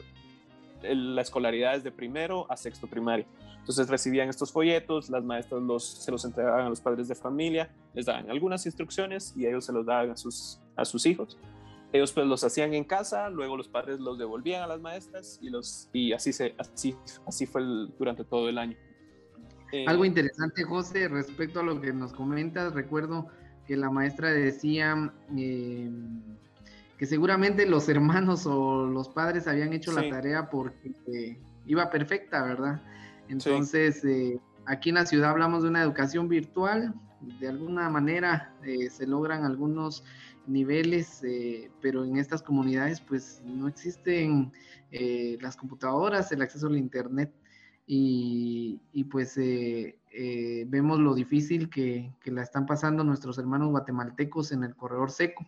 la 0.82 1.22
escolaridad 1.22 1.74
es 1.76 1.84
de 1.84 1.92
primero 1.92 2.50
a 2.50 2.56
sexto 2.56 2.86
primario. 2.86 3.26
Entonces 3.58 3.88
recibían 3.88 4.28
estos 4.28 4.50
folletos, 4.50 5.08
las 5.08 5.22
maestras 5.22 5.62
los, 5.62 5.84
se 5.84 6.10
los 6.10 6.24
entregaban 6.24 6.66
a 6.66 6.68
los 6.68 6.80
padres 6.80 7.06
de 7.08 7.14
familia, 7.14 7.70
les 7.94 8.06
daban 8.06 8.28
algunas 8.28 8.66
instrucciones 8.66 9.34
y 9.36 9.46
ellos 9.46 9.64
se 9.64 9.72
los 9.72 9.86
daban 9.86 10.10
a 10.10 10.16
sus, 10.16 10.60
a 10.76 10.84
sus 10.84 11.06
hijos. 11.06 11.38
Ellos 11.92 12.12
pues 12.12 12.26
los 12.26 12.42
hacían 12.42 12.74
en 12.74 12.84
casa, 12.84 13.28
luego 13.28 13.56
los 13.56 13.68
padres 13.68 14.00
los 14.00 14.18
devolvían 14.18 14.62
a 14.62 14.66
las 14.66 14.80
maestras 14.80 15.38
y, 15.42 15.50
los, 15.50 15.90
y 15.92 16.12
así, 16.12 16.32
se, 16.32 16.54
así, 16.58 16.96
así 17.26 17.46
fue 17.46 17.62
durante 17.98 18.24
todo 18.24 18.48
el 18.48 18.58
año. 18.58 18.76
Eh, 19.72 19.84
Algo 19.86 20.04
interesante, 20.04 20.64
José, 20.64 21.08
respecto 21.08 21.60
a 21.60 21.62
lo 21.62 21.80
que 21.80 21.92
nos 21.92 22.12
comentas, 22.12 22.72
recuerdo 22.72 23.28
que 23.66 23.76
la 23.76 23.90
maestra 23.90 24.30
decía... 24.32 25.12
Eh, 25.36 25.90
que 27.02 27.06
seguramente 27.06 27.66
los 27.66 27.88
hermanos 27.88 28.46
o 28.46 28.86
los 28.86 29.08
padres 29.08 29.48
habían 29.48 29.72
hecho 29.72 29.90
la 29.90 30.08
tarea 30.08 30.48
porque 30.48 30.92
eh, 31.08 31.36
iba 31.66 31.90
perfecta, 31.90 32.44
¿verdad? 32.44 32.80
Entonces, 33.28 34.04
eh, 34.04 34.38
aquí 34.66 34.90
en 34.90 34.94
la 34.94 35.06
ciudad 35.06 35.30
hablamos 35.30 35.64
de 35.64 35.70
una 35.70 35.82
educación 35.82 36.28
virtual, 36.28 36.94
de 37.40 37.48
alguna 37.48 37.90
manera 37.90 38.54
eh, 38.62 38.88
se 38.88 39.08
logran 39.08 39.44
algunos 39.44 40.04
niveles, 40.46 41.22
pero 41.80 42.04
en 42.04 42.18
estas 42.18 42.40
comunidades 42.40 43.00
pues 43.00 43.42
no 43.44 43.66
existen 43.66 44.52
las 45.40 45.56
computadoras, 45.56 46.30
el 46.30 46.40
acceso 46.40 46.68
al 46.68 46.76
internet 46.76 47.34
y, 47.84 48.78
pues 49.10 49.34
vemos 49.34 51.00
lo 51.00 51.16
difícil 51.16 51.68
que, 51.68 52.14
que, 52.22 52.30
la 52.30 52.44
están 52.44 52.64
pasando 52.64 53.02
nuestros 53.02 53.38
hermanos 53.38 53.70
guatemaltecos 53.70 54.52
en 54.52 54.62
el 54.62 54.76
corredor 54.76 55.10
seco 55.10 55.44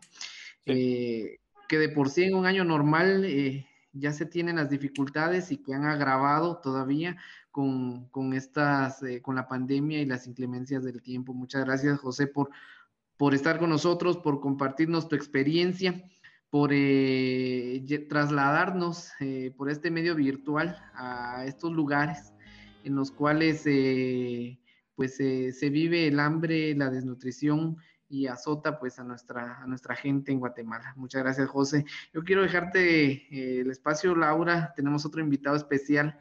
que 1.69 1.79
de 1.79 1.89
por 1.89 2.11
sí 2.11 2.25
en 2.25 2.35
un 2.35 2.47
año 2.47 2.65
normal 2.65 3.25
eh, 3.25 3.67
ya 3.93 4.13
se 4.13 4.27
tienen 4.27 4.57
las 4.57 4.71
dificultades 4.71 5.53
y 5.53 5.59
que 5.59 5.75
han 5.75 5.85
agravado 5.85 6.59
todavía 6.59 7.17
con, 7.51 8.09
estas, 8.35 9.03
eh, 9.03 9.23
con 9.23 9.37
la 9.37 9.47
pandemia 9.47 10.01
y 10.01 10.07
las 10.07 10.27
inclemencias 10.27 10.83
del 10.83 11.01
tiempo. 11.01 11.33
Muchas 11.33 11.65
gracias, 11.65 12.01
José, 12.01 12.27
por, 12.27 12.51
por 13.17 13.35
estar 13.35 13.59
con 13.59 13.71
nosotros, 13.71 14.19
por 14.19 14.41
compartirnos 14.41 15.09
tu 15.09 15.15
experiencia, 15.15 16.03
por 16.51 16.71
eh, 16.73 17.85
trasladarnos 18.09 19.11
por 19.57 19.71
este 19.71 19.91
medio 19.91 20.15
virtual 20.15 20.79
a 20.95 21.45
estos 21.47 21.73
lugares 21.73 22.33
en 22.85 22.95
los 22.95 23.11
cuales 23.11 23.63
pues 24.95 25.17
se 25.17 25.71
vive 25.71 26.07
el 26.07 26.21
hambre, 26.21 26.75
la 26.77 26.91
desnutrición 26.91 27.79
y 28.15 28.29
azota 28.29 28.79
pues 28.79 29.01
a 29.01 29.05
nuestra, 29.05 29.61
a 29.61 29.67
nuestra 29.67 29.97
gente 29.97 30.31
en 30.31 30.39
Guatemala. 30.39 30.93
Muchas 30.97 31.23
gracias, 31.25 31.49
José. 31.49 31.85
Yo 32.13 32.23
quiero 32.23 32.43
dejarte 32.43 33.13
eh, 33.13 33.61
el 33.61 33.71
espacio, 33.73 34.15
Laura. 34.15 34.73
Tenemos 34.77 35.05
otro 35.05 35.21
invitado 35.21 35.57
especial 35.57 36.17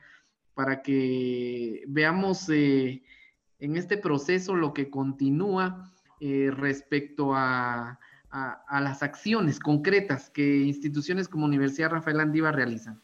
para 0.56 0.82
que 0.82 1.84
veamos 1.88 2.50
eh, 2.50 3.04
en 3.60 3.78
este 3.78 3.98
proceso 3.98 4.56
lo 4.56 4.74
que 4.74 4.90
continúa 4.90 5.94
eh, 6.20 6.50
respecto 6.52 7.36
a, 7.36 8.00
a, 8.32 8.82
las 8.82 9.04
acciones 9.04 9.60
concretas 9.60 10.32
que 10.32 10.62
instituciones 10.62 11.28
como 11.28 11.46
Universidad 11.46 11.92
Rafael 11.92 12.20
Andiva 12.20 12.52
realizan. 12.52 13.00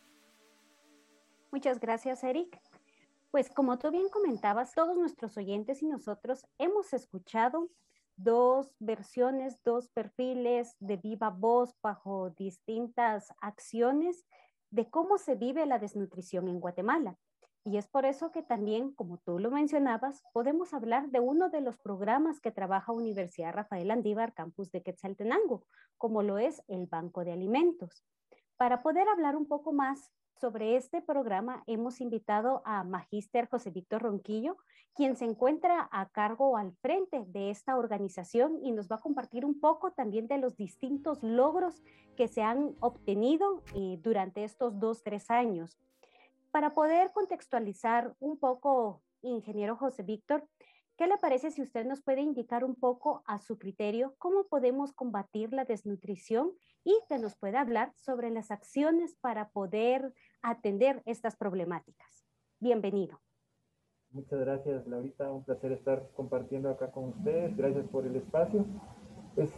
Muchas 1.52 1.80
gracias, 1.80 2.24
Eric. 2.24 2.60
Pues 3.30 3.50
como 3.52 3.78
tú 3.78 3.92
bien 3.92 4.10
comentabas, 4.10 4.74
todos 4.74 4.98
nuestros 4.98 5.38
oyentes 5.38 5.84
y 5.84 5.86
nosotros 5.86 6.48
hemos 6.58 6.94
escuchado 6.94 7.70
dos 8.24 8.76
versiones, 8.80 9.62
dos 9.64 9.90
perfiles 9.90 10.76
de 10.80 10.98
viva 10.98 11.30
voz 11.30 11.74
bajo 11.82 12.32
distintas 12.32 13.34
acciones 13.42 14.26
de 14.72 14.90
cómo 14.90 15.18
se 15.18 15.36
vive 15.36 15.66
la 15.66 15.80
desnutrición 15.80 16.48
en 16.48 16.60
Guatemala. 16.60 17.18
Y 17.64 17.78
es 17.78 17.88
por 17.88 18.06
eso 18.06 18.32
que 18.32 18.42
también, 18.42 18.94
como 18.94 19.18
tú 19.20 19.40
lo 19.40 19.52
mencionabas, 19.52 20.24
podemos 20.34 20.74
hablar 20.74 21.10
de 21.10 21.20
uno 21.20 21.50
de 21.50 21.62
los 21.62 21.78
programas 21.78 22.40
que 22.40 22.52
trabaja 22.52 22.92
Universidad 22.92 23.54
Rafael 23.54 23.92
Andívar, 23.92 24.34
campus 24.34 24.72
de 24.72 24.82
Quetzaltenango, 24.82 25.66
como 25.98 26.22
lo 26.22 26.38
es 26.38 26.62
el 26.68 26.88
Banco 26.88 27.24
de 27.24 27.34
Alimentos. 27.34 28.04
Para 28.58 28.82
poder 28.82 29.08
hablar 29.08 29.36
un 29.36 29.48
poco 29.48 29.72
más 29.72 30.12
sobre 30.40 30.78
este 30.78 31.02
programa 31.02 31.64
hemos 31.68 32.00
invitado 32.00 32.62
a 32.64 32.86
Magíster 32.86 33.50
José 33.50 33.72
Víctor 33.72 34.04
Ronquillo, 34.04 34.56
quien 34.96 35.18
se 35.18 35.26
encuentra 35.26 35.90
a 35.92 36.08
cargo 36.10 36.56
al 36.56 36.72
frente 36.78 37.26
de 37.28 37.50
esta 37.50 37.78
organización 37.78 38.58
y 38.64 38.72
nos 38.72 38.88
va 38.90 38.96
a 38.96 39.02
compartir 39.02 39.44
un 39.44 39.60
poco 39.60 39.92
también 39.92 40.28
de 40.28 40.38
los 40.38 40.56
distintos 40.56 41.22
logros 41.24 41.84
que 42.16 42.30
se 42.30 42.42
han 42.42 42.74
obtenido 42.80 43.64
eh, 43.76 44.00
durante 44.02 44.46
estos 44.46 44.80
dos, 44.80 45.04
tres 45.04 45.30
años. 45.30 45.78
Para 46.52 46.74
poder 46.74 47.12
contextualizar 47.12 48.16
un 48.20 48.40
poco, 48.40 49.02
ingeniero 49.22 49.76
José 49.76 50.04
Víctor, 50.04 50.48
¿Qué 51.00 51.08
le 51.08 51.18
parece 51.18 51.50
si 51.50 51.62
usted 51.62 51.86
nos 51.86 52.02
puede 52.02 52.20
indicar 52.20 52.66
un 52.66 52.76
poco 52.76 53.24
a 53.26 53.40
su 53.40 53.58
criterio 53.58 54.16
cómo 54.18 54.48
podemos 54.50 54.92
combatir 54.92 55.54
la 55.54 55.64
desnutrición 55.64 56.52
y 56.84 56.94
que 57.08 57.18
nos 57.20 57.38
pueda 57.38 57.62
hablar 57.62 57.94
sobre 57.96 58.30
las 58.32 58.52
acciones 58.52 59.16
para 59.16 59.48
poder 59.48 60.14
atender 60.42 61.02
estas 61.06 61.36
problemáticas? 61.36 62.26
Bienvenido. 62.60 63.20
Muchas 64.12 64.40
gracias, 64.40 64.88
Laurita. 64.88 65.32
Un 65.32 65.44
placer 65.44 65.72
estar 65.72 66.10
compartiendo 66.16 66.70
acá 66.70 66.92
con 66.92 67.10
ustedes. 67.10 67.56
Gracias 67.56 67.86
por 67.88 68.06
el 68.06 68.16
espacio. 68.16 68.66
Pues 69.36 69.52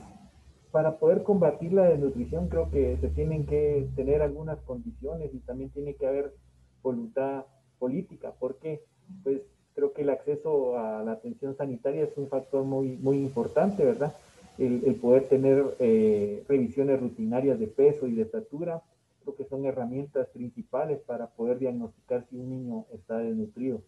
para 0.72 0.98
poder 1.00 1.24
combatir 1.24 1.74
la 1.74 1.84
desnutrición 1.84 2.48
creo 2.48 2.70
que 2.70 2.98
se 2.98 3.10
tienen 3.10 3.46
que 3.46 3.90
tener 3.96 4.22
algunas 4.22 4.60
condiciones 4.62 5.34
y 5.34 5.40
también 5.40 5.70
tiene 5.70 5.96
que 5.96 6.08
haber 6.08 6.34
voluntad 6.82 7.46
política. 7.80 8.32
¿Por 8.32 8.58
qué? 8.58 8.84
Pues 9.24 9.42
creo 9.74 9.94
que 9.94 10.02
el 10.02 10.10
acceso 10.10 10.78
a 10.78 11.04
la 11.04 11.14
atención 11.14 11.56
sanitaria 11.56 12.04
es 12.04 12.18
un 12.18 12.28
factor 12.28 12.64
muy, 12.64 12.98
muy 12.98 13.18
importante, 13.18 13.86
¿verdad? 13.86 14.14
El, 14.58 14.84
el 14.86 14.96
poder 14.96 15.28
tener 15.28 15.64
eh, 15.80 16.44
revisiones 16.48 17.00
rutinarias 17.00 17.60
de 17.60 17.68
peso 17.68 18.08
y 18.08 18.16
de 18.16 18.24
estatura, 18.24 18.82
creo 19.22 19.36
que 19.36 19.46
son 19.46 19.66
herramientas 19.66 20.28
principales 20.30 21.00
para 21.02 21.28
poder 21.28 21.60
diagnosticar 21.60 22.28
si 22.30 22.38
un 22.38 22.50
niño 22.50 22.86
está 22.92 23.18
desnutrido. 23.20 23.82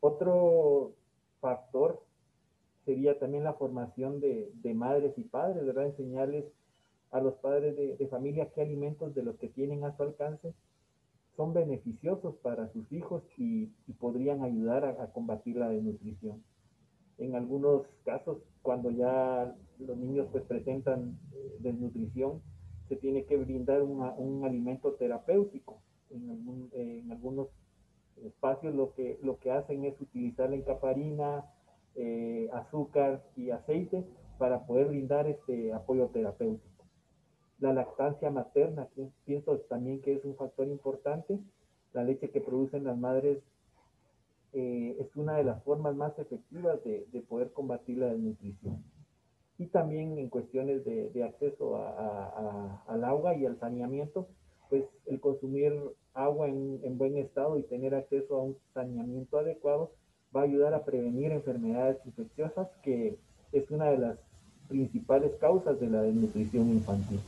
Otro 0.00 0.92
factor 1.40 2.02
sería 2.84 3.18
también 3.18 3.44
la 3.44 3.54
formación 3.54 4.20
de, 4.20 4.50
de 4.62 4.74
madres 4.74 5.16
y 5.16 5.24
padres, 5.24 5.64
¿verdad? 5.64 5.86
Enseñarles 5.86 6.44
a 7.10 7.20
los 7.20 7.34
padres 7.34 7.76
de, 7.76 7.96
de 7.96 8.08
familia 8.08 8.50
qué 8.54 8.62
alimentos 8.62 9.14
de 9.14 9.22
los 9.22 9.36
que 9.36 9.48
tienen 9.48 9.84
a 9.84 9.96
su 9.96 10.02
alcance 10.02 10.54
son 11.40 11.54
beneficiosos 11.54 12.34
para 12.42 12.70
sus 12.72 12.92
hijos 12.92 13.22
y, 13.38 13.66
podrían 13.98 14.42
ayudar 14.42 14.84
a, 14.84 15.06
combatir 15.12 15.56
la 15.56 15.70
desnutrición. 15.70 16.42
En 17.16 17.34
algunos 17.34 17.86
casos, 18.04 18.38
cuando 18.60 18.90
ya 18.90 19.54
los 19.78 19.96
niños 19.96 20.28
pues 20.32 20.44
presentan 20.44 21.18
eh, 21.32 21.56
desnutrición, 21.60 22.42
se 22.90 22.96
tiene 22.96 23.24
que 23.24 23.36
brindar 23.36 23.82
un 23.82 24.44
alimento 24.44 24.94
terapéutico. 24.94 25.80
En 26.10 27.08
espacios 28.26 28.74
lo 28.74 28.92
que, 28.94 29.16
lo 29.22 29.38
que 29.38 29.52
hacen 29.52 29.84
es 29.84 29.98
utilizar 30.00 30.50
la 30.50 30.56
encaparina, 30.56 31.44
eh, 31.94 32.50
azúcar 32.52 33.22
y 33.36 33.50
aceite 33.50 34.04
para 34.38 34.66
poder 34.66 34.88
brindar 34.88 35.28
este 35.28 35.72
apoyo 35.72 36.08
terapéutico. 36.08 36.84
La 37.60 37.72
lactancia 37.72 38.28
materna, 38.28 38.88
pienso 39.24 39.56
también 39.68 40.00
que 40.00 40.14
es 40.14 40.24
un 40.24 40.34
factor 40.34 40.66
importante. 40.66 41.38
La 41.92 42.02
leche 42.02 42.30
que 42.30 42.40
producen 42.40 42.82
las 42.82 42.98
madres 42.98 43.38
eh, 44.52 44.96
es 44.98 45.14
una 45.14 45.36
de 45.36 45.44
las 45.44 45.62
formas 45.62 45.94
más 45.94 46.18
efectivas 46.18 46.82
de, 46.82 47.24
poder 47.28 47.52
combatir 47.52 47.98
la 47.98 48.06
desnutrición. 48.06 48.82
Y 49.60 49.66
también 49.66 50.18
en 50.18 50.30
cuestiones 50.30 50.86
de, 50.86 51.22
acceso 51.22 51.76
al 52.88 53.04
agua 53.04 53.34
y 53.34 53.44
al 53.44 53.58
saneamiento, 53.60 54.26
pues 54.70 54.84
el 55.04 55.20
consumir 55.20 55.74
agua 56.14 56.48
en, 56.48 56.80
en, 56.82 56.96
buen 56.96 57.18
estado 57.18 57.58
y 57.58 57.62
tener 57.64 57.94
acceso 57.94 58.36
a 58.36 58.42
un 58.42 58.56
saneamiento 58.72 59.36
adecuado 59.38 59.92
va 60.34 60.40
a 60.40 60.44
ayudar 60.44 60.72
a 60.72 60.86
prevenir 60.86 61.30
enfermedades 61.32 61.98
infecciosas, 62.06 62.68
que 62.82 63.18
es 63.52 63.70
una 63.70 63.90
de 63.90 63.98
las 63.98 64.18
principales 64.66 65.32
causas 65.38 65.78
de 65.78 65.90
la 65.90 66.00
desnutrición 66.00 66.70
infantil. 66.70 67.20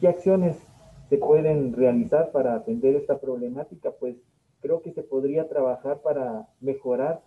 ¿Qué 0.00 0.08
acciones 0.08 0.56
se 1.10 1.18
pueden 1.18 1.74
realizar 1.74 2.32
para 2.32 2.54
atender 2.54 2.96
esta 2.96 3.20
problemática? 3.20 3.90
Pues 3.90 4.16
creo 4.62 4.80
que 4.80 4.94
se 4.94 5.02
podría 5.02 5.46
trabajar 5.46 6.00
para 6.00 6.48
mejorar 6.62 7.20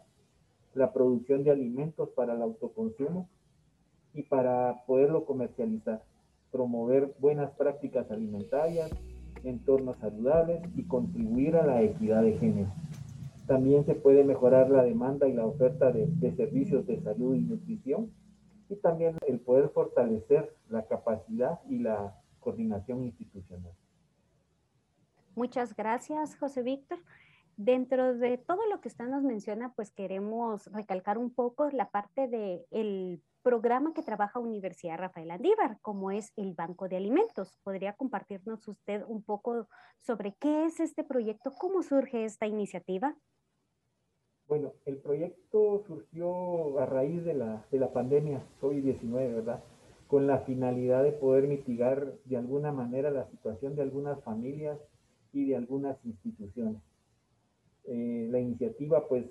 la 0.73 0.91
producción 0.91 1.43
de 1.43 1.51
alimentos 1.51 2.09
para 2.15 2.33
el 2.33 2.41
autoconsumo 2.41 3.29
y 4.13 4.23
para 4.23 4.83
poderlo 4.85 5.25
comercializar, 5.25 6.03
promover 6.51 7.15
buenas 7.19 7.51
prácticas 7.51 8.09
alimentarias, 8.11 8.91
entornos 9.43 9.97
saludables 9.97 10.61
y 10.75 10.83
contribuir 10.83 11.55
a 11.55 11.65
la 11.65 11.81
equidad 11.81 12.21
de 12.21 12.37
género. 12.37 12.71
También 13.47 13.85
se 13.85 13.95
puede 13.95 14.23
mejorar 14.23 14.69
la 14.69 14.83
demanda 14.83 15.27
y 15.27 15.33
la 15.33 15.45
oferta 15.45 15.91
de, 15.91 16.07
servicios 16.35 16.85
de 16.87 17.01
salud 17.01 17.35
y 17.35 17.41
nutrición 17.41 18.11
y 18.69 18.75
también 18.77 19.17
el 19.27 19.39
poder 19.39 19.69
fortalecer 19.69 20.55
la 20.69 20.85
capacidad 20.85 21.59
y 21.69 21.79
la 21.79 22.15
coordinación 22.39 23.03
institucional. 23.03 23.73
Muchas 25.35 25.75
gracias, 25.75 26.37
José 26.37 26.61
Víctor. 26.61 26.99
Dentro 27.57 28.15
de 28.15 28.37
todo 28.37 28.65
lo 28.67 28.79
que 28.79 28.87
usted 28.87 29.07
nos 29.07 29.23
menciona, 29.23 29.73
pues 29.73 29.91
queremos 29.91 30.67
recalcar 30.67 31.17
un 31.17 31.31
poco 31.31 31.69
la 31.69 31.89
parte 31.89 32.27
del 32.27 33.21
programa 33.43 33.93
que 33.93 34.01
trabaja 34.01 34.39
Universidad 34.39 34.97
Rafael 34.97 35.29
Andívar, 35.29 35.77
como 35.81 36.11
es 36.11 36.31
el 36.37 36.53
Banco 36.53 36.87
de 36.87 36.97
Alimentos. 36.97 37.59
¿Podría 37.63 37.93
compartirnos 37.93 38.67
usted 38.67 39.03
un 39.07 39.21
poco 39.21 39.67
sobre 40.01 40.35
qué 40.39 40.65
es 40.65 40.79
este 40.79 41.03
proyecto, 41.03 41.51
cómo 41.59 41.83
surge 41.83 42.25
esta 42.25 42.47
iniciativa? 42.47 43.15
Bueno, 44.47 44.73
el 44.85 44.97
proyecto 44.97 45.83
surgió 45.85 46.79
a 46.79 46.85
raíz 46.85 47.23
de 47.23 47.33
la, 47.33 47.65
de 47.71 47.79
la 47.79 47.91
pandemia 47.93 48.41
COVID-19, 48.61 49.11
¿verdad? 49.35 49.63
Con 50.07 50.27
la 50.27 50.39
finalidad 50.39 51.03
de 51.03 51.11
poder 51.11 51.47
mitigar 51.47 52.13
de 52.25 52.37
alguna 52.37 52.71
manera 52.71 53.11
la 53.11 53.25
situación 53.25 53.75
de 53.75 53.81
algunas 53.83 54.21
familias 54.23 54.79
y 55.31 55.45
de 55.45 55.55
algunas 55.55 55.97
instituciones. 56.05 56.81
Eh, 57.85 58.27
la 58.31 58.39
iniciativa 58.39 59.07
pues 59.07 59.25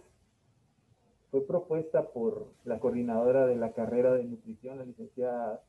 fue 1.33 1.47
propuesta 1.47 2.12
por 2.12 2.53
la 2.64 2.78
coordinadora 2.78 3.47
de 3.47 3.57
la 3.57 3.72
carrera 3.72 4.12
de 4.12 4.22
nutrición, 4.22 4.76
la 4.76 4.85
licenciada 4.85 5.64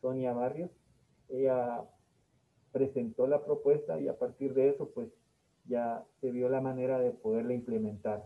Sonia 0.00 0.32
Barrios. 0.32 0.72
Ella 1.28 1.84
presentó 2.72 3.28
la 3.28 3.44
propuesta 3.44 4.00
y 4.00 4.08
a 4.08 4.18
partir 4.18 4.52
de 4.52 4.70
eso 4.70 4.90
pues 4.90 5.08
ya 5.66 6.04
se 6.20 6.32
vio 6.32 6.48
la 6.48 6.60
manera 6.60 6.98
de 6.98 7.12
poderla 7.12 7.54
implementar. 7.54 8.24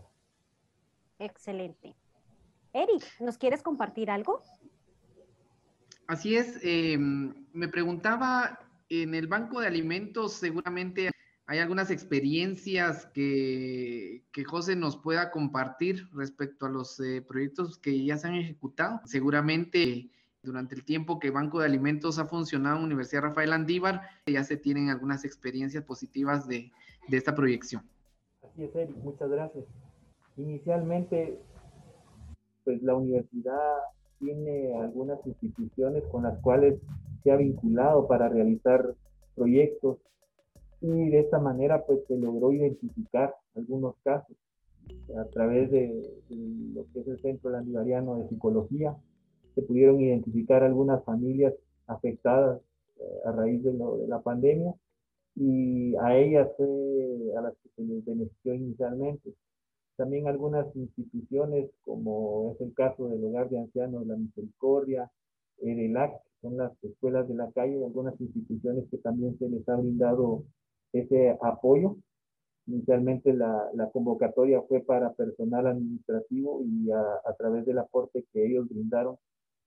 Excelente. 1.19 1.95
Eric, 2.73 3.03
¿nos 3.19 3.37
quieres 3.37 3.61
compartir 3.61 4.09
algo? 4.09 4.41
Así 6.07 6.35
es, 6.35 6.59
em, 6.63 7.45
me 7.53 7.67
preguntaba, 7.67 8.59
en 8.89 9.13
el 9.13 9.27
banco 9.27 9.61
de 9.61 9.67
alimentos 9.67 10.33
seguramente 10.33 11.10
hay 11.51 11.59
algunas 11.59 11.91
experiencias 11.91 13.07
que, 13.07 14.23
que 14.31 14.45
José 14.45 14.77
nos 14.77 14.95
pueda 14.95 15.31
compartir 15.31 16.07
respecto 16.13 16.65
a 16.65 16.69
los 16.69 16.97
eh, 17.01 17.21
proyectos 17.21 17.77
que 17.77 18.05
ya 18.05 18.15
se 18.17 18.29
han 18.29 18.35
ejecutado. 18.35 19.01
Seguramente 19.03 20.09
durante 20.43 20.75
el 20.75 20.85
tiempo 20.85 21.19
que 21.19 21.29
Banco 21.29 21.59
de 21.59 21.65
Alimentos 21.65 22.19
ha 22.19 22.25
funcionado 22.25 22.77
en 22.77 22.85
Universidad 22.85 23.23
Rafael 23.23 23.51
Andívar, 23.51 24.01
ya 24.25 24.45
se 24.45 24.55
tienen 24.55 24.89
algunas 24.89 25.25
experiencias 25.25 25.83
positivas 25.83 26.47
de, 26.47 26.71
de 27.09 27.17
esta 27.17 27.35
proyección. 27.35 27.83
Así 28.43 28.63
es, 28.63 28.73
Eric, 28.73 28.95
muchas 29.03 29.29
gracias. 29.29 29.65
Inicialmente, 30.37 31.37
pues 32.63 32.81
la 32.81 32.95
universidad 32.95 33.75
tiene 34.19 34.73
algunas 34.79 35.19
instituciones 35.27 36.05
con 36.13 36.23
las 36.23 36.39
cuales 36.39 36.79
se 37.25 37.31
ha 37.31 37.35
vinculado 37.35 38.07
para 38.07 38.29
realizar 38.29 38.95
proyectos 39.35 39.97
y 40.81 41.09
de 41.09 41.19
esta 41.19 41.39
manera 41.39 41.85
pues 41.85 41.99
se 42.07 42.17
logró 42.17 42.51
identificar 42.51 43.35
algunos 43.55 43.95
casos 44.03 44.35
a 45.17 45.25
través 45.25 45.69
de, 45.71 46.11
lo 46.73 46.85
que 46.91 47.01
es 47.01 47.07
el 47.07 47.21
Centro 47.21 47.51
Landivariano 47.51 48.17
de 48.17 48.29
Psicología. 48.29 48.95
Se 49.55 49.61
pudieron 49.61 50.01
identificar 50.01 50.63
algunas 50.63 51.03
familias 51.03 51.53
afectadas 51.87 52.61
eh, 52.97 53.03
a 53.25 53.31
raíz 53.31 53.63
de, 53.63 53.73
lo, 53.73 53.97
de 53.97 54.07
la 54.07 54.21
pandemia 54.21 54.73
y 55.35 55.95
a 55.97 56.17
ellas 56.17 56.49
fue 56.57 56.67
a 57.37 57.41
las 57.41 57.53
que 57.57 57.69
se 57.75 57.83
les 57.83 58.03
benefició 58.03 58.53
inicialmente. 58.53 59.33
También 59.97 60.27
algunas 60.27 60.75
instituciones, 60.75 61.69
como 61.83 62.53
es 62.53 62.61
el 62.61 62.73
caso 62.73 63.07
del 63.07 63.23
Hogar 63.23 63.49
de 63.49 63.59
Ancianos 63.59 64.07
La 64.07 64.15
Misericordia, 64.15 65.11
EDELAC, 65.59 66.13
son 66.41 66.57
las 66.57 66.71
escuelas 66.83 67.27
de 67.27 67.35
la 67.35 67.51
calle, 67.51 67.85
algunas 67.85 68.19
instituciones 68.19 68.85
que 68.89 68.97
también 68.97 69.37
se 69.37 69.47
les 69.47 69.67
ha 69.69 69.75
brindado 69.75 70.43
ese 70.93 71.37
apoyo. 71.41 71.97
Inicialmente 72.67 73.33
la, 73.33 73.69
la 73.73 73.89
convocatoria 73.89 74.61
fue 74.61 74.81
para 74.81 75.13
personal 75.13 75.67
administrativo 75.67 76.61
y 76.63 76.91
a, 76.91 77.01
a, 77.25 77.33
través 77.35 77.65
del 77.65 77.79
aporte 77.79 78.25
que 78.31 78.45
ellos 78.45 78.69
brindaron 78.69 79.17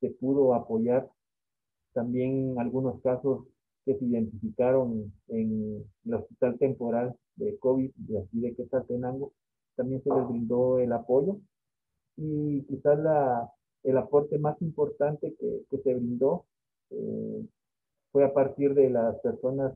se 0.01 0.11
pudo 0.11 0.55
apoyar 0.55 1.09
también 1.93 2.57
algunos 2.59 3.01
casos 3.01 3.47
que 3.85 3.97
se 3.97 4.05
identificaron 4.05 5.13
en 5.29 5.85
el 6.05 6.15
hospital 6.15 6.59
temporal 6.59 7.17
de 7.37 7.59
COVID 7.59 7.91
de 7.97 8.19
aquí 8.19 8.41
de 8.41 8.55
Quetzaltenango, 8.55 9.33
también 9.77 10.03
se 10.03 10.11
les 10.11 10.29
brindó 10.29 10.79
el 10.79 10.93
apoyo 10.93 11.39
y 12.17 12.63
quizás 12.65 12.99
la, 12.99 13.51
el 13.83 13.97
aporte 13.97 14.39
más 14.39 14.61
importante 14.63 15.35
que, 15.39 15.63
que 15.71 15.79
se 15.79 15.95
brindó 15.95 16.45
eh, 16.91 17.47
fue 18.13 18.25
a 18.25 18.33
partir 18.33 18.75
de 18.75 18.91
las 18.91 19.19
personas 19.21 19.75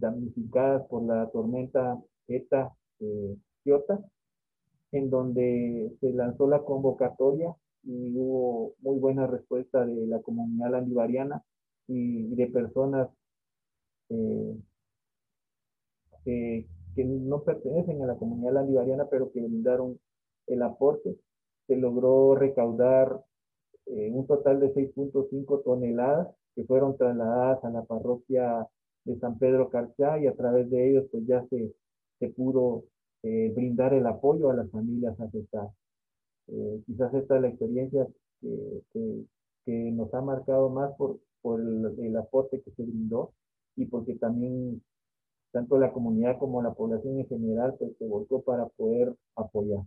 damnificadas 0.00 0.86
por 0.88 1.02
la 1.04 1.28
tormenta 1.30 1.98
ETA 2.28 2.72
eh, 3.00 3.36
en 4.92 5.10
donde 5.10 5.92
se 6.00 6.12
lanzó 6.12 6.48
la 6.48 6.62
convocatoria 6.62 7.54
y 7.84 8.16
hubo 8.16 8.74
muy 8.80 8.98
buena 8.98 9.26
respuesta 9.26 9.84
de 9.86 10.06
la 10.06 10.20
comunidad 10.20 10.72
landivariana 10.72 11.42
y, 11.86 12.34
de 12.34 12.46
personas 12.48 13.08
eh, 14.08 14.56
que, 16.24 16.66
no 17.04 17.42
pertenecen 17.42 18.02
a 18.02 18.06
la 18.06 18.16
comunidad 18.16 18.52
landivariana, 18.54 19.06
pero 19.08 19.32
que 19.32 19.40
brindaron 19.40 19.98
el 20.48 20.62
aporte. 20.62 21.16
Se 21.66 21.76
logró 21.76 22.34
recaudar 22.34 23.22
eh, 23.86 24.10
un 24.12 24.26
total 24.26 24.60
de 24.60 24.74
6.5 24.74 25.64
toneladas 25.64 26.28
que 26.54 26.64
fueron 26.64 26.96
trasladadas 26.96 27.64
a 27.64 27.70
la 27.70 27.84
parroquia 27.84 28.68
de 29.04 29.18
San 29.18 29.38
Pedro 29.38 29.70
Carchá 29.70 30.18
y 30.18 30.26
a 30.26 30.34
través 30.34 30.70
de 30.70 30.90
ellos 30.90 31.06
pues 31.10 31.26
ya 31.26 31.44
se, 31.48 31.72
se 32.18 32.28
pudo 32.28 32.84
eh, 33.22 33.52
brindar 33.54 33.94
el 33.94 34.06
apoyo 34.06 34.50
a 34.50 34.54
las 34.54 34.70
familias 34.70 35.18
afectadas. 35.20 35.72
Eh, 36.48 36.82
quizás 36.86 37.12
esta 37.14 37.36
es 37.36 37.42
la 37.42 37.48
experiencia 37.48 38.06
que, 38.40 38.82
que, 39.64 39.92
nos 39.92 40.12
ha 40.14 40.20
marcado 40.20 40.68
más 40.70 40.92
por, 40.96 41.20
por 41.42 41.60
el, 41.60 41.94
el, 41.98 42.16
aporte 42.16 42.60
que 42.60 42.70
se 42.72 42.82
brindó 42.82 43.32
y 43.76 43.86
porque 43.86 44.14
también 44.14 44.82
tanto 45.52 45.78
la 45.78 45.92
comunidad 45.92 46.38
como 46.38 46.62
la 46.62 46.72
población 46.72 47.20
en 47.20 47.28
general 47.28 47.76
pues, 47.78 47.92
se 47.98 48.06
volcó 48.06 48.42
para 48.42 48.66
poder 48.66 49.14
apoyar. 49.36 49.80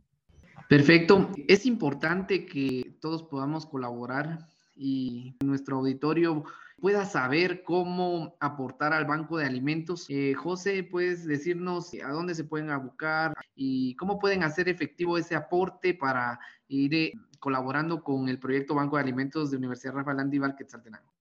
Perfecto. 0.69 1.29
Es 1.47 1.65
importante 1.65 2.45
que 2.45 2.97
todos 3.01 3.23
podamos 3.23 3.65
colaborar 3.65 4.39
y 4.75 5.35
nuestro 5.43 5.77
auditorio 5.77 6.43
pueda 6.79 7.05
saber 7.05 7.63
cómo 7.63 8.35
aportar 8.39 8.93
al 8.93 9.05
banco 9.05 9.37
de 9.37 9.45
alimentos. 9.45 10.05
Eh, 10.09 10.33
José, 10.33 10.83
¿puedes 10.83 11.25
decirnos 11.25 11.93
a 12.03 12.11
dónde 12.11 12.35
se 12.35 12.43
pueden 12.43 12.69
abocar 12.69 13.33
y 13.55 13.95
cómo 13.95 14.19
pueden 14.19 14.43
hacer 14.43 14.69
efectivo 14.69 15.17
ese 15.17 15.35
aporte 15.35 15.93
para 15.93 16.39
ir 16.67 16.93
eh, 16.93 17.13
colaborando 17.39 18.03
con 18.03 18.29
el 18.29 18.39
proyecto 18.39 18.75
Banco 18.75 18.97
de 18.97 19.03
Alimentos 19.03 19.51
de 19.51 19.57
Universidad 19.57 19.93
Rafael 19.93 20.19
Andívar 20.19 20.55
Quetzaltenango? 20.55 21.11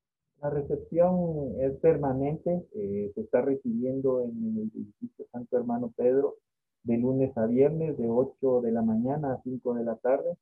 La 0.41 0.51
recepción 0.51 1.61
es 1.61 1.73
permanente, 1.79 2.67
eh, 2.75 3.13
se 3.15 3.21
está 3.21 3.43
recibiendo 3.43 4.23
en 4.23 4.57
el 4.57 4.71
edificio 4.75 5.25
Santo 5.31 5.57
Hermano 5.57 5.93
Pedro 5.97 6.39
de 6.83 6.99
lunes 6.99 7.37
a 7.37 7.47
viernes, 7.47 7.97
de 7.97 8.09
8 8.09 8.61
de 8.63 8.73
la 8.73 8.83
mañana 8.83 9.35
a 9.35 9.43
5 9.43 9.75
de 9.75 9.85
la 9.85 9.97
tarde. 9.97 10.37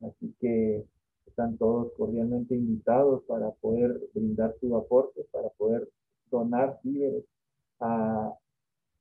Así 0.00 0.34
que 0.40 0.84
están 1.26 1.56
todos 1.56 1.92
cordialmente 1.96 2.54
invitados 2.54 3.22
para 3.24 3.50
poder 3.52 4.00
brindar 4.14 4.54
su 4.60 4.76
aporte, 4.76 5.26
para 5.32 5.48
poder 5.50 5.88
donar 6.30 6.78
víveres 6.82 7.24
a 7.80 8.32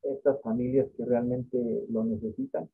estas 0.04 0.42
familias 0.42 0.88
que 0.98 1.06
realmente 1.06 1.86
lo 1.90 2.04
necesitan. 2.04 2.70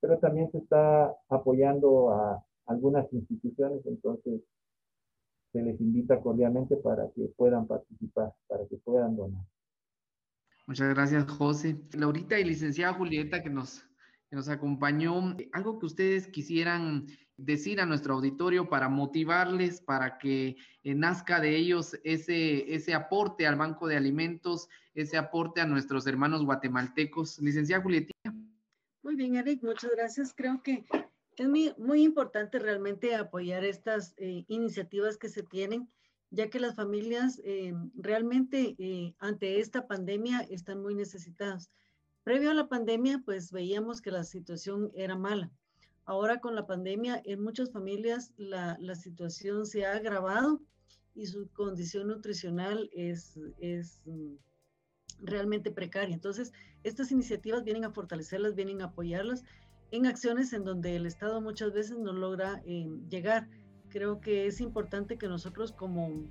Pero 0.00 0.18
también 0.18 0.50
se 0.50 0.58
está 0.58 1.14
apoyando 1.28 2.10
a 2.10 2.44
algunas 2.66 3.10
instituciones, 3.12 3.84
entonces 3.86 4.40
se 5.52 5.62
les 5.62 5.80
invita 5.80 6.20
cordialmente 6.20 6.76
para 6.76 7.08
que 7.10 7.28
puedan 7.36 7.66
participar, 7.66 8.32
para 8.48 8.66
que 8.66 8.76
puedan 8.78 9.16
donar. 9.16 9.44
Muchas 10.66 10.94
gracias, 10.94 11.24
José. 11.30 11.76
Laurita 11.92 12.38
y 12.40 12.44
licenciada 12.44 12.94
Julieta, 12.94 13.42
que 13.42 13.50
nos, 13.50 13.86
nos 14.34 14.48
acompañó. 14.48 15.36
Algo 15.52 15.78
que 15.78 15.86
ustedes 15.86 16.26
quisieran 16.28 17.06
decir 17.36 17.80
a 17.80 17.86
nuestro 17.86 18.14
auditorio 18.14 18.68
para 18.68 18.88
motivarles, 18.88 19.80
para 19.80 20.18
que 20.18 20.56
eh, 20.82 20.94
nazca 20.94 21.40
de 21.40 21.56
ellos 21.56 21.98
ese, 22.04 22.74
ese 22.74 22.94
aporte 22.94 23.46
al 23.46 23.56
Banco 23.56 23.86
de 23.86 23.96
Alimentos, 23.96 24.68
ese 24.94 25.16
aporte 25.16 25.60
a 25.60 25.66
nuestros 25.66 26.06
hermanos 26.06 26.44
guatemaltecos. 26.44 27.38
Licenciada 27.40 27.82
Julieta. 27.82 28.12
Muy 29.02 29.16
bien, 29.16 29.36
Eric, 29.36 29.62
muchas 29.62 29.90
gracias. 29.90 30.32
Creo 30.34 30.62
que 30.62 30.84
es 31.36 31.48
muy, 31.48 31.74
muy 31.78 32.02
importante 32.02 32.58
realmente 32.58 33.14
apoyar 33.14 33.64
estas 33.64 34.14
eh, 34.16 34.44
iniciativas 34.48 35.16
que 35.16 35.28
se 35.28 35.42
tienen 35.42 35.88
ya 36.34 36.50
que 36.50 36.58
las 36.58 36.74
familias 36.74 37.40
eh, 37.44 37.72
realmente 37.94 38.74
eh, 38.78 39.14
ante 39.18 39.60
esta 39.60 39.86
pandemia 39.86 40.40
están 40.50 40.82
muy 40.82 40.94
necesitadas. 40.94 41.70
Previo 42.24 42.50
a 42.50 42.54
la 42.54 42.68
pandemia, 42.68 43.22
pues 43.24 43.52
veíamos 43.52 44.00
que 44.00 44.10
la 44.10 44.24
situación 44.24 44.90
era 44.94 45.16
mala. 45.16 45.50
Ahora 46.04 46.40
con 46.40 46.54
la 46.54 46.66
pandemia, 46.66 47.22
en 47.24 47.42
muchas 47.42 47.70
familias 47.70 48.32
la, 48.36 48.76
la 48.80 48.94
situación 48.94 49.66
se 49.66 49.86
ha 49.86 49.92
agravado 49.92 50.60
y 51.14 51.26
su 51.26 51.48
condición 51.52 52.08
nutricional 52.08 52.90
es, 52.92 53.38
es 53.58 54.02
mm, 54.06 54.34
realmente 55.20 55.70
precaria. 55.70 56.14
Entonces, 56.14 56.52
estas 56.82 57.12
iniciativas 57.12 57.62
vienen 57.62 57.84
a 57.84 57.92
fortalecerlas, 57.92 58.54
vienen 58.54 58.82
a 58.82 58.86
apoyarlas 58.86 59.44
en 59.92 60.06
acciones 60.06 60.52
en 60.52 60.64
donde 60.64 60.96
el 60.96 61.06
Estado 61.06 61.40
muchas 61.40 61.72
veces 61.72 61.96
no 61.98 62.12
logra 62.12 62.60
eh, 62.66 62.88
llegar 63.08 63.48
creo 63.94 64.20
que 64.20 64.46
es 64.48 64.60
importante 64.60 65.16
que 65.16 65.28
nosotros 65.28 65.70
como, 65.70 66.24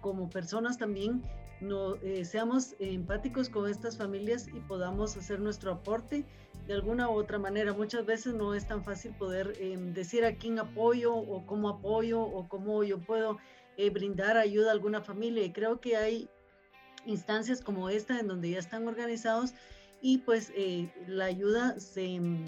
como 0.00 0.30
personas 0.30 0.78
también 0.78 1.22
no, 1.64 1.96
eh, 1.96 2.24
seamos 2.24 2.76
empáticos 2.78 3.48
con 3.48 3.68
estas 3.68 3.96
familias 3.96 4.48
y 4.48 4.60
podamos 4.60 5.16
hacer 5.16 5.40
nuestro 5.40 5.72
aporte 5.72 6.24
de 6.66 6.74
alguna 6.74 7.08
u 7.08 7.14
otra 7.14 7.38
manera. 7.38 7.72
Muchas 7.72 8.06
veces 8.06 8.34
no 8.34 8.54
es 8.54 8.66
tan 8.66 8.84
fácil 8.84 9.12
poder 9.16 9.54
em, 9.58 9.92
decir 9.92 10.24
a 10.24 10.36
quién 10.36 10.58
apoyo 10.58 11.14
o 11.14 11.44
cómo 11.46 11.68
apoyo 11.68 12.22
o 12.22 12.48
cómo 12.48 12.84
yo 12.84 12.98
puedo 13.00 13.38
eh, 13.76 13.90
brindar 13.90 14.36
ayuda 14.36 14.68
a 14.68 14.72
alguna 14.72 15.00
familia. 15.00 15.44
Y 15.44 15.52
creo 15.52 15.80
que 15.80 15.96
hay 15.96 16.28
instancias 17.06 17.60
como 17.60 17.90
esta 17.90 18.20
en 18.20 18.28
donde 18.28 18.50
ya 18.50 18.58
están 18.58 18.86
organizados 18.86 19.54
y 20.00 20.18
pues 20.18 20.52
eh, 20.56 20.90
la 21.06 21.26
ayuda 21.26 21.78
se 21.80 22.04
em, 22.04 22.44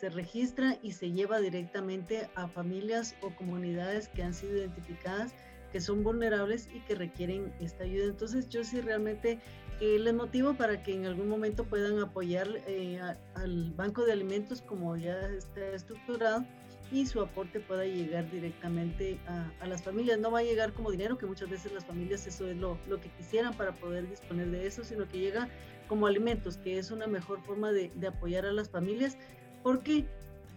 se 0.00 0.08
registra 0.08 0.78
y 0.82 0.92
se 0.92 1.12
lleva 1.12 1.40
directamente 1.40 2.30
a 2.34 2.48
familias 2.48 3.14
o 3.20 3.36
comunidades 3.36 4.08
que 4.08 4.22
han 4.22 4.32
sido 4.32 4.56
identificadas 4.56 5.34
que 5.72 5.80
son 5.80 6.02
vulnerables 6.02 6.68
y 6.74 6.80
que 6.80 6.94
requieren 6.94 7.52
esta 7.60 7.84
ayuda. 7.84 8.06
Entonces 8.06 8.48
yo 8.48 8.64
sí 8.64 8.80
realmente 8.80 9.38
eh, 9.80 9.98
les 9.98 10.14
motivo 10.14 10.54
para 10.54 10.82
que 10.82 10.94
en 10.94 11.06
algún 11.06 11.28
momento 11.28 11.64
puedan 11.64 11.98
apoyar 11.98 12.48
eh, 12.66 13.00
al 13.34 13.72
Banco 13.72 14.04
de 14.04 14.12
Alimentos 14.12 14.62
como 14.62 14.96
ya 14.96 15.18
está 15.30 15.66
estructurado 15.68 16.44
y 16.92 17.06
su 17.06 17.20
aporte 17.20 17.60
pueda 17.60 17.84
llegar 17.84 18.28
directamente 18.30 19.18
a, 19.26 19.66
las 19.66 19.82
familias. 19.82 20.18
No 20.18 20.30
va 20.30 20.40
a 20.40 20.42
llegar 20.42 20.72
como 20.72 20.90
dinero, 20.90 21.16
que 21.16 21.26
muchas 21.26 21.48
veces 21.48 21.72
las 21.72 21.84
familias 21.84 22.26
eso 22.26 22.48
es 22.48 22.56
lo, 22.56 22.78
lo, 22.88 23.00
que 23.00 23.08
quisieran 23.10 23.54
para 23.56 23.72
poder 23.72 24.08
disponer 24.10 24.50
de 24.50 24.66
eso, 24.66 24.82
sino 24.84 25.08
que 25.08 25.18
llega 25.18 25.48
como 25.88 26.06
alimentos, 26.06 26.56
que 26.56 26.78
es 26.78 26.90
una 26.90 27.06
mejor 27.06 27.40
forma 27.42 27.72
de, 27.72 27.92
de 27.94 28.08
apoyar 28.08 28.44
a 28.44 28.52
las 28.52 28.68
familias 28.68 29.16
porque 29.62 30.06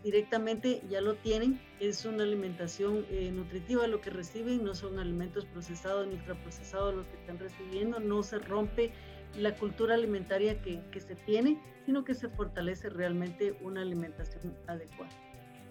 directamente 0.04 0.82
ya 0.90 1.02
lo 1.02 1.16
tienen, 1.16 1.60
es 1.80 2.06
una 2.06 2.24
alimentación 2.24 3.06
eh, 3.10 3.32
nutritiva 3.32 3.88
lo 3.88 4.02
que 4.02 4.10
reciben, 4.10 4.64
no 4.64 4.76
son 4.76 5.00
alimentos 5.00 5.46
procesados 5.46 6.08
ni 6.08 6.16
ultraprocesados 6.16 6.94
los 6.94 7.06
que 7.08 7.16
están 7.16 7.40
recibiendo, 7.40 8.00
no 8.00 8.22
se 8.22 8.40
rompe 8.40 8.92
la 9.38 9.56
cultura 9.56 9.96
alimentaria 9.96 10.62
que, 10.62 10.82
que 10.92 11.00
se 11.00 11.16
tiene, 11.16 11.60
sino 11.86 12.04
que 12.04 12.14
se 12.14 12.30
fortalece 12.30 12.90
realmente 12.90 13.56
una 13.62 13.82
alimentación 13.82 14.56
adecuada. 14.68 15.12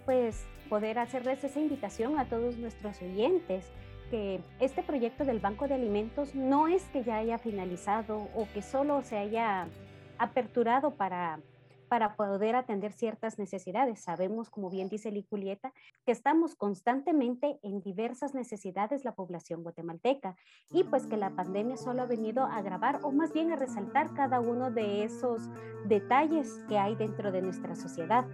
Pues 0.04 0.46
poder 0.68 0.98
hacerles 0.98 1.44
esa 1.44 1.60
invitación 1.60 2.18
a 2.18 2.24
todos 2.24 2.56
nuestros 2.56 3.00
oyentes 3.02 3.66
que 4.10 4.40
este 4.60 4.82
proyecto 4.82 5.24
del 5.24 5.38
Banco 5.38 5.68
de 5.68 5.74
Alimentos 5.74 6.34
no 6.34 6.68
es 6.68 6.82
que 6.92 7.02
ya 7.04 7.16
haya 7.16 7.38
finalizado 7.38 8.28
o 8.34 8.46
que 8.52 8.62
solo 8.62 9.02
se 9.02 9.16
haya 9.16 9.68
aperturado 10.18 10.90
para 10.92 11.40
para 11.92 12.16
poder 12.16 12.56
atender 12.56 12.94
ciertas 12.94 13.38
necesidades. 13.38 14.00
Sabemos, 14.00 14.48
como 14.48 14.70
bien 14.70 14.88
dice 14.88 15.10
Liculieta, 15.10 15.74
que 16.06 16.12
estamos 16.12 16.54
constantemente 16.54 17.58
en 17.62 17.82
diversas 17.82 18.32
necesidades 18.32 19.04
la 19.04 19.14
población 19.14 19.62
guatemalteca 19.62 20.34
y 20.70 20.84
pues 20.84 21.06
que 21.06 21.18
la 21.18 21.36
pandemia 21.36 21.76
solo 21.76 22.00
ha 22.00 22.06
venido 22.06 22.44
a 22.44 22.56
agravar 22.56 23.00
o 23.02 23.12
más 23.12 23.34
bien 23.34 23.52
a 23.52 23.56
resaltar 23.56 24.14
cada 24.14 24.40
uno 24.40 24.70
de 24.70 25.04
esos 25.04 25.50
detalles 25.84 26.64
que 26.66 26.78
hay 26.78 26.94
dentro 26.94 27.30
de 27.30 27.42
nuestra 27.42 27.76
sociedad. 27.76 28.26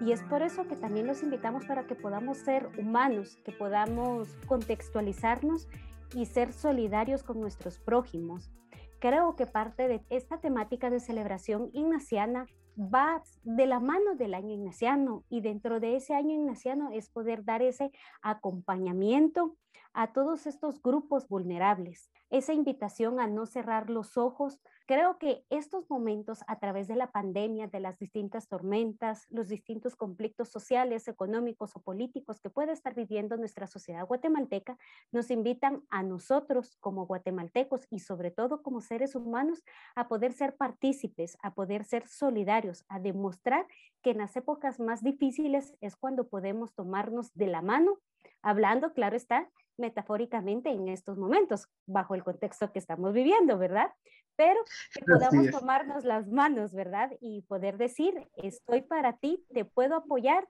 Y 0.00 0.12
es 0.12 0.22
por 0.22 0.42
eso 0.42 0.68
que 0.68 0.76
también 0.76 1.08
los 1.08 1.24
invitamos 1.24 1.64
para 1.64 1.88
que 1.88 1.96
podamos 1.96 2.38
ser 2.38 2.68
humanos, 2.78 3.38
que 3.44 3.50
podamos 3.50 4.36
contextualizarnos 4.46 5.66
y 6.14 6.26
ser 6.26 6.52
solidarios 6.52 7.24
con 7.24 7.40
nuestros 7.40 7.80
prójimos. 7.80 8.52
Creo 9.00 9.34
que 9.34 9.46
parte 9.46 9.88
de 9.88 10.00
esta 10.10 10.38
temática 10.38 10.90
de 10.90 11.00
celebración 11.00 11.70
ignaciana 11.72 12.46
va 12.76 13.22
de 13.42 13.66
la 13.66 13.80
mano 13.80 14.14
del 14.14 14.34
año 14.34 14.54
ignaciano 14.54 15.24
y 15.28 15.40
dentro 15.40 15.80
de 15.80 15.96
ese 15.96 16.14
año 16.14 16.34
ignaciano 16.34 16.90
es 16.92 17.08
poder 17.08 17.44
dar 17.44 17.62
ese 17.62 17.90
acompañamiento 18.22 19.56
a 19.92 20.12
todos 20.12 20.46
estos 20.46 20.80
grupos 20.82 21.28
vulnerables, 21.28 22.10
esa 22.30 22.52
invitación 22.52 23.20
a 23.20 23.26
no 23.26 23.46
cerrar 23.46 23.90
los 23.90 24.16
ojos. 24.16 24.60
Creo 24.90 25.18
que 25.18 25.44
estos 25.50 25.88
momentos 25.88 26.42
a 26.48 26.58
través 26.58 26.88
de 26.88 26.96
la 26.96 27.12
pandemia, 27.12 27.68
de 27.68 27.78
las 27.78 27.96
distintas 28.00 28.48
tormentas, 28.48 29.24
los 29.30 29.46
distintos 29.46 29.94
conflictos 29.94 30.48
sociales, 30.48 31.06
económicos 31.06 31.76
o 31.76 31.80
políticos 31.80 32.40
que 32.40 32.50
puede 32.50 32.72
estar 32.72 32.96
viviendo 32.96 33.36
nuestra 33.36 33.68
sociedad 33.68 34.04
guatemalteca, 34.04 34.76
nos 35.12 35.30
invitan 35.30 35.84
a 35.90 36.02
nosotros 36.02 36.76
como 36.80 37.06
guatemaltecos 37.06 37.86
y 37.88 38.00
sobre 38.00 38.32
todo 38.32 38.64
como 38.64 38.80
seres 38.80 39.14
humanos 39.14 39.62
a 39.94 40.08
poder 40.08 40.32
ser 40.32 40.56
partícipes, 40.56 41.38
a 41.40 41.54
poder 41.54 41.84
ser 41.84 42.08
solidarios, 42.08 42.84
a 42.88 42.98
demostrar 42.98 43.68
que 44.02 44.10
en 44.10 44.18
las 44.18 44.34
épocas 44.34 44.80
más 44.80 45.04
difíciles 45.04 45.72
es 45.80 45.94
cuando 45.94 46.26
podemos 46.26 46.74
tomarnos 46.74 47.32
de 47.34 47.46
la 47.46 47.62
mano 47.62 48.00
hablando, 48.42 48.92
claro 48.92 49.16
está, 49.16 49.48
metafóricamente 49.80 50.70
en 50.70 50.88
estos 50.88 51.18
momentos, 51.18 51.66
bajo 51.86 52.14
el 52.14 52.22
contexto 52.22 52.70
que 52.72 52.78
estamos 52.78 53.12
viviendo, 53.12 53.58
¿verdad? 53.58 53.90
Pero 54.36 54.60
que 54.94 55.04
podamos 55.04 55.50
tomarnos 55.50 56.04
las 56.04 56.28
manos, 56.28 56.72
¿verdad? 56.72 57.10
Y 57.20 57.42
poder 57.42 57.76
decir, 57.76 58.28
estoy 58.36 58.82
para 58.82 59.14
ti, 59.14 59.44
te 59.52 59.64
puedo 59.64 59.96
apoyar 59.96 60.46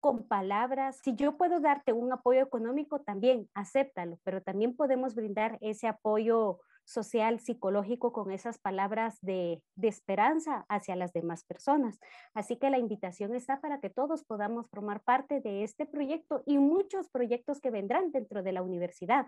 con 0.00 0.26
palabras. 0.26 1.00
Si 1.02 1.14
yo 1.14 1.36
puedo 1.36 1.60
darte 1.60 1.92
un 1.92 2.12
apoyo 2.12 2.40
económico, 2.40 3.00
también 3.00 3.48
acéptalo, 3.54 4.18
pero 4.24 4.42
también 4.42 4.74
podemos 4.74 5.14
brindar 5.14 5.58
ese 5.60 5.86
apoyo 5.86 6.60
social, 6.84 7.40
psicológico 7.40 8.12
con 8.12 8.30
esas 8.30 8.58
palabras 8.58 9.18
de, 9.20 9.62
esperanza 9.82 10.64
hacia 10.68 10.96
las 10.96 11.12
demás 11.12 11.44
personas. 11.44 11.98
Así 12.34 12.56
que 12.56 12.70
la 12.70 12.78
invitación 12.78 13.34
está 13.34 13.60
para 13.60 13.80
que 13.80 13.90
todos 13.90 14.24
podamos 14.24 14.68
formar 14.70 15.00
parte 15.00 15.40
de 15.40 15.64
este 15.64 15.86
proyecto 15.86 16.42
y 16.46 16.58
muchos 16.58 17.08
proyectos 17.10 17.60
que 17.60 17.70
vendrán 17.70 18.12
dentro 18.12 18.42
de 18.42 18.52
la 18.52 18.62
universidad. 18.62 19.26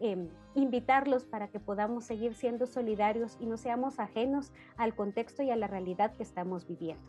Em, 0.00 0.28
invitarlos 0.54 1.24
para 1.24 1.48
que 1.48 1.60
podamos 1.60 2.04
seguir 2.04 2.34
siendo 2.34 2.66
solidarios 2.66 3.36
y 3.40 3.46
no 3.46 3.56
seamos 3.56 3.98
ajenos 4.00 4.52
al 4.76 4.94
contexto 4.94 5.42
y 5.42 5.50
a 5.50 5.56
la 5.56 5.66
realidad 5.66 6.14
que 6.16 6.22
estamos 6.22 6.66
viviendo. 6.66 7.02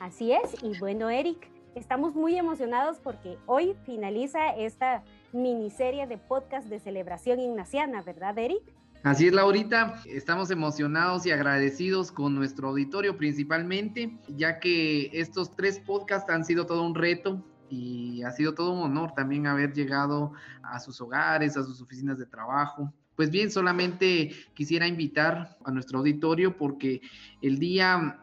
Así 0.00 0.32
es, 0.32 0.62
y 0.62 0.78
bueno, 0.78 1.10
Eric, 1.10 1.48
estamos 1.74 2.14
muy 2.14 2.36
emocionados 2.36 2.98
porque 2.98 3.38
hoy 3.46 3.74
finaliza 3.84 4.50
esta 4.56 5.04
miniserie 5.32 6.06
de 6.06 6.18
podcast 6.18 6.68
de 6.68 6.80
celebración 6.80 7.40
ignaciana, 7.40 8.02
¿verdad, 8.02 8.36
Eric? 8.38 8.62
Así 9.04 9.26
es, 9.26 9.32
Laurita. 9.32 10.00
Estamos 10.06 10.52
emocionados 10.52 11.26
y 11.26 11.32
agradecidos 11.32 12.12
con 12.12 12.36
nuestro 12.36 12.68
auditorio 12.68 13.16
principalmente, 13.16 14.16
ya 14.28 14.60
que 14.60 15.10
estos 15.12 15.56
tres 15.56 15.80
podcasts 15.80 16.30
han 16.30 16.44
sido 16.44 16.66
todo 16.66 16.84
un 16.84 16.94
reto 16.94 17.44
y 17.68 18.22
ha 18.22 18.30
sido 18.30 18.54
todo 18.54 18.72
un 18.72 18.82
honor 18.82 19.12
también 19.16 19.48
haber 19.48 19.72
llegado 19.72 20.34
a 20.62 20.78
sus 20.78 21.00
hogares, 21.00 21.56
a 21.56 21.64
sus 21.64 21.82
oficinas 21.82 22.16
de 22.16 22.26
trabajo. 22.26 22.94
Pues 23.16 23.28
bien, 23.30 23.50
solamente 23.50 24.30
quisiera 24.54 24.86
invitar 24.86 25.58
a 25.64 25.72
nuestro 25.72 25.98
auditorio 25.98 26.56
porque 26.56 27.00
el 27.40 27.58
día 27.58 28.20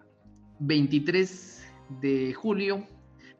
23 0.59 1.61
de 1.99 2.33
julio 2.33 2.87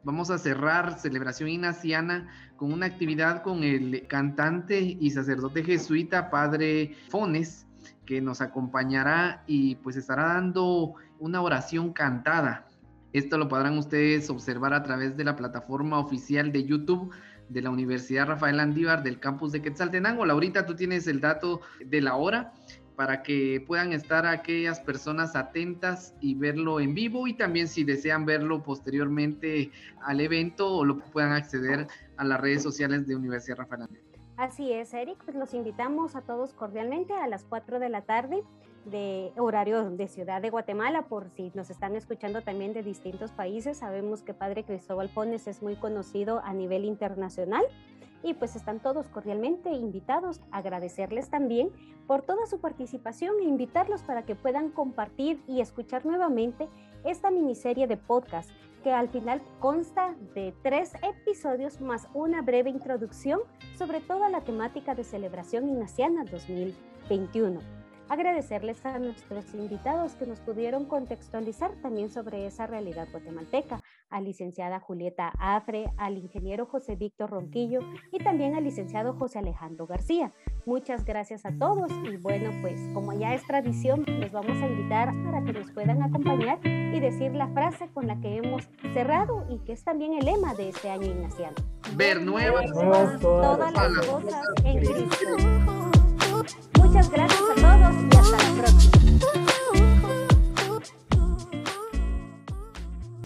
vamos 0.04 0.30
a 0.30 0.36
cerrar 0.36 0.98
celebración 0.98 1.48
ignaciana 1.48 2.49
con 2.60 2.74
una 2.74 2.84
actividad 2.84 3.42
con 3.42 3.64
el 3.64 4.06
cantante 4.06 4.78
y 4.78 5.10
sacerdote 5.12 5.64
jesuita 5.64 6.28
Padre 6.28 6.94
Fones, 7.08 7.66
que 8.04 8.20
nos 8.20 8.42
acompañará 8.42 9.44
y 9.46 9.76
pues 9.76 9.96
estará 9.96 10.34
dando 10.34 10.92
una 11.18 11.40
oración 11.40 11.94
cantada. 11.94 12.68
Esto 13.14 13.38
lo 13.38 13.48
podrán 13.48 13.78
ustedes 13.78 14.28
observar 14.28 14.74
a 14.74 14.82
través 14.82 15.16
de 15.16 15.24
la 15.24 15.36
plataforma 15.36 15.98
oficial 15.98 16.52
de 16.52 16.66
YouTube 16.66 17.10
de 17.48 17.62
la 17.62 17.70
Universidad 17.70 18.26
Rafael 18.26 18.60
Andívar 18.60 19.02
del 19.02 19.20
campus 19.20 19.52
de 19.52 19.62
Quetzaltenango. 19.62 20.26
Laurita, 20.26 20.66
tú 20.66 20.76
tienes 20.76 21.06
el 21.06 21.22
dato 21.22 21.62
de 21.82 22.02
la 22.02 22.16
hora 22.16 22.52
para 23.00 23.22
que 23.22 23.64
puedan 23.66 23.94
estar 23.94 24.26
aquellas 24.26 24.78
personas 24.78 25.34
atentas 25.34 26.14
y 26.20 26.34
verlo 26.34 26.80
en 26.80 26.94
vivo 26.94 27.26
y 27.26 27.32
también 27.32 27.66
si 27.66 27.82
desean 27.82 28.26
verlo 28.26 28.62
posteriormente 28.62 29.70
al 30.02 30.20
evento 30.20 30.70
o 30.70 30.84
lo 30.84 30.98
puedan 30.98 31.32
acceder 31.32 31.86
a 32.18 32.24
las 32.24 32.38
redes 32.38 32.62
sociales 32.62 33.06
de 33.06 33.16
Universidad 33.16 33.56
Rafael 33.56 33.88
Así 34.36 34.70
es, 34.70 34.92
Eric, 34.92 35.16
pues 35.24 35.34
los 35.34 35.54
invitamos 35.54 36.14
a 36.14 36.20
todos 36.20 36.52
cordialmente 36.52 37.14
a 37.14 37.26
las 37.26 37.44
4 37.44 37.78
de 37.78 37.88
la 37.88 38.02
tarde 38.02 38.42
de 38.84 39.32
horario 39.38 39.90
de 39.90 40.06
Ciudad 40.06 40.42
de 40.42 40.50
Guatemala, 40.50 41.06
por 41.08 41.30
si 41.30 41.52
nos 41.54 41.70
están 41.70 41.96
escuchando 41.96 42.42
también 42.42 42.74
de 42.74 42.82
distintos 42.82 43.32
países. 43.32 43.78
Sabemos 43.78 44.20
que 44.20 44.34
Padre 44.34 44.64
Cristóbal 44.64 45.08
Pones 45.08 45.46
es 45.46 45.62
muy 45.62 45.76
conocido 45.76 46.42
a 46.44 46.52
nivel 46.52 46.84
internacional 46.84 47.64
y 48.22 48.34
pues 48.34 48.56
están 48.56 48.80
todos 48.80 49.08
cordialmente 49.08 49.70
invitados. 49.70 50.40
Agradecerles 50.50 51.30
también 51.30 51.70
por 52.06 52.22
toda 52.22 52.46
su 52.46 52.60
participación 52.60 53.36
e 53.40 53.44
invitarlos 53.44 54.02
para 54.02 54.24
que 54.24 54.34
puedan 54.34 54.70
compartir 54.70 55.42
y 55.46 55.60
escuchar 55.60 56.04
nuevamente 56.04 56.68
esta 57.04 57.30
miniserie 57.30 57.86
de 57.86 57.96
podcast 57.96 58.50
que 58.82 58.92
al 58.92 59.08
final 59.08 59.42
consta 59.58 60.14
de 60.34 60.54
tres 60.62 60.92
episodios 61.02 61.80
más 61.80 62.08
una 62.14 62.42
breve 62.42 62.70
introducción 62.70 63.40
sobre 63.76 64.00
toda 64.00 64.28
la 64.28 64.40
temática 64.40 64.94
de 64.94 65.04
celebración 65.04 65.68
ignaciana 65.68 66.24
2021 66.24 67.79
agradecerles 68.10 68.84
a 68.84 68.98
nuestros 68.98 69.54
invitados 69.54 70.16
que 70.16 70.26
nos 70.26 70.40
pudieron 70.40 70.84
contextualizar 70.84 71.70
también 71.80 72.10
sobre 72.10 72.44
esa 72.44 72.66
realidad 72.66 73.08
guatemalteca, 73.10 73.80
a 74.10 74.20
licenciada 74.20 74.80
Julieta 74.80 75.32
Afre, 75.38 75.92
al 75.96 76.18
ingeniero 76.18 76.66
José 76.66 76.96
Víctor 76.96 77.30
Ronquillo 77.30 77.80
y 78.10 78.18
también 78.18 78.56
al 78.56 78.64
licenciado 78.64 79.14
José 79.14 79.38
Alejandro 79.38 79.86
García. 79.86 80.32
Muchas 80.66 81.04
gracias 81.04 81.46
a 81.46 81.56
todos 81.56 81.92
y 82.12 82.16
bueno, 82.16 82.50
pues 82.60 82.80
como 82.92 83.12
ya 83.12 83.32
es 83.32 83.46
tradición, 83.46 84.04
les 84.04 84.32
vamos 84.32 84.60
a 84.60 84.66
invitar 84.66 85.14
para 85.24 85.44
que 85.44 85.52
nos 85.52 85.70
puedan 85.70 86.02
acompañar 86.02 86.58
y 86.66 86.98
decir 86.98 87.32
la 87.32 87.46
frase 87.48 87.88
con 87.94 88.08
la 88.08 88.20
que 88.20 88.38
hemos 88.38 88.68
cerrado 88.92 89.46
y 89.48 89.60
que 89.60 89.72
es 89.72 89.84
también 89.84 90.14
el 90.14 90.24
lema 90.24 90.54
de 90.54 90.70
este 90.70 90.90
año 90.90 91.06
ignaciano. 91.06 91.54
Ver 91.94 92.20
nuevas, 92.20 92.72
todas 93.20 93.72
las 93.72 94.06
cosas 94.06 94.44
en 94.64 94.78
Cristo. 94.78 95.79
Muchas 96.78 97.10
gracias 97.10 97.40
a 97.40 97.54
todos 97.54 97.94
y 98.02 98.16
hasta 98.16 98.36
la 98.36 98.62
próxima. 98.62 98.99